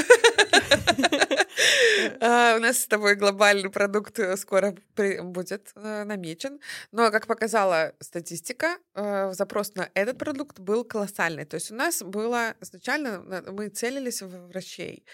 А, 2.19 2.55
у 2.57 2.59
нас 2.59 2.79
с 2.79 2.87
тобой 2.87 3.15
глобальный 3.15 3.69
продукт 3.69 4.19
э, 4.19 4.37
скоро 4.37 4.75
будет 4.95 5.71
э, 5.75 6.03
намечен. 6.03 6.59
Но, 6.91 7.11
как 7.11 7.27
показала 7.27 7.93
статистика, 7.99 8.77
э, 8.95 9.33
запрос 9.33 9.75
на 9.75 9.89
этот 9.93 10.17
продукт 10.17 10.59
был 10.59 10.83
колоссальный. 10.83 11.45
То 11.45 11.55
есть 11.55 11.71
у 11.71 11.75
нас 11.75 12.01
было 12.01 12.55
изначально, 12.61 13.43
мы 13.51 13.69
целились 13.69 14.21
в 14.21 14.47
врачей. 14.47 15.05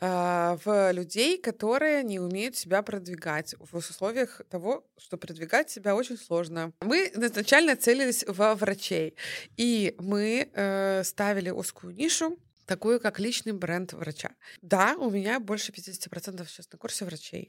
А, 0.00 0.58
в 0.64 0.92
людей, 0.92 1.38
которые 1.40 2.02
не 2.02 2.18
умеют 2.18 2.56
себя 2.56 2.82
продвигать 2.82 3.54
в 3.58 3.76
условиях 3.76 4.40
того, 4.50 4.84
что 4.98 5.16
продвигать 5.16 5.70
себя 5.70 5.94
очень 5.94 6.18
сложно. 6.18 6.72
Мы 6.80 7.10
изначально 7.14 7.76
целились 7.76 8.24
во 8.26 8.54
врачей, 8.56 9.16
и 9.56 9.94
мы 9.98 11.02
ставили 11.04 11.50
узкую 11.50 11.94
нишу, 11.94 12.38
такую 12.66 13.00
как 13.00 13.18
личный 13.18 13.52
бренд 13.52 13.92
врача. 13.92 14.34
Да, 14.62 14.96
у 14.96 15.10
меня 15.10 15.40
больше 15.40 15.72
50% 15.72 16.46
сейчас 16.46 16.70
на 16.72 16.78
курсе 16.78 17.04
врачей. 17.04 17.48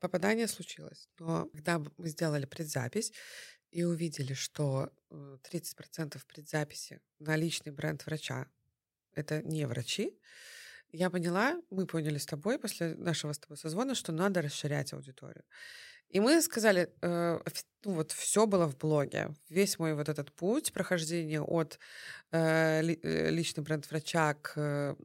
Попадание 0.00 0.48
случилось. 0.48 1.08
Но 1.18 1.46
когда 1.46 1.78
мы 1.78 2.08
сделали 2.08 2.46
предзапись 2.46 3.12
и 3.70 3.84
увидели, 3.84 4.34
что 4.34 4.92
30% 5.10 6.16
э, 6.16 6.20
предзаписи 6.26 7.00
на 7.18 7.36
личный 7.36 7.72
бренд 7.72 8.04
врача— 8.06 8.46
это 9.14 9.42
не 9.42 9.66
врачи, 9.66 10.18
я 10.92 11.10
поняла, 11.10 11.60
мы 11.70 11.86
поняли 11.86 12.18
с 12.18 12.26
тобой 12.26 12.58
после 12.58 12.94
нашего 12.94 13.32
с 13.32 13.38
тобой 13.38 13.56
созвона, 13.56 13.96
что 13.96 14.12
надо 14.12 14.42
расширять 14.42 14.92
аудиторию. 14.92 15.44
И 16.14 16.20
мы 16.20 16.40
сказали, 16.42 16.92
э, 17.02 17.40
ну 17.84 17.92
вот 17.92 18.12
все 18.12 18.46
было 18.46 18.68
в 18.68 18.78
блоге. 18.78 19.34
Весь 19.48 19.80
мой 19.80 19.94
вот 19.94 20.08
этот 20.08 20.32
путь 20.32 20.72
прохождения 20.72 21.42
от 21.42 21.80
э, 22.30 22.82
э, 22.82 23.30
личный 23.30 23.64
бренд 23.64 23.90
врача 23.90 24.34
к 24.34 24.96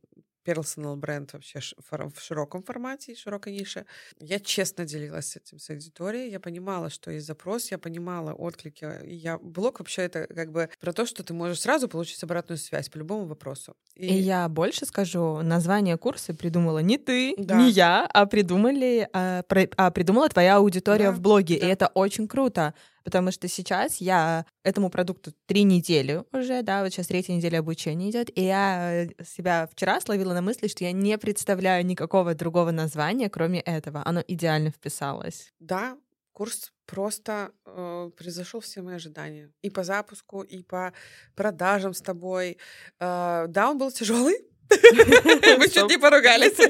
personal 0.50 0.96
бренд 0.96 1.34
вообще 1.34 1.60
в 1.92 2.22
широком 2.22 2.64
формате, 2.64 3.16
широкой 3.16 3.54
нише. 3.54 3.86
Я 4.20 4.40
честно 4.40 4.86
делилась 4.86 5.36
этим 5.36 5.60
с 5.60 5.70
аудиторией, 5.70 6.32
я 6.32 6.40
понимала, 6.40 6.90
что 6.90 7.12
есть 7.12 7.28
запрос, 7.28 7.72
я 7.72 7.78
понимала 7.78 8.34
отклики. 8.34 8.88
И 9.06 9.16
я... 9.16 9.38
Блог 9.38 9.80
вообще 9.80 10.04
это 10.04 10.28
как 10.28 10.52
бы 10.52 10.70
про 10.80 10.94
то, 10.94 11.06
что 11.06 11.24
ты 11.24 11.34
можешь 11.34 11.62
сразу 11.62 11.88
получить 11.88 12.24
обратную 12.24 12.58
связь 12.58 12.90
по 12.90 12.98
любому 12.98 13.26
вопросу. 13.26 13.76
И, 13.96 14.08
и 14.08 14.14
я 14.14 14.48
больше 14.50 14.86
скажу, 14.86 15.42
название 15.42 15.98
курса 15.98 16.34
придумала 16.34 16.80
не 16.80 16.98
ты, 16.98 17.36
да. 17.38 17.56
не 17.56 17.70
я, 17.70 18.06
а 18.06 18.26
придумали, 18.26 19.08
а, 19.14 19.44
про, 19.44 19.68
а 19.78 19.92
придумала 19.92 20.30
твоя 20.30 20.58
аудитория 20.58 21.12
да, 21.12 21.12
в 21.12 21.22
блоге, 21.22 21.60
да. 21.60 21.68
и 21.68 21.70
это 21.70 21.88
очень 21.88 22.28
круто 22.28 22.74
потому 23.10 23.32
что 23.32 23.48
сейчас 23.48 24.02
я 24.02 24.46
этому 24.64 24.92
продукту 24.92 25.34
три 25.48 25.64
недели 25.64 26.24
уже, 26.32 26.62
да, 26.62 26.84
вот 26.84 26.94
сейчас 26.94 27.08
третья 27.08 27.34
неделя 27.34 27.58
обучения 27.58 28.12
идет, 28.12 28.30
и 28.38 28.44
я 28.44 29.06
э, 29.06 29.24
себя 29.26 29.68
вчера 29.72 30.00
словила 30.00 30.34
на 30.36 30.44
мысли, 30.44 30.68
что 30.68 30.84
я 30.84 30.92
не 30.92 31.18
представляю 31.18 31.84
никакого 31.84 32.36
другого 32.36 32.70
названия, 32.70 33.28
кроме 33.28 33.62
этого. 33.62 34.04
Оно 34.06 34.24
идеально 34.28 34.70
вписалось. 34.70 35.52
Да, 35.60 35.98
курс 36.34 36.72
просто 36.86 37.52
э, 37.66 38.12
превзошел 38.16 38.60
все 38.60 38.84
мои 38.84 38.98
ожидания. 38.98 39.50
И 39.64 39.72
по 39.72 39.84
запуску, 39.84 40.44
и 40.44 40.62
по 40.62 40.94
продажам 41.34 41.96
с 41.96 42.02
тобой. 42.02 42.60
Э, 43.00 43.46
да, 43.48 43.72
он 43.72 43.80
был 43.80 43.92
тяжелый, 43.92 44.36
мы 45.58 45.68
чуть 45.70 45.90
не 45.90 45.98
поругались. 45.98 46.60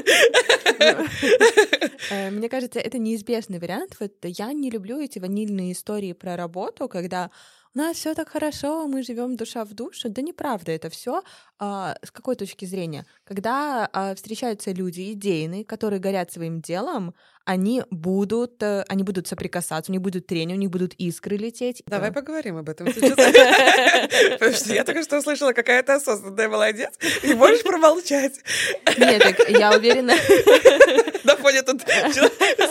Э, 2.12 2.32
мне 2.32 2.50
кажется, 2.50 2.80
это 2.80 2.98
неизбежный 2.98 3.60
вариант. 3.60 3.98
Вот 4.00 4.14
я 4.24 4.54
не 4.54 4.72
люблю 4.72 5.00
эти 5.00 5.20
ванильные 5.20 5.74
истории 5.74 6.14
про 6.14 6.36
работу, 6.38 6.88
когда 6.88 7.30
у 7.76 7.78
нас 7.78 7.98
все 7.98 8.16
так 8.16 8.30
хорошо, 8.30 8.88
мы 8.88 9.04
живем 9.04 9.36
душа 9.36 9.64
в 9.64 9.74
душу. 9.74 10.10
Да 10.10 10.24
неправда 10.24 10.72
это 10.72 10.90
все. 10.90 11.22
А, 11.60 11.96
с 12.04 12.10
какой 12.10 12.36
точки 12.36 12.66
зрения? 12.66 13.06
Когда 13.26 13.88
а, 13.94 14.16
встречаются 14.16 14.72
люди 14.72 15.14
идейные, 15.14 15.66
которые 15.66 16.00
горят 16.00 16.32
своим 16.32 16.62
делом, 16.62 17.14
они 17.50 17.82
будут, 17.90 18.62
э, 18.62 18.86
они 18.88 19.02
будут 19.02 19.28
соприкасаться, 19.28 19.92
у 19.92 19.94
них 19.94 20.04
будут 20.04 20.28
трения, 20.28 20.56
у 20.56 20.60
них 20.60 20.70
будут 20.70 20.94
искры 21.00 21.36
лететь. 21.36 21.82
Давай 21.88 22.12
поговорим 22.12 22.58
об 22.58 22.70
этом 22.70 22.94
сейчас. 22.94 23.16
Потому 24.34 24.54
что 24.54 24.72
я 24.72 24.84
только 24.84 25.02
что 25.02 25.18
услышала, 25.18 25.54
какая 25.54 25.82
то 25.82 25.96
осознанная 25.96 26.48
молодец, 26.48 26.92
и 27.24 27.34
можешь 27.34 27.64
промолчать. 27.64 28.34
Нет, 29.00 29.24
так 29.24 29.50
я 29.50 29.76
уверена. 29.76 30.14
На 31.24 31.36
фоне 31.38 31.64
тут 31.64 31.82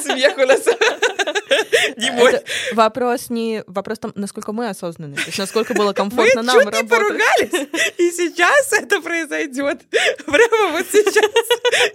смех 0.00 0.38
у 0.38 0.46
нас. 0.46 0.64
Не 1.96 2.10
мой. 2.12 2.40
Вопрос 2.72 3.30
не 3.30 3.64
вопрос 3.66 3.98
там, 3.98 4.12
насколько 4.14 4.52
мы 4.52 4.68
осознанны, 4.68 5.16
то 5.16 5.22
есть 5.26 5.38
насколько 5.38 5.74
было 5.74 5.92
комфортно 5.92 6.42
нам 6.42 6.58
работать. 6.58 6.82
Мы 6.82 6.88
поругались, 6.88 7.68
и 7.98 8.10
сейчас 8.10 8.72
это 8.72 9.00
произойдет. 9.00 9.82
Прямо 10.26 10.72
вот 10.72 10.86
сейчас. 10.90 11.30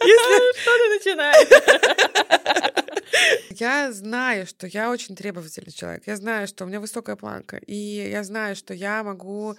Если... 0.04 0.62
Что 0.62 0.72
ты 0.78 0.90
начинаешь? 0.90 2.43
Я 3.50 3.92
знаю, 3.92 4.48
что 4.48 4.68
я 4.68 4.90
очень 4.90 5.16
требовательный 5.16 5.72
человек. 5.72 6.08
Я 6.08 6.16
знаю, 6.16 6.48
что 6.48 6.64
у 6.64 6.68
меня 6.68 6.80
высокая 6.80 7.16
планка. 7.16 7.58
И 7.58 7.76
я 7.76 8.24
знаю, 8.24 8.56
что 8.56 8.74
я 8.74 9.04
могу 9.04 9.56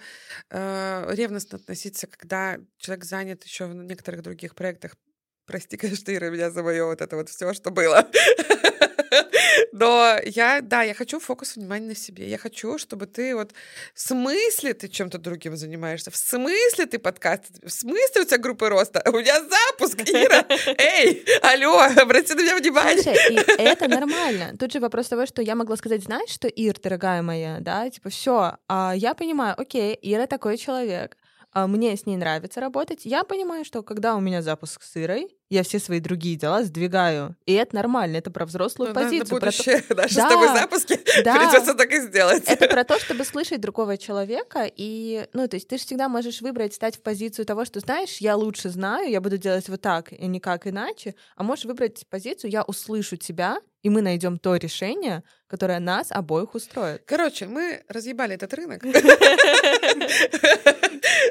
э, 0.49 1.05
ревностно 1.15 1.57
относиться, 1.57 2.07
когда 2.07 2.57
человек 2.77 3.05
занят 3.05 3.43
еще 3.43 3.65
в 3.65 3.73
некоторых 3.73 4.21
других 4.21 4.55
проектах. 4.55 4.95
Прости, 5.45 5.77
конечно, 5.77 6.11
Ира, 6.13 6.29
меня 6.29 6.49
за 6.51 6.63
мое 6.63 6.85
вот 6.85 7.01
это 7.01 7.15
вот 7.15 7.29
все, 7.29 7.53
что 7.53 7.71
было. 7.71 8.07
Но 9.77 10.15
я, 10.23 10.61
да, 10.61 10.83
я 10.83 10.93
хочу 10.93 11.19
фокус 11.19 11.57
внимания 11.57 11.87
на 11.87 11.95
себе. 11.95 12.29
Я 12.29 12.37
хочу, 12.37 12.77
чтобы 12.77 13.07
ты 13.07 13.35
вот... 13.35 13.51
В 13.93 13.99
смысле 13.99 14.73
ты 14.73 14.87
чем-то 14.87 15.17
другим 15.17 15.57
занимаешься? 15.57 16.11
В 16.11 16.15
смысле 16.15 16.85
ты 16.85 16.97
подкаст? 16.97 17.43
В 17.61 17.69
смысле 17.69 18.21
у 18.21 18.25
тебя 18.25 18.37
группы 18.37 18.69
роста? 18.69 19.03
У 19.05 19.17
меня 19.17 19.35
запуск, 19.41 19.99
Ира! 19.99 20.45
Эй, 20.77 21.25
алло, 21.41 21.81
обрати 22.01 22.33
на 22.35 22.41
меня 22.41 22.55
внимание. 22.55 23.03
Слушай, 23.03 23.35
и 23.35 23.63
это 23.63 23.89
нормально. 23.89 24.55
Тут 24.57 24.71
же 24.71 24.79
вопрос 24.79 25.09
того, 25.09 25.25
что 25.25 25.41
я 25.41 25.55
могла 25.55 25.75
сказать, 25.75 26.03
знаешь, 26.03 26.29
что, 26.29 26.47
Ир, 26.47 26.79
дорогая 26.81 27.21
моя, 27.21 27.57
да, 27.59 27.89
типа, 27.89 28.09
все, 28.09 28.57
а 28.69 28.93
я 28.95 29.13
понимаю, 29.13 29.55
окей, 29.59 29.99
Ира 30.01 30.25
такой 30.25 30.57
человек, 30.57 31.17
мне 31.55 31.95
с 31.95 32.05
ней 32.05 32.17
нравится 32.17 32.59
работать. 32.59 33.01
Я 33.05 33.23
понимаю, 33.23 33.63
что 33.65 33.81
когда 33.83 34.15
у 34.15 34.19
меня 34.19 34.41
запуск 34.41 34.83
с 34.83 34.97
Ирой, 34.97 35.29
я 35.49 35.63
все 35.63 35.79
свои 35.79 35.99
другие 35.99 36.35
дела 36.35 36.63
сдвигаю. 36.63 37.35
И 37.45 37.53
это 37.53 37.75
нормально, 37.75 38.17
это 38.17 38.31
про 38.31 38.45
взрослую 38.45 38.89
Ну, 38.89 38.93
позицию. 38.95 39.19
На 39.35 39.39
про 39.39 39.51
то- 39.51 39.57
будущее, 39.57 39.83
наши 39.95 40.15
Да, 40.15 40.27
с 40.27 40.31
тобой 40.33 40.47
запуски 40.49 40.99
да. 41.23 41.35
придется 41.37 41.73
так 41.75 41.91
и 41.93 41.99
сделать. 42.01 42.43
Это 42.47 42.67
про 42.67 42.83
то, 42.83 42.99
чтобы 42.99 43.23
слышать 43.23 43.61
другого 43.61 43.97
человека. 43.97 44.69
И, 44.75 45.27
ну, 45.33 45.47
то 45.47 45.55
есть 45.55 45.67
ты 45.67 45.77
же 45.77 45.83
всегда 45.85 46.09
можешь 46.09 46.41
выбрать, 46.41 46.73
стать 46.73 46.97
в 46.97 47.01
позицию 47.01 47.45
того, 47.45 47.63
что, 47.63 47.79
знаешь, 47.79 48.17
я 48.17 48.35
лучше 48.35 48.69
знаю, 48.69 49.09
я 49.09 49.21
буду 49.21 49.37
делать 49.37 49.69
вот 49.69 49.81
так 49.81 50.11
и 50.11 50.27
никак 50.27 50.67
иначе. 50.67 51.15
А 51.35 51.43
можешь 51.43 51.65
выбрать 51.65 52.05
позицию, 52.09 52.51
я 52.51 52.63
услышу 52.63 53.15
тебя, 53.15 53.59
и 53.83 53.89
мы 53.89 54.01
найдем 54.01 54.39
то 54.39 54.55
решение, 54.55 55.23
которое 55.55 55.79
нас 55.79 56.07
обоих 56.09 56.53
устроит. 56.53 57.03
Короче, 57.05 57.45
мы 57.45 57.81
разъебали 57.87 58.35
этот 58.35 58.53
рынок. 58.53 58.83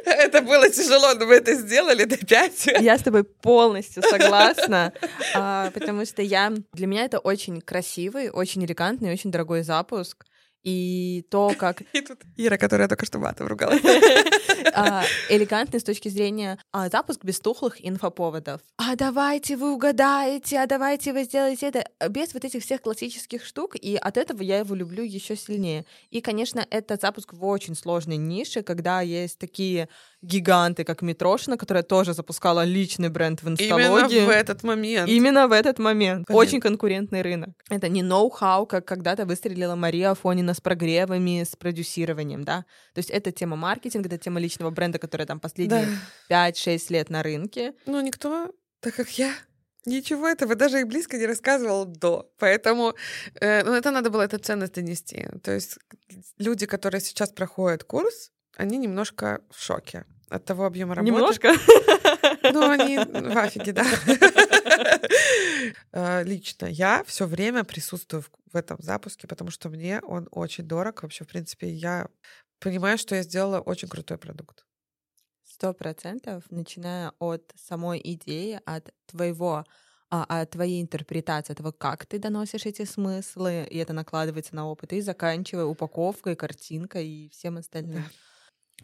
Это 0.04 0.40
было 0.40 0.70
тяжело, 0.70 1.12
но 1.14 1.26
мы 1.26 1.34
это 1.34 1.54
сделали 1.54 2.04
до 2.04 2.16
пять. 2.16 2.66
Я 2.80 2.96
с 2.96 3.02
тобой 3.02 3.24
полностью 3.24 4.02
согласна, 4.02 4.92
а, 5.34 5.70
потому 5.74 6.06
что 6.06 6.22
я 6.22 6.52
для 6.72 6.86
меня 6.86 7.04
это 7.04 7.18
очень 7.18 7.60
красивый, 7.60 8.30
очень 8.30 8.64
элегантный, 8.64 9.12
очень 9.12 9.30
дорогой 9.30 9.62
запуск. 9.62 10.24
И 10.64 11.26
то, 11.30 11.52
как 11.58 11.82
И 11.92 12.00
тут 12.00 12.20
Ира, 12.36 12.56
которая 12.56 12.88
только 12.88 13.04
что 13.04 13.18
матом 13.18 13.46
ругалась. 13.46 13.82
а, 14.74 15.04
элегантный 15.28 15.78
с 15.78 15.84
точки 15.84 16.08
зрения 16.08 16.58
а, 16.72 16.88
запуск 16.88 17.22
без 17.22 17.38
тухлых 17.38 17.86
инфоповодов. 17.86 18.62
А 18.78 18.96
давайте 18.96 19.56
вы 19.56 19.72
угадаете, 19.74 20.58
а 20.58 20.66
давайте 20.66 21.12
вы 21.12 21.24
сделаете 21.24 21.66
это. 21.66 21.84
Без 22.08 22.32
вот 22.32 22.44
этих 22.44 22.62
всех 22.62 22.80
классических 22.80 23.44
штук, 23.44 23.76
и 23.76 23.96
от 23.96 24.16
этого 24.16 24.42
я 24.42 24.58
его 24.58 24.74
люблю 24.74 25.04
еще 25.04 25.36
сильнее. 25.36 25.84
И, 26.10 26.22
конечно, 26.22 26.66
это 26.70 26.96
запуск 27.00 27.34
в 27.34 27.44
очень 27.44 27.74
сложной 27.74 28.16
нише, 28.16 28.62
когда 28.62 29.02
есть 29.02 29.38
такие 29.38 29.88
гиганты, 30.22 30.84
как 30.84 31.02
Митрошина, 31.02 31.58
которая 31.58 31.82
тоже 31.82 32.14
запускала 32.14 32.64
личный 32.64 33.10
бренд 33.10 33.42
в 33.42 33.48
инсталогии. 33.48 34.16
Именно 34.16 34.26
в 34.26 34.30
этот 34.30 34.62
момент. 34.62 35.08
Именно 35.10 35.48
в 35.48 35.52
этот 35.52 35.78
момент. 35.78 36.26
Очень 36.30 36.60
конкурентный 36.60 37.20
рынок. 37.20 37.50
Это 37.68 37.88
не 37.88 38.02
ноу-хау, 38.02 38.66
как 38.66 38.86
когда-то 38.86 39.26
выстрелила 39.26 39.74
Мария 39.74 40.12
Афонина 40.12 40.53
с 40.54 40.60
прогревами, 40.60 41.44
с 41.44 41.56
продюсированием, 41.56 42.44
да. 42.44 42.64
То 42.94 42.98
есть 43.00 43.10
это 43.10 43.32
тема 43.32 43.56
маркетинга, 43.56 44.08
это 44.08 44.18
тема 44.18 44.40
личного 44.40 44.70
бренда, 44.70 44.98
которая 44.98 45.26
там 45.26 45.40
последние 45.40 45.88
Да. 46.28 46.48
5-6 46.50 46.86
лет 46.90 47.10
на 47.10 47.22
рынке. 47.22 47.74
Ну, 47.86 48.00
никто, 48.00 48.50
так 48.80 48.94
как 48.94 49.10
я, 49.18 49.32
ничего 49.86 50.28
этого 50.28 50.54
даже 50.54 50.80
и 50.80 50.84
близко 50.84 51.16
не 51.18 51.26
рассказывал 51.26 51.84
до. 51.84 52.30
Поэтому 52.38 52.94
э, 53.40 53.62
ну, 53.64 53.74
это 53.74 53.90
надо 53.90 54.10
было 54.10 54.22
эту 54.22 54.38
ценность 54.38 54.74
донести. 54.74 55.26
То 55.42 55.52
есть 55.52 55.78
люди, 56.38 56.66
которые 56.66 57.00
сейчас 57.00 57.30
проходят 57.30 57.84
курс, 57.84 58.30
они 58.56 58.78
немножко 58.78 59.40
в 59.50 59.60
шоке 59.62 60.04
от 60.28 60.44
того 60.44 60.64
объема 60.64 60.94
работы. 60.94 61.12
Немножко. 61.12 61.52
Ну, 62.52 62.68
они 62.68 62.98
в 62.98 63.38
афиге, 63.38 63.72
да. 63.72 63.84
Э, 65.92 66.22
Лично 66.24 66.66
я 66.66 67.02
все 67.04 67.26
время 67.26 67.64
присутствую 67.64 68.22
в- 68.22 68.56
этом 68.56 68.76
запуске, 68.80 69.26
потому 69.26 69.50
что 69.50 69.68
мне 69.68 70.00
он 70.00 70.28
очень 70.30 70.64
дорог. 70.66 71.02
Вообще, 71.02 71.24
в 71.24 71.28
принципе, 71.28 71.68
я 71.68 72.08
понимаю, 72.60 72.98
что 72.98 73.14
я 73.14 73.22
сделала 73.22 73.60
очень 73.60 73.88
крутой 73.88 74.18
продукт. 74.18 74.64
Сто 75.42 75.72
процентов, 75.74 76.44
начиная 76.50 77.12
от 77.18 77.52
самой 77.56 78.00
идеи, 78.02 78.60
от 78.64 78.92
твоего 79.06 79.64
а, 80.10 80.24
от 80.42 80.50
твоей 80.50 80.80
интерпретации 80.82 81.54
того, 81.54 81.72
как 81.72 82.06
ты 82.06 82.18
доносишь 82.18 82.66
эти 82.66 82.84
смыслы, 82.84 83.66
и 83.70 83.78
это 83.78 83.92
накладывается 83.92 84.54
на 84.54 84.66
опыт, 84.68 84.92
и 84.92 85.00
заканчивая 85.00 85.64
упаковкой, 85.64 86.36
картинкой 86.36 87.08
и 87.08 87.28
всем 87.30 87.56
остальным. 87.56 88.08
И, 88.08 88.20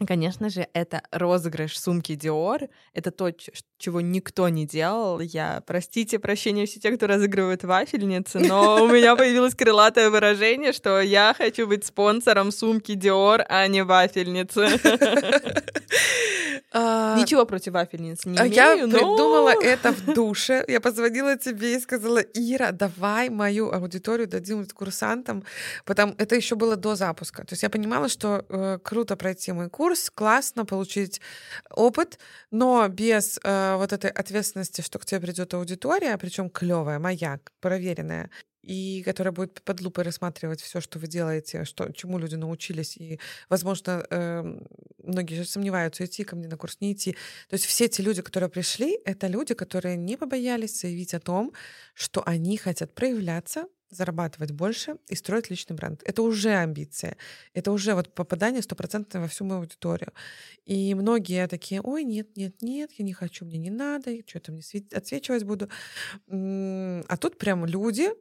Конечно 0.07 0.49
же, 0.49 0.67
это 0.73 1.03
розыгрыш 1.11 1.79
сумки 1.79 2.13
Dior. 2.13 2.69
Это 2.93 3.11
то, 3.11 3.31
чего 3.77 4.01
никто 4.01 4.49
не 4.49 4.65
делал. 4.65 5.19
Я, 5.19 5.61
простите, 5.67 6.17
прощения 6.17 6.65
все 6.65 6.79
те, 6.79 6.91
кто 6.91 7.05
разыгрывает 7.05 7.63
вафельницы, 7.63 8.39
но 8.39 8.83
у 8.83 8.87
меня 8.87 9.15
появилось 9.15 9.53
крылатое 9.53 10.09
выражение, 10.09 10.73
что 10.73 10.99
я 11.01 11.35
хочу 11.37 11.67
быть 11.67 11.85
спонсором 11.85 12.51
сумки 12.51 12.93
Dior, 12.93 13.45
а 13.47 13.67
не 13.67 13.83
вафельницы. 13.83 14.67
А, 16.73 17.17
Ничего 17.19 17.45
против 17.45 17.73
вафельниц 17.73 18.25
не 18.25 18.37
А 18.37 18.47
имею, 18.47 18.53
я 18.53 18.87
но- 18.87 18.93
придумала 18.93 19.53
это 19.61 19.91
в 19.91 20.05
душе. 20.13 20.63
Я 20.67 20.79
позвонила 20.79 21.37
тебе 21.37 21.75
и 21.75 21.79
сказала, 21.79 22.19
Ира, 22.19 22.71
давай 22.71 23.29
мою 23.29 23.71
аудиторию 23.71 24.27
дадим 24.27 24.65
курсантам. 24.73 25.43
Потом 25.85 26.15
это 26.17 26.35
еще 26.35 26.55
было 26.55 26.75
до 26.77 26.95
запуска. 26.95 27.43
То 27.43 27.53
есть 27.53 27.63
я 27.63 27.69
понимала, 27.69 28.07
что 28.07 28.45
э, 28.47 28.79
круто 28.83 29.17
пройти 29.17 29.51
мой 29.51 29.69
курс, 29.69 30.09
классно 30.09 30.65
получить 30.65 31.19
опыт, 31.69 32.19
но 32.51 32.87
без 32.87 33.37
э, 33.43 33.75
вот 33.77 33.91
этой 33.91 34.09
ответственности, 34.09 34.81
что 34.81 34.97
к 34.99 35.05
тебе 35.05 35.19
придет 35.19 35.53
аудитория, 35.53 36.17
причем 36.17 36.49
клевая, 36.49 36.99
моя, 36.99 37.39
проверенная, 37.59 38.29
и 38.63 39.01
которая 39.03 39.31
будет 39.31 39.61
под 39.63 39.81
лупой 39.81 40.03
рассматривать 40.03 40.61
все, 40.61 40.81
что 40.81 40.99
вы 40.99 41.07
делаете, 41.07 41.65
что, 41.65 41.91
чему 41.91 42.19
люди 42.19 42.35
научились. 42.35 42.97
И, 42.97 43.19
возможно, 43.49 44.05
эм, 44.09 44.67
многие 44.99 45.35
же 45.35 45.45
сомневаются, 45.45 46.05
идти 46.05 46.23
ко 46.23 46.35
мне 46.35 46.47
на 46.47 46.57
курс, 46.57 46.77
не 46.79 46.93
идти. 46.93 47.13
То 47.49 47.55
есть 47.55 47.65
все 47.65 47.87
те 47.87 48.03
люди, 48.03 48.21
которые 48.21 48.49
пришли, 48.49 48.99
это 49.05 49.27
люди, 49.27 49.53
которые 49.53 49.97
не 49.97 50.17
побоялись 50.17 50.79
заявить 50.79 51.13
о 51.13 51.19
том, 51.19 51.53
что 51.93 52.23
они 52.25 52.57
хотят 52.57 52.93
проявляться, 52.93 53.65
зарабатывать 53.89 54.51
больше 54.51 54.95
и 55.09 55.15
строить 55.15 55.49
личный 55.49 55.75
бренд. 55.75 56.01
Это 56.05 56.21
уже 56.21 56.51
амбиция. 56.51 57.17
Это 57.53 57.71
уже 57.71 57.93
вот 57.93 58.13
попадание 58.15 58.61
стопроцентное 58.61 59.21
во 59.21 59.27
всю 59.27 59.43
мою 59.43 59.61
аудиторию. 59.61 60.13
И 60.65 60.95
многие 60.95 61.47
такие, 61.47 61.81
ой, 61.81 62.03
нет, 62.05 62.37
нет, 62.37 62.61
нет, 62.61 62.91
я 62.97 63.05
не 63.05 63.13
хочу, 63.13 63.45
мне 63.45 63.57
не 63.57 63.69
надо, 63.69 64.11
что 64.25 64.39
там 64.39 64.55
не 64.55 64.61
свет- 64.61 64.93
отсвечивать 64.93 65.43
буду. 65.43 65.69
А 66.29 67.17
тут 67.17 67.37
прям 67.37 67.65
люди 67.65 68.11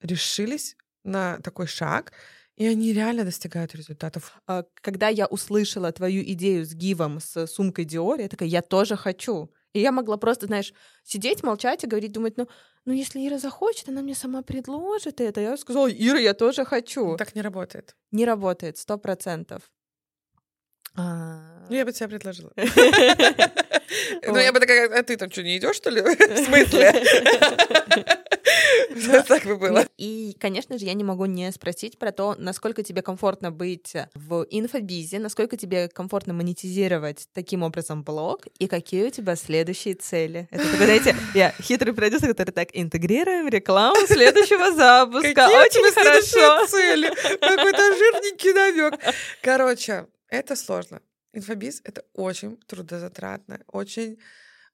решились 0.00 0.76
на 1.04 1.38
такой 1.40 1.66
шаг, 1.66 2.12
и 2.56 2.66
они 2.66 2.92
реально 2.92 3.24
достигают 3.24 3.74
результатов. 3.74 4.32
А, 4.46 4.64
Когда 4.80 5.08
я 5.08 5.26
услышала 5.26 5.92
твою 5.92 6.22
идею 6.22 6.64
с 6.64 6.74
гивом, 6.74 7.20
с 7.20 7.46
сумкой 7.46 7.84
Dior, 7.84 8.20
я 8.20 8.28
такая, 8.28 8.48
я 8.48 8.62
тоже 8.62 8.96
хочу. 8.96 9.52
И 9.72 9.80
я 9.80 9.92
могла 9.92 10.16
просто, 10.16 10.46
знаешь, 10.46 10.72
сидеть, 11.04 11.42
молчать 11.42 11.84
и 11.84 11.86
говорить, 11.86 12.12
думать, 12.12 12.36
ну, 12.36 12.48
ну 12.84 12.92
если 12.92 13.24
Ира 13.26 13.38
захочет, 13.38 13.88
она 13.88 14.02
мне 14.02 14.14
сама 14.14 14.42
предложит 14.42 15.20
это. 15.20 15.40
Я 15.40 15.56
сказала, 15.56 15.88
Ира, 15.88 16.18
я 16.18 16.34
тоже 16.34 16.64
хочу. 16.64 17.16
Так 17.16 17.34
не 17.34 17.42
работает. 17.42 17.94
Не 18.10 18.24
работает, 18.24 18.76
сто 18.78 18.98
процентов. 18.98 19.70
А, 20.96 21.66
Ну, 21.68 21.76
я 21.76 21.84
бы 21.84 21.92
тебя 21.92 22.08
предложила. 22.08 22.52
Ну, 24.26 24.36
я 24.36 24.52
бы 24.52 24.60
такая, 24.60 24.86
а 24.98 25.02
ты 25.02 25.16
там 25.16 25.30
что, 25.30 25.42
не 25.42 25.56
идешь, 25.56 25.76
что 25.76 25.90
ли? 25.90 26.02
В 26.02 26.44
смысле? 26.44 26.92
Так 29.28 29.44
бы 29.44 29.56
было. 29.56 29.86
И, 29.96 30.36
конечно 30.38 30.78
же, 30.78 30.84
я 30.84 30.94
не 30.94 31.04
могу 31.04 31.26
не 31.26 31.50
спросить 31.52 31.98
про 31.98 32.12
то, 32.12 32.34
насколько 32.38 32.82
тебе 32.82 33.02
комфортно 33.02 33.50
быть 33.50 33.94
в 34.14 34.46
инфобизе, 34.50 35.18
насколько 35.18 35.56
тебе 35.56 35.88
комфортно 35.88 36.32
монетизировать 36.32 37.28
таким 37.32 37.62
образом 37.62 38.02
блог, 38.02 38.46
и 38.58 38.66
какие 38.66 39.06
у 39.06 39.10
тебя 39.10 39.36
следующие 39.36 39.94
цели. 39.94 40.48
Это 40.50 40.64
знаете, 40.76 41.16
я 41.34 41.54
хитрый 41.60 41.94
продюсер, 41.94 42.28
который 42.28 42.52
так 42.52 42.68
интегрируем 42.72 43.48
рекламу 43.48 44.06
следующего 44.06 44.72
запуска. 44.72 45.34
Какие 45.34 45.66
Очень 45.66 45.92
хорошо. 45.92 46.66
цели? 46.66 47.08
Какой-то 47.08 47.96
жирненький 47.96 48.52
намек. 48.52 49.00
Короче, 49.42 50.06
это 50.28 50.56
сложно. 50.56 51.00
Инфобиз— 51.32 51.80
это 51.84 52.04
очень 52.14 52.56
трудозатратная, 52.66 53.60
очень 53.68 54.18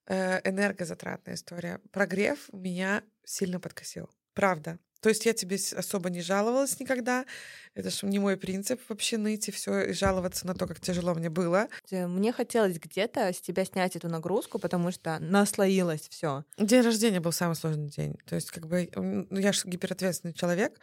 энергозатратная 0.09 1.35
история. 1.35 1.81
Прогрев 1.93 2.49
меня 2.53 3.03
сильно 3.25 3.61
подкосил. 3.61 4.11
Правда. 4.35 4.79
То 5.05 5.11
есть 5.11 5.27
я 5.27 5.35
тебе 5.35 5.59
особо 5.77 6.09
не 6.09 6.23
жаловалась 6.23 6.81
никогда. 6.81 7.27
Это 7.75 7.91
же 7.91 8.07
не 8.07 8.19
мой 8.19 8.39
принцип 8.39 8.81
вообще 8.89 9.19
ныть 9.19 9.49
и 9.49 9.53
все, 9.53 9.83
и 9.83 9.93
жаловаться 9.93 10.47
на 10.47 10.55
то, 10.55 10.67
как 10.67 10.81
тяжело 10.81 11.13
мне 11.13 11.29
было. 11.29 11.69
Э, 11.91 12.07
Мне 12.07 12.33
хотелось 12.33 12.79
где-то 12.79 13.31
с 13.31 13.39
тебя 13.43 13.67
снять 13.67 13.97
эту 13.97 14.09
нагрузку, 14.09 14.59
потому 14.59 14.91
что 14.93 15.19
наслоилось 15.19 16.09
все. 16.09 16.45
День 16.57 16.81
рождения 16.81 17.21
был 17.21 17.33
самый 17.33 17.55
сложный 17.55 17.91
день. 17.91 18.17
То 18.25 18.35
есть, 18.35 18.51
как 18.51 18.67
бы, 18.67 18.89
я 19.31 19.53
же 19.53 19.69
гиперответственный 19.69 20.33
человек. 20.33 20.81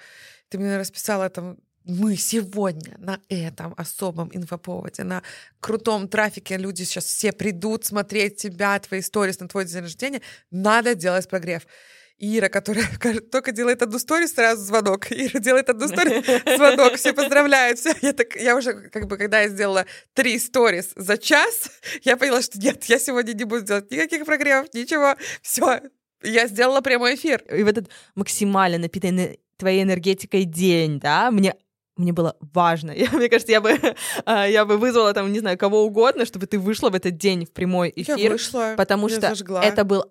Ты 0.50 0.60
мне 0.60 0.78
расписала 0.78 1.28
там 1.32 1.58
мы 1.86 2.16
сегодня 2.16 2.96
на 2.98 3.20
этом 3.30 3.74
особом 3.78 4.30
инфоповоде, 4.34 5.04
на 5.04 5.24
крутом 5.60 6.08
трафике, 6.08 6.58
люди 6.58 6.84
сейчас 6.84 7.06
все 7.06 7.32
придут 7.32 7.86
смотреть 7.86 8.38
тебя, 8.38 8.80
твои 8.80 9.02
сторис 9.02 9.40
на 9.40 9.48
твой 9.48 9.66
день 9.66 9.82
рождения, 9.82 10.22
надо 10.52 10.96
делать 10.96 11.28
прогрев. 11.28 11.66
Ира, 12.24 12.50
которая 12.50 12.86
только 13.32 13.52
делает 13.52 13.82
одну 13.82 13.98
сторис, 13.98 14.34
сразу 14.34 14.64
звонок. 14.64 15.12
Ира 15.12 15.40
делает 15.40 15.70
одну 15.70 15.88
сторис, 15.88 16.24
звонок, 16.56 16.96
все 16.96 17.14
поздравляют. 17.14 17.80
Всё. 17.80 17.94
Я, 18.02 18.14
так, 18.14 18.36
я 18.36 18.56
уже, 18.56 18.74
как 18.74 19.08
бы, 19.08 19.18
когда 19.18 19.42
я 19.42 19.50
сделала 19.50 19.88
три 20.14 20.38
сторис 20.38 20.92
за 20.96 21.18
час, 21.18 21.72
я 22.04 22.18
поняла, 22.18 22.44
что 22.44 22.60
нет, 22.60 22.84
я 22.84 23.00
сегодня 23.00 23.34
не 23.34 23.44
буду 23.44 23.66
делать 23.66 23.90
никаких 23.90 24.26
прогревов, 24.26 24.72
ничего. 24.74 25.16
Все, 25.42 25.82
я 26.22 26.48
сделала 26.48 26.82
прямой 26.82 27.16
эфир. 27.16 27.42
И 27.52 27.64
в 27.64 27.68
этот 27.68 27.90
максимально 28.14 28.78
напитанный 28.78 29.40
твоей 29.58 29.84
энергетикой 29.84 30.46
день, 30.46 31.00
да, 31.00 31.32
мне 31.32 31.56
мне 31.98 32.14
было 32.14 32.36
важно. 32.40 32.92
Я, 32.96 33.10
мне 33.12 33.30
кажется, 33.30 33.52
я 33.52 33.62
бы, 33.62 33.78
а, 34.26 34.48
я 34.48 34.66
бы 34.66 34.78
вызвала 34.78 35.14
там, 35.14 35.32
не 35.32 35.40
знаю, 35.40 35.58
кого 35.58 35.84
угодно, 35.84 36.26
чтобы 36.26 36.48
ты 36.48 36.58
вышла 36.58 36.90
в 36.90 36.96
этот 36.96 37.18
день 37.18 37.46
в 37.46 37.52
прямой 37.52 37.92
Я 37.96 38.16
эфир, 38.16 38.32
вышла, 38.32 38.74
потому 38.78 39.08
я 39.08 39.18
что 39.18 39.30
зажгла. 39.30 39.64
это 39.64 39.84
был 39.84 40.06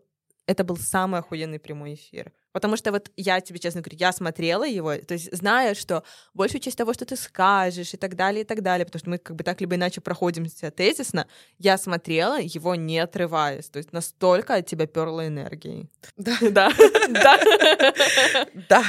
это 0.46 0.64
был 0.64 0.76
самый 0.76 1.20
охуенный 1.20 1.60
прямой 1.60 1.94
эфир. 1.94 2.32
Потому 2.52 2.76
что 2.76 2.92
вот 2.92 3.10
я 3.16 3.40
тебе 3.40 3.58
честно 3.58 3.80
говорю, 3.80 3.96
я 3.98 4.12
смотрела 4.12 4.66
его, 4.66 4.96
то 4.96 5.14
есть 5.14 5.34
зная, 5.36 5.74
что 5.74 6.02
большую 6.34 6.60
часть 6.60 6.76
того, 6.78 6.92
что 6.94 7.04
ты 7.04 7.16
скажешь 7.16 7.94
и 7.94 7.96
так 7.96 8.16
далее, 8.16 8.42
и 8.42 8.44
так 8.44 8.62
далее, 8.62 8.84
потому 8.84 9.00
что 9.00 9.10
мы 9.10 9.18
как 9.18 9.36
бы 9.36 9.44
так 9.44 9.60
либо 9.60 9.76
иначе 9.76 10.00
проходимся 10.00 10.70
тезисно, 10.70 11.26
я 11.58 11.78
смотрела 11.78 12.40
его 12.40 12.74
не 12.74 12.98
отрываясь, 12.98 13.68
то 13.68 13.78
есть 13.78 13.92
настолько 13.92 14.54
от 14.54 14.66
тебя 14.66 14.86
перла 14.86 15.26
энергией. 15.26 15.88
Да. 16.16 16.36
Да. 16.50 16.70
Да. 17.10 17.38
Да, 18.68 18.84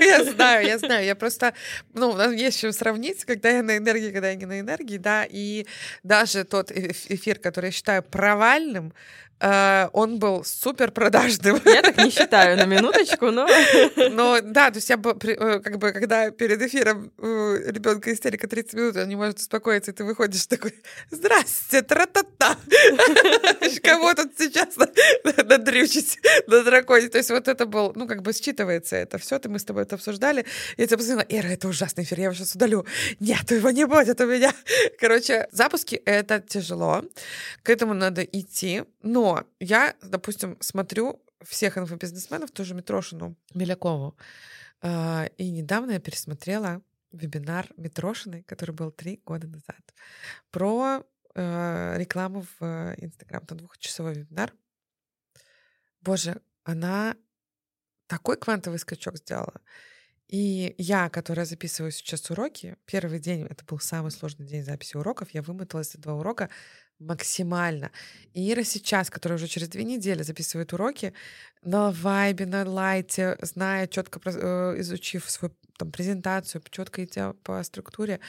я 0.00 0.24
знаю, 0.24 0.66
я 0.66 0.78
знаю. 0.78 1.04
Я 1.04 1.14
просто, 1.14 1.54
ну, 1.94 2.10
у 2.10 2.14
нас 2.14 2.32
есть 2.32 2.58
чем 2.58 2.72
сравнить, 2.72 3.24
когда 3.24 3.50
я 3.50 3.62
на 3.62 3.76
энергии, 3.76 4.10
когда 4.10 4.30
я 4.30 4.34
не 4.34 4.46
на 4.46 4.60
энергии, 4.60 4.98
да, 4.98 5.24
и 5.28 5.66
даже 6.02 6.44
тот 6.44 6.70
эфир, 6.70 7.38
который 7.38 7.66
я 7.66 7.72
считаю 7.72 8.02
провальным, 8.02 8.92
он 9.40 10.18
был 10.18 10.44
супер 10.44 10.90
продажным. 10.90 11.60
Я 11.64 11.82
так 11.82 11.96
не 11.98 12.10
считаю 12.10 12.56
на 12.56 12.66
минуточку, 12.66 13.30
но... 13.30 13.46
Но 14.10 14.40
да, 14.42 14.70
то 14.70 14.76
есть 14.76 14.90
я 14.90 14.96
э, 14.96 15.60
как 15.60 15.78
бы, 15.78 15.92
когда 15.92 16.30
перед 16.30 16.60
эфиром 16.62 17.12
ребенка 17.18 18.12
истерика 18.12 18.48
30 18.48 18.74
минут, 18.74 18.96
он 18.96 19.08
не 19.08 19.16
может 19.16 19.38
успокоиться, 19.38 19.90
и 19.90 19.94
ты 19.94 20.04
выходишь 20.04 20.46
такой, 20.46 20.74
здрасте, 21.10 21.82
тра-та-та. 21.82 22.56
Кого 23.82 24.14
тут 24.14 24.32
сейчас 24.38 24.76
надрючить, 25.48 26.18
надраконить? 26.46 27.12
То 27.12 27.18
есть 27.18 27.30
вот 27.30 27.48
это 27.48 27.66
был, 27.66 27.92
ну, 27.94 28.06
как 28.06 28.22
бы 28.22 28.32
считывается 28.32 28.96
это 28.96 29.18
все, 29.18 29.38
ты 29.38 29.48
мы 29.48 29.58
с 29.58 29.64
тобой 29.64 29.82
это 29.82 29.96
обсуждали. 29.96 30.44
Я 30.76 30.86
тебе 30.86 30.98
позвонила, 30.98 31.26
Ира, 31.28 31.48
это 31.48 31.68
ужасный 31.68 32.04
эфир, 32.04 32.18
я 32.18 32.24
его 32.24 32.34
сейчас 32.34 32.54
удалю. 32.54 32.84
Нет, 33.20 33.50
его 33.50 33.70
не 33.70 33.86
будет 33.86 34.20
у 34.20 34.26
меня. 34.26 34.52
Короче, 34.98 35.48
запуски— 35.52 35.94
это 36.04 36.40
тяжело, 36.40 37.04
к 37.62 37.70
этому 37.70 37.94
надо 37.94 38.22
идти, 38.22 38.82
но 39.02 39.29
я, 39.58 39.94
допустим, 40.02 40.56
смотрю 40.60 41.22
всех 41.42 41.78
инфобизнесменов, 41.78 42.50
тоже 42.50 42.74
Митрошину 42.74 43.36
Белякову, 43.54 44.16
а, 44.82 45.26
и 45.36 45.50
недавно 45.50 45.92
я 45.92 46.00
пересмотрела 46.00 46.82
вебинар 47.12 47.66
Митрошиной, 47.76 48.42
который 48.42 48.72
был 48.74 48.90
три 48.90 49.20
года 49.24 49.46
назад, 49.46 49.94
про 50.50 51.04
э, 51.34 51.94
рекламу 51.98 52.46
в 52.58 52.94
Инстаграм. 52.98 53.44
Там 53.44 53.58
двухчасовой 53.58 54.14
вебинар. 54.14 54.52
Боже, 56.00 56.40
она 56.64 57.16
такой 58.06 58.36
квантовый 58.36 58.78
скачок 58.78 59.16
сделала. 59.16 59.60
И 60.28 60.76
я, 60.78 61.08
которая 61.08 61.44
записываю 61.44 61.90
сейчас 61.90 62.30
уроки, 62.30 62.76
первый 62.86 63.18
день, 63.18 63.46
это 63.46 63.64
был 63.64 63.80
самый 63.80 64.12
сложный 64.12 64.46
день 64.46 64.62
записи 64.62 64.96
уроков, 64.96 65.30
я 65.30 65.42
вымоталась 65.42 65.92
за 65.92 65.98
два 65.98 66.14
урока 66.14 66.48
максимально. 67.00 67.90
И 68.34 68.52
Ира 68.52 68.62
сейчас, 68.62 69.10
которая 69.10 69.36
уже 69.36 69.48
через 69.48 69.68
две 69.68 69.84
недели 69.84 70.22
записывает 70.22 70.72
уроки, 70.72 71.12
на 71.62 71.90
вайбе, 71.90 72.46
на 72.46 72.68
лайте, 72.68 73.36
зная, 73.42 73.86
четко 73.86 74.20
э, 74.24 74.80
изучив 74.80 75.28
свою 75.28 75.54
там, 75.76 75.90
презентацию, 75.90 76.62
четко 76.70 77.04
идя 77.04 77.32
по 77.42 77.62
структуре, 77.62 78.20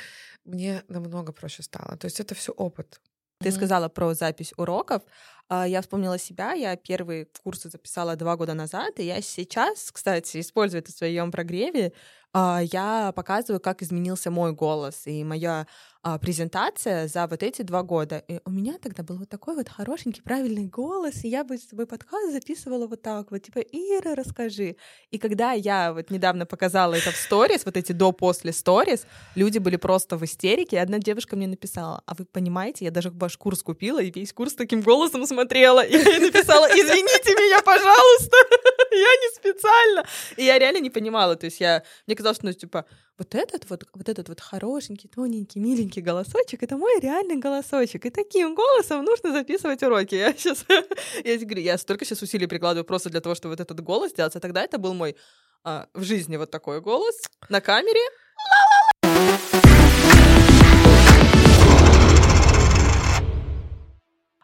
мне 0.46 0.84
намного 0.88 1.34
проще 1.34 1.64
стало. 1.64 1.98
То 1.98 2.06
есть 2.06 2.20
это 2.20 2.34
все 2.34 2.52
опыт. 2.54 3.00
Ты 3.40 3.50
mm-hmm. 3.50 3.52
сказала 3.52 3.90
про 3.90 4.14
запись 4.14 4.54
уроков. 4.58 5.04
А, 5.50 5.68
я 5.68 5.82
вспомнила 5.82 6.18
себя, 6.18 6.54
я 6.54 6.76
первые 6.78 7.28
курсы 7.44 7.70
записала 7.70 8.16
два 8.16 8.38
года 8.38 8.54
назад, 8.54 9.00
и 9.00 9.04
я 9.06 9.22
сейчас, 9.22 9.92
кстати, 9.92 10.40
использую 10.40 10.82
это 10.82 10.92
в 10.92 10.96
своем 10.96 11.32
прогреве, 11.32 11.92
а, 12.34 12.62
я 12.64 13.12
показываю, 13.14 13.60
как 13.60 13.82
изменился 13.82 14.32
мой 14.32 14.54
голос 14.54 15.06
и 15.06 15.24
моя 15.24 15.68
а, 16.04 16.18
презентация 16.18 17.08
за 17.08 17.28
вот 17.28 17.44
эти 17.44 17.62
два 17.62 17.84
года. 17.84 18.24
И 18.28 18.40
у 18.46 18.50
меня 18.50 18.78
тогда 18.82 19.04
был 19.04 19.18
вот 19.18 19.30
такой 19.30 19.56
вот 19.56 19.70
хорошенький, 19.70 20.24
правильный 20.24 20.66
голос, 20.66 21.24
и 21.24 21.28
я 21.28 21.44
бы 21.44 21.58
с 21.58 21.68
тобой 21.68 21.86
подкаст 21.86 22.32
записывала 22.32 22.88
вот 22.88 23.04
так 23.04 23.30
вот, 23.30 23.44
типа, 23.44 23.60
Ира, 23.60 24.16
расскажи. 24.16 24.78
И 25.12 25.20
когда 25.20 25.52
я 25.52 25.94
вот 25.94 26.10
недавно 26.10 26.48
показала 26.48 26.96
это 26.96 27.12
в 27.12 27.16
сторис, 27.16 27.66
вот 27.66 27.78
эти 27.78 27.92
до-после 27.92 28.52
сторис, 28.52 29.06
люди 29.36 29.60
были 29.60 29.76
просто 29.76 30.18
в 30.18 30.26
истерике, 30.26 30.78
и 30.78 30.80
одна 30.80 30.98
девушка 30.98 31.36
мне 31.36 31.48
написала, 31.48 32.02
а 32.08 32.16
вы 32.16 32.26
понимаете, 32.26 32.86
я 32.86 32.92
даже 32.92 33.12
ваш 33.12 33.38
курс 33.38 33.62
купила, 33.62 34.02
и 34.02 34.10
весь 34.10 34.34
курс 34.34 34.56
таким 34.56 34.82
голосом 34.82 35.28
смотрела, 35.28 35.86
и 35.86 35.94
я 35.94 36.20
написала, 36.20 36.66
извините 36.66 37.32
меня, 37.36 37.62
пожалуйста, 37.62 38.38
я 38.92 38.98
не 38.98 39.36
специально. 39.36 40.06
И 40.38 40.46
я 40.46 40.58
реально 40.58 40.80
не 40.80 40.90
понимала, 40.90 41.36
то 41.36 41.46
есть 41.46 41.60
я, 41.60 41.84
мне 42.08 42.16
казалось, 42.16 42.38
что, 42.38 42.48
ну, 42.48 42.54
типа, 42.54 42.86
вот 43.22 43.36
этот 43.36 43.70
вот, 43.70 43.84
вот 43.94 44.10
этот 44.10 44.30
вот 44.30 44.40
хорошенький, 44.40 45.08
тоненький, 45.08 45.60
миленький 45.60 46.02
голосочек, 46.02 46.64
это 46.64 46.76
мой 46.76 47.00
реальный 47.00 47.36
голосочек. 47.36 48.06
И 48.06 48.10
таким 48.10 48.56
голосом 48.56 49.06
нужно 49.06 49.32
записывать 49.32 49.84
уроки. 49.84 50.16
Я 50.16 50.34
сейчас, 50.34 50.66
я 51.24 51.38
говорю, 51.38 51.62
я 51.62 51.78
столько 51.78 52.04
сейчас 52.04 52.24
усилий 52.24 52.48
прикладываю 52.48 52.84
просто 52.84 53.10
для 53.12 53.22
того, 53.22 53.36
чтобы 53.36 53.54
вот 53.54 53.60
этот 53.60 53.80
голос 53.82 54.12
сделать. 54.12 54.36
А 54.36 54.40
тогда 54.40 54.64
это 54.64 54.80
был 54.80 54.96
мой 54.96 55.16
а, 55.64 55.88
в 55.94 56.04
жизни 56.04 56.38
вот 56.38 56.50
такой 56.50 56.82
голос 56.82 57.16
на 57.50 57.62
камере. 57.62 58.02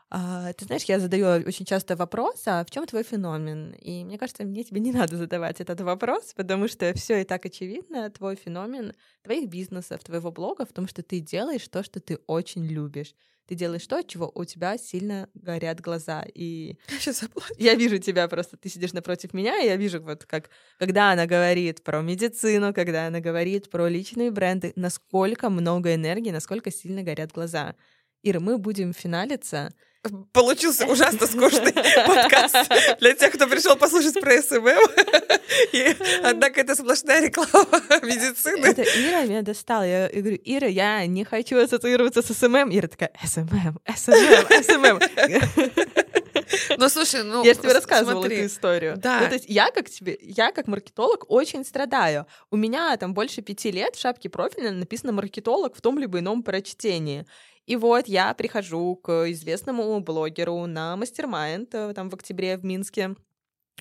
А, 0.10 0.54
ты 0.54 0.66
знаешь, 0.66 0.84
я 0.84 1.00
задаю 1.00 1.46
очень 1.46 1.66
часто 1.66 1.98
вопрос, 1.98 2.44
а 2.46 2.64
в 2.64 2.72
чем 2.72 2.86
твой 2.86 3.04
феномен? 3.04 3.74
И 3.74 4.06
мне 4.06 4.18
кажется, 4.18 4.46
мне 4.46 4.64
тебе 4.64 4.80
не 4.80 4.94
надо 4.94 5.18
задавать 5.18 5.60
этот 5.60 5.82
вопрос, 5.82 6.34
потому 6.34 6.70
что 6.70 6.94
все 6.94 7.22
и 7.22 7.24
так 7.26 7.46
очевидно. 7.46 8.10
Твой 8.10 8.36
феномен 8.36 8.94
твоих 9.24 9.50
бизнесов, 9.50 10.04
твоего 10.04 10.32
блога 10.32 10.66
в 10.66 10.72
том, 10.72 10.88
что 10.88 11.04
ты 11.04 11.20
делаешь 11.20 11.68
то, 11.68 11.84
что 11.84 12.00
ты 12.00 12.20
очень 12.26 12.66
любишь. 12.66 13.16
Ты 13.48 13.56
делаешь 13.56 13.86
то, 13.88 13.98
от 13.98 14.08
чего 14.08 14.32
у 14.34 14.46
тебя 14.46 14.78
сильно 14.78 15.30
горят 15.34 15.82
глаза. 15.82 16.26
И 16.34 16.78
Сейчас 16.88 17.26
я 17.58 17.76
вижу 17.76 17.98
тебя 17.98 18.30
просто, 18.30 18.56
ты 18.56 18.70
сидишь 18.70 18.94
напротив 18.94 19.34
меня, 19.34 19.62
и 19.62 19.66
я 19.66 19.76
вижу, 19.76 20.02
вот 20.02 20.26
как, 20.26 20.50
когда 20.80 21.12
она 21.12 21.26
говорит 21.26 21.84
про 21.84 22.02
медицину, 22.02 22.74
когда 22.74 23.08
она 23.08 23.20
говорит 23.20 23.70
про 23.70 23.90
личные 23.90 24.32
бренды, 24.32 24.72
насколько 24.78 25.50
много 25.50 25.96
энергии, 25.96 26.32
насколько 26.32 26.72
сильно 26.72 27.04
горят 27.04 27.34
глаза. 27.34 27.76
Ира, 28.24 28.40
мы 28.40 28.58
будем 28.58 28.94
финалиться 28.94 29.74
Получился 30.32 30.86
ужасно 30.86 31.28
скучный 31.28 31.74
подкаст 31.74 32.56
для 33.00 33.14
тех, 33.14 33.34
кто 33.34 33.48
пришел 33.48 33.76
послушать 33.76 34.20
про 34.20 34.42
SMM. 34.42 34.80
И, 35.74 35.96
однако 36.24 36.62
это 36.62 36.76
сплошная 36.76 37.22
реклама 37.22 37.82
медицины. 38.02 38.66
Это 38.66 38.84
Ира 38.84 39.24
меня 39.24 39.42
достала. 39.42 39.84
Я, 39.84 40.10
говорю, 40.10 40.40
Ира, 40.44 40.68
я 40.68 41.06
не 41.06 41.24
хочу 41.24 41.58
ассоциироваться 41.58 42.22
с 42.22 42.34
SMM. 42.34 42.70
Ира 42.72 42.88
такая, 42.88 43.12
SMM, 43.24 43.80
SMM, 43.96 44.64
SMM. 44.64 45.00
Ну, 46.78 46.90
слушай, 46.90 47.24
ну... 47.24 47.44
Я 47.44 47.54
тебе 47.54 47.74
рассказывала 47.74 48.22
смотри. 48.22 48.38
эту 48.38 48.48
историю. 48.48 48.98
Да. 48.98 49.22
Ну, 49.22 49.28
то 49.28 49.34
есть 49.34 49.46
я 49.48 49.72
как 49.72 49.90
тебе, 49.90 50.18
я 50.22 50.52
как 50.52 50.68
маркетолог 50.68 51.26
очень 51.30 51.66
страдаю. 51.66 52.26
У 52.52 52.58
меня 52.58 52.96
там 52.98 53.14
больше 53.14 53.42
пяти 53.42 53.72
лет 53.72 53.96
в 53.96 54.00
шапке 54.00 54.30
профиля 54.30 54.72
написано 54.72 55.12
маркетолог 55.12 55.76
в 55.76 55.82
том 55.82 55.98
либо 56.00 56.20
ином 56.20 56.44
прочтении. 56.44 57.26
И 57.68 57.76
вот 57.76 58.08
я 58.08 58.34
прихожу 58.34 58.96
к 58.96 59.30
известному 59.30 60.00
блогеру 60.00 60.66
на 60.66 60.96
мастер-майнд 60.96 61.76
э, 61.76 61.94
там 61.94 62.10
в 62.10 62.16
октябре 62.16 62.58
в 62.58 62.64
Минске. 62.64 63.16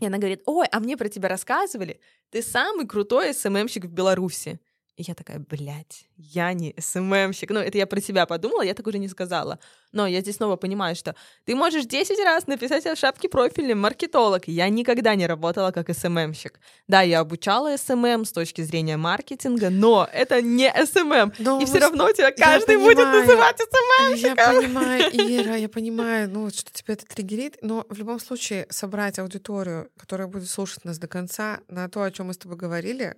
И 0.01 0.07
она 0.07 0.19
говорит, 0.19 0.43
ой, 0.45 0.67
а 0.73 0.81
мне 0.81 0.97
про 0.97 1.09
тебя 1.09 1.29
рассказывали, 1.29 2.01
ты 2.31 2.43
самый 2.43 2.87
крутой 2.87 3.33
СММщик 3.33 3.85
в 3.85 3.93
Беларуси. 3.93 4.61
И 4.97 5.03
я 5.03 5.15
такая, 5.15 5.39
блядь, 5.39 6.07
я 6.17 6.55
не 6.55 6.75
СММщик. 6.79 7.51
Ну, 7.51 7.61
это 7.61 7.77
я 7.77 7.87
про 7.87 8.01
себя 8.01 8.25
подумала, 8.25 8.63
я 8.63 8.73
так 8.73 8.87
уже 8.87 8.99
не 8.99 9.09
сказала. 9.09 9.59
Но 9.93 10.07
я 10.07 10.23
здесь 10.23 10.37
снова 10.37 10.57
понимаю, 10.57 10.97
что 10.97 11.15
ты 11.45 11.55
можешь 11.55 11.85
10 11.85 12.19
раз 12.25 12.47
написать 12.47 12.85
в 12.87 12.97
шапке 12.97 13.29
профиля 13.29 13.75
маркетолог. 13.75 14.49
Я 14.49 14.71
никогда 14.71 15.15
не 15.15 15.27
работала 15.27 15.71
как 15.71 15.95
SMM 15.95 16.14
щик. 16.14 16.61
Да, 16.89 17.03
я 17.03 17.21
обучала 17.21 17.77
SMM 17.77 18.25
с 18.25 18.33
точки 18.33 18.63
зрения 18.63 18.97
маркетинга, 18.97 19.69
но 19.69 20.09
это 20.11 20.41
не 20.41 20.73
SMM. 20.73 21.35
Но 21.41 21.61
и 21.61 21.67
все 21.67 21.79
равно 21.79 22.11
тебя 22.13 22.33
каждый 22.33 22.79
будет 22.79 23.07
называть 23.07 23.59
SMM 23.59 23.78
щиком. 23.78 24.37
Я 24.37 24.61
понимаю, 24.63 25.03
Ира, 25.13 25.57
я 25.57 25.69
понимаю, 25.69 26.31
ну, 26.31 26.49
что 26.49 26.73
тебя 26.73 26.95
это 26.95 27.05
триггерит, 27.05 27.59
но 27.61 27.85
в 27.91 27.99
любом 27.99 28.19
случае 28.19 28.67
собрать 28.71 29.19
аудиторию, 29.19 29.91
которая 29.99 30.27
будет 30.27 30.49
слушать 30.49 30.87
нас 30.87 30.99
до 30.99 31.07
конца 31.07 31.61
на 31.69 31.87
то, 31.91 32.03
о 32.03 32.11
чем 32.11 32.29
мы 32.29 32.33
с 32.33 32.39
тобой 32.39 32.57
говорили, 32.57 33.15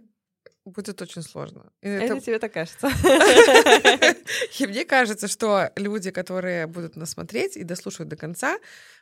будет 0.68 1.00
очень 1.02 1.22
сложно. 1.22 1.70
И 1.82 1.88
это... 1.88 2.14
это 2.14 2.20
тебе 2.20 2.38
так 2.38 2.52
кажется. 2.52 2.88
И 4.58 4.66
мне 4.66 4.84
кажется, 4.84 5.28
что 5.28 5.70
люди, 5.76 6.10
которые 6.10 6.66
будут 6.66 6.96
нас 6.96 7.10
смотреть 7.10 7.56
и 7.56 7.64
дослушают 7.64 8.08
до 8.08 8.16
конца, 8.16 8.58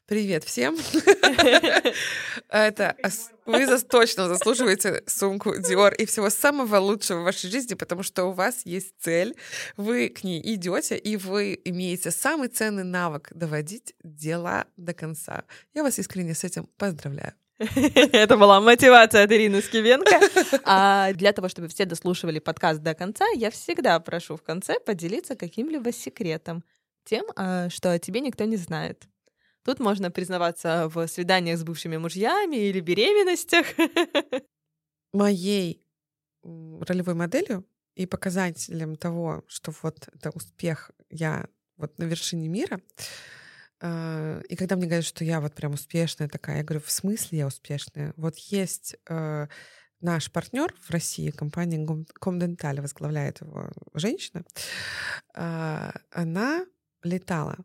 привет 0.06 0.44
всем. 0.44 0.76
Это 2.48 2.96
вы 3.44 3.78
точно 3.82 4.28
заслуживаете 4.28 5.02
сумку 5.06 5.54
Dior 5.54 5.94
и 5.94 6.06
всего 6.06 6.30
самого 6.30 6.76
лучшего 6.78 7.20
в 7.20 7.24
вашей 7.24 7.50
жизни, 7.50 7.74
потому 7.74 8.02
что 8.02 8.24
у 8.24 8.32
вас 8.32 8.64
есть 8.64 8.94
цель, 9.00 9.36
вы 9.76 10.08
к 10.08 10.24
ней 10.24 10.40
идете, 10.54 10.96
и 10.96 11.16
вы 11.16 11.60
имеете 11.64 12.10
самый 12.10 12.48
ценный 12.48 12.84
навык 12.84 13.30
доводить 13.34 13.94
дела 14.02 14.66
до 14.76 14.94
конца. 14.94 15.44
Я 15.74 15.82
вас 15.82 15.98
искренне 15.98 16.34
с 16.34 16.44
этим 16.44 16.66
поздравляю. 16.76 17.34
Это 17.58 18.36
была 18.36 18.60
мотивация 18.60 19.24
от 19.24 19.32
Ирины 19.32 19.62
Скивенко. 19.62 20.20
А 20.64 21.12
для 21.14 21.32
того, 21.32 21.48
чтобы 21.48 21.68
все 21.68 21.86
дослушивали 21.86 22.38
подкаст 22.38 22.82
до 22.82 22.94
конца, 22.94 23.24
я 23.34 23.50
всегда 23.50 23.98
прошу 24.00 24.36
в 24.36 24.42
конце 24.42 24.78
поделиться 24.78 25.36
каким-либо 25.36 25.90
секретом, 25.90 26.64
тем, 27.04 27.24
а, 27.34 27.70
что 27.70 27.92
о 27.92 27.98
тебе 27.98 28.20
никто 28.20 28.44
не 28.44 28.56
знает. 28.56 29.04
Тут 29.64 29.80
можно 29.80 30.10
признаваться 30.10 30.88
в 30.88 31.06
свиданиях 31.08 31.58
с 31.58 31.64
бывшими 31.64 31.96
мужьями 31.96 32.56
или 32.56 32.80
беременностях. 32.80 33.66
Моей 35.12 35.82
ролевой 36.42 37.14
моделью 37.14 37.64
и 37.94 38.04
показателем 38.04 38.96
того, 38.96 39.44
что 39.48 39.72
вот 39.82 40.08
это 40.12 40.30
успех, 40.30 40.90
я 41.08 41.48
вот 41.78 41.98
на 41.98 42.04
вершине 42.04 42.48
мира, 42.48 42.80
и 43.80 44.56
когда 44.56 44.76
мне 44.76 44.86
говорят, 44.86 45.04
что 45.04 45.24
я 45.24 45.40
вот 45.40 45.54
прям 45.54 45.74
успешная 45.74 46.28
такая, 46.28 46.58
я 46.58 46.64
говорю, 46.64 46.82
в 46.84 46.90
смысле 46.90 47.38
я 47.38 47.46
успешная? 47.46 48.14
Вот 48.16 48.38
есть 48.38 48.96
э, 49.08 49.46
наш 50.00 50.30
партнер 50.30 50.74
в 50.80 50.90
России, 50.90 51.30
компания 51.30 51.86
Комденталь, 52.14 52.80
возглавляет 52.80 53.40
его 53.40 53.70
женщина, 53.94 54.44
э, 55.34 55.90
она 56.10 56.66
летала 57.02 57.58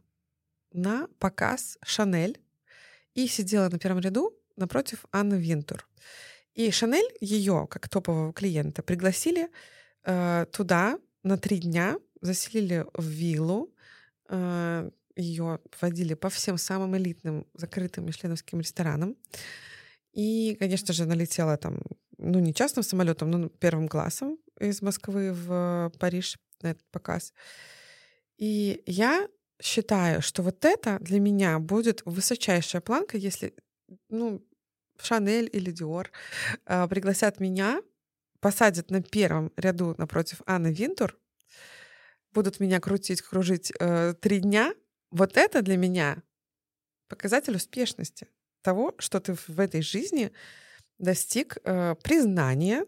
на 0.74 1.08
показ 1.20 1.78
Шанель 1.84 2.40
и 3.14 3.28
сидела 3.28 3.70
на 3.70 3.80
первом 3.80 4.00
ряду 4.00 4.34
напротив 4.56 5.06
Анны 5.12 5.36
Винтур. 5.36 5.88
И 6.54 6.72
Шанель 6.72 7.10
ее, 7.22 7.68
как 7.70 7.88
топового 7.90 8.34
клиента, 8.34 8.84
пригласили 8.84 9.50
э, 10.04 10.46
туда 10.52 11.00
на 11.24 11.38
три 11.38 11.60
дня, 11.60 11.98
заселили 12.22 12.86
в 12.94 13.06
виллу, 13.06 13.74
э, 14.30 14.90
ее 15.16 15.60
водили 15.80 16.14
по 16.14 16.30
всем 16.30 16.58
самым 16.58 16.98
элитным 16.98 17.48
закрытым 17.54 18.06
мишленовским 18.06 18.60
ресторанам. 18.60 19.16
И, 20.14 20.56
конечно 20.60 20.94
же, 20.94 21.06
налетела 21.06 21.58
там, 21.58 21.82
ну, 22.18 22.40
не 22.40 22.54
частным 22.54 22.84
самолетом, 22.84 23.32
но 23.32 23.50
первым 23.50 23.88
классом 23.88 24.38
из 24.60 24.82
Москвы 24.82 25.32
в 25.34 25.92
Париж 26.00 26.38
на 26.62 26.72
этот 26.72 26.86
показ. 26.92 27.34
И 28.38 28.84
я 28.86 29.28
считаю, 29.62 30.22
что 30.22 30.44
вот 30.44 30.66
это 30.66 30.98
для 31.00 31.20
меня 31.20 31.60
будет 31.60 32.02
высочайшая 32.06 32.82
планка, 32.82 33.18
если, 33.18 33.54
ну, 34.10 34.46
Шанель 35.00 35.50
или 35.52 35.72
Диор 35.72 36.12
э, 36.66 36.88
пригласят 36.88 37.40
меня, 37.40 37.82
посадят 38.40 38.92
на 38.92 39.02
первом 39.02 39.52
ряду 39.56 39.96
напротив 39.98 40.42
Анны 40.46 40.74
Винтур, 40.74 41.18
будут 42.34 42.60
меня 42.60 42.80
крутить, 42.80 43.22
кружить 43.22 43.72
э, 43.80 44.14
три 44.20 44.40
дня, 44.40 44.74
вот 45.12 45.38
это 45.38 45.62
для 45.62 45.78
меня 45.78 46.24
показатель 47.08 47.56
успешности 47.56 48.28
того, 48.62 48.96
что 49.00 49.20
ты 49.20 49.34
в 49.34 49.60
этой 49.60 49.82
жизни 49.82 50.32
достиг 50.98 51.58
э, 51.64 51.96
признания, 52.02 52.86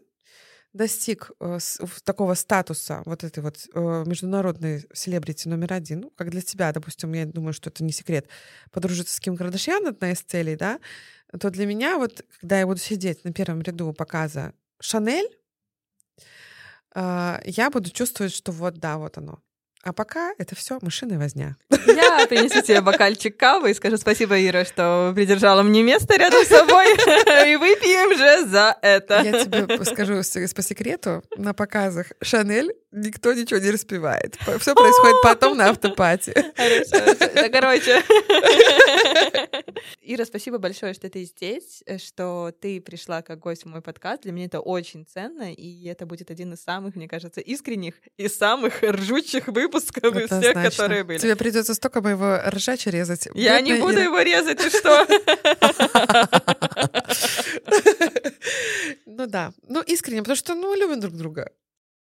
достиг 0.72 1.30
э, 1.40 1.58
с, 1.58 1.78
такого 2.04 2.34
статуса 2.34 3.02
вот 3.04 3.24
этой 3.24 3.42
вот 3.42 3.66
э, 3.72 4.04
международной 4.06 4.86
селебрити 4.92 5.48
номер 5.48 5.72
один, 5.74 6.00
ну, 6.00 6.10
как 6.10 6.30
для 6.30 6.40
тебя, 6.40 6.72
допустим, 6.72 7.12
я 7.12 7.26
думаю, 7.26 7.52
что 7.52 7.70
это 7.70 7.84
не 7.84 7.92
секрет, 7.92 8.28
подружиться 8.70 9.14
с 9.14 9.20
Ким 9.20 9.36
Кардашьян— 9.36 9.86
одна 9.88 10.12
из 10.12 10.20
целей, 10.20 10.56
да, 10.56 10.80
то 11.38 11.50
для 11.50 11.66
меня 11.66 11.98
вот, 11.98 12.24
когда 12.40 12.60
я 12.60 12.66
буду 12.66 12.80
сидеть 12.80 13.24
на 13.24 13.32
первом 13.32 13.62
ряду 13.62 13.92
показа 13.92 14.52
Шанель, 14.80 15.28
э, 16.94 17.40
я 17.44 17.70
буду 17.70 17.90
чувствовать, 17.90 18.32
что 18.32 18.52
вот, 18.52 18.78
да, 18.78 18.98
вот 18.98 19.18
оно. 19.18 19.40
А 19.84 19.92
пока 19.92 20.32
это 20.38 20.56
все 20.56 20.78
мышиная 20.80 21.18
возня. 21.18 21.56
Я 21.70 22.26
принесу 22.26 22.62
тебе 22.62 22.80
бокальчик 22.80 23.36
кавы 23.36 23.70
и 23.70 23.74
скажу 23.74 23.98
спасибо, 23.98 24.42
Ира, 24.42 24.64
что 24.64 25.12
придержала 25.14 25.62
мне 25.62 25.82
место 25.82 26.16
рядом 26.16 26.42
с 26.42 26.48
собой. 26.48 26.86
И 27.46 27.56
выпьем 27.56 28.16
же 28.16 28.48
за 28.48 28.76
это. 28.80 29.20
Я 29.22 29.44
тебе 29.44 29.84
скажу 29.84 30.22
по 30.54 30.62
секрету, 30.62 31.22
на 31.36 31.52
показах 31.52 32.06
Шанель 32.22 32.72
никто 32.94 33.32
ничего 33.32 33.60
не 33.60 33.70
распевает. 33.70 34.36
Все 34.60 34.74
происходит 34.74 35.16
потом 35.22 35.56
на 35.56 35.68
автопате. 35.68 36.32
Хорошо. 36.56 37.50
Короче. 37.50 38.02
Ира, 40.00 40.24
спасибо 40.24 40.58
большое, 40.58 40.94
что 40.94 41.08
ты 41.10 41.24
здесь, 41.24 41.82
э, 41.86 41.98
что 41.98 42.52
ты 42.60 42.80
пришла 42.80 43.22
как 43.22 43.40
гость 43.40 43.64
в 43.64 43.66
мой 43.66 43.80
подкаст. 43.80 44.22
Для 44.22 44.32
меня 44.32 44.46
это 44.46 44.60
очень 44.60 45.06
ценно, 45.06 45.52
и 45.52 45.86
это 45.86 46.06
будет 46.06 46.30
один 46.30 46.52
из 46.52 46.62
самых, 46.62 46.94
мне 46.94 47.08
кажется, 47.08 47.40
искренних 47.40 47.94
и 48.16 48.28
самых 48.28 48.82
ржучих 48.82 49.48
выпусков 49.48 50.16
из 50.16 50.30
всех, 50.30 50.54
которые 50.54 51.04
были. 51.04 51.18
Тебе 51.18 51.36
придется 51.36 51.74
столько 51.74 52.00
моего 52.00 52.38
ржача 52.48 52.90
резать. 52.90 53.28
Я 53.34 53.60
не 53.60 53.74
буду 53.74 53.98
его 53.98 54.20
резать, 54.20 54.58
ты 54.58 54.70
что? 54.70 55.06
Ну 59.06 59.26
да, 59.26 59.52
ну 59.68 59.80
искренне, 59.80 60.22
потому 60.22 60.36
что 60.36 60.54
ну 60.54 60.74
любим 60.74 60.98
друг 60.98 61.14
друга. 61.14 61.52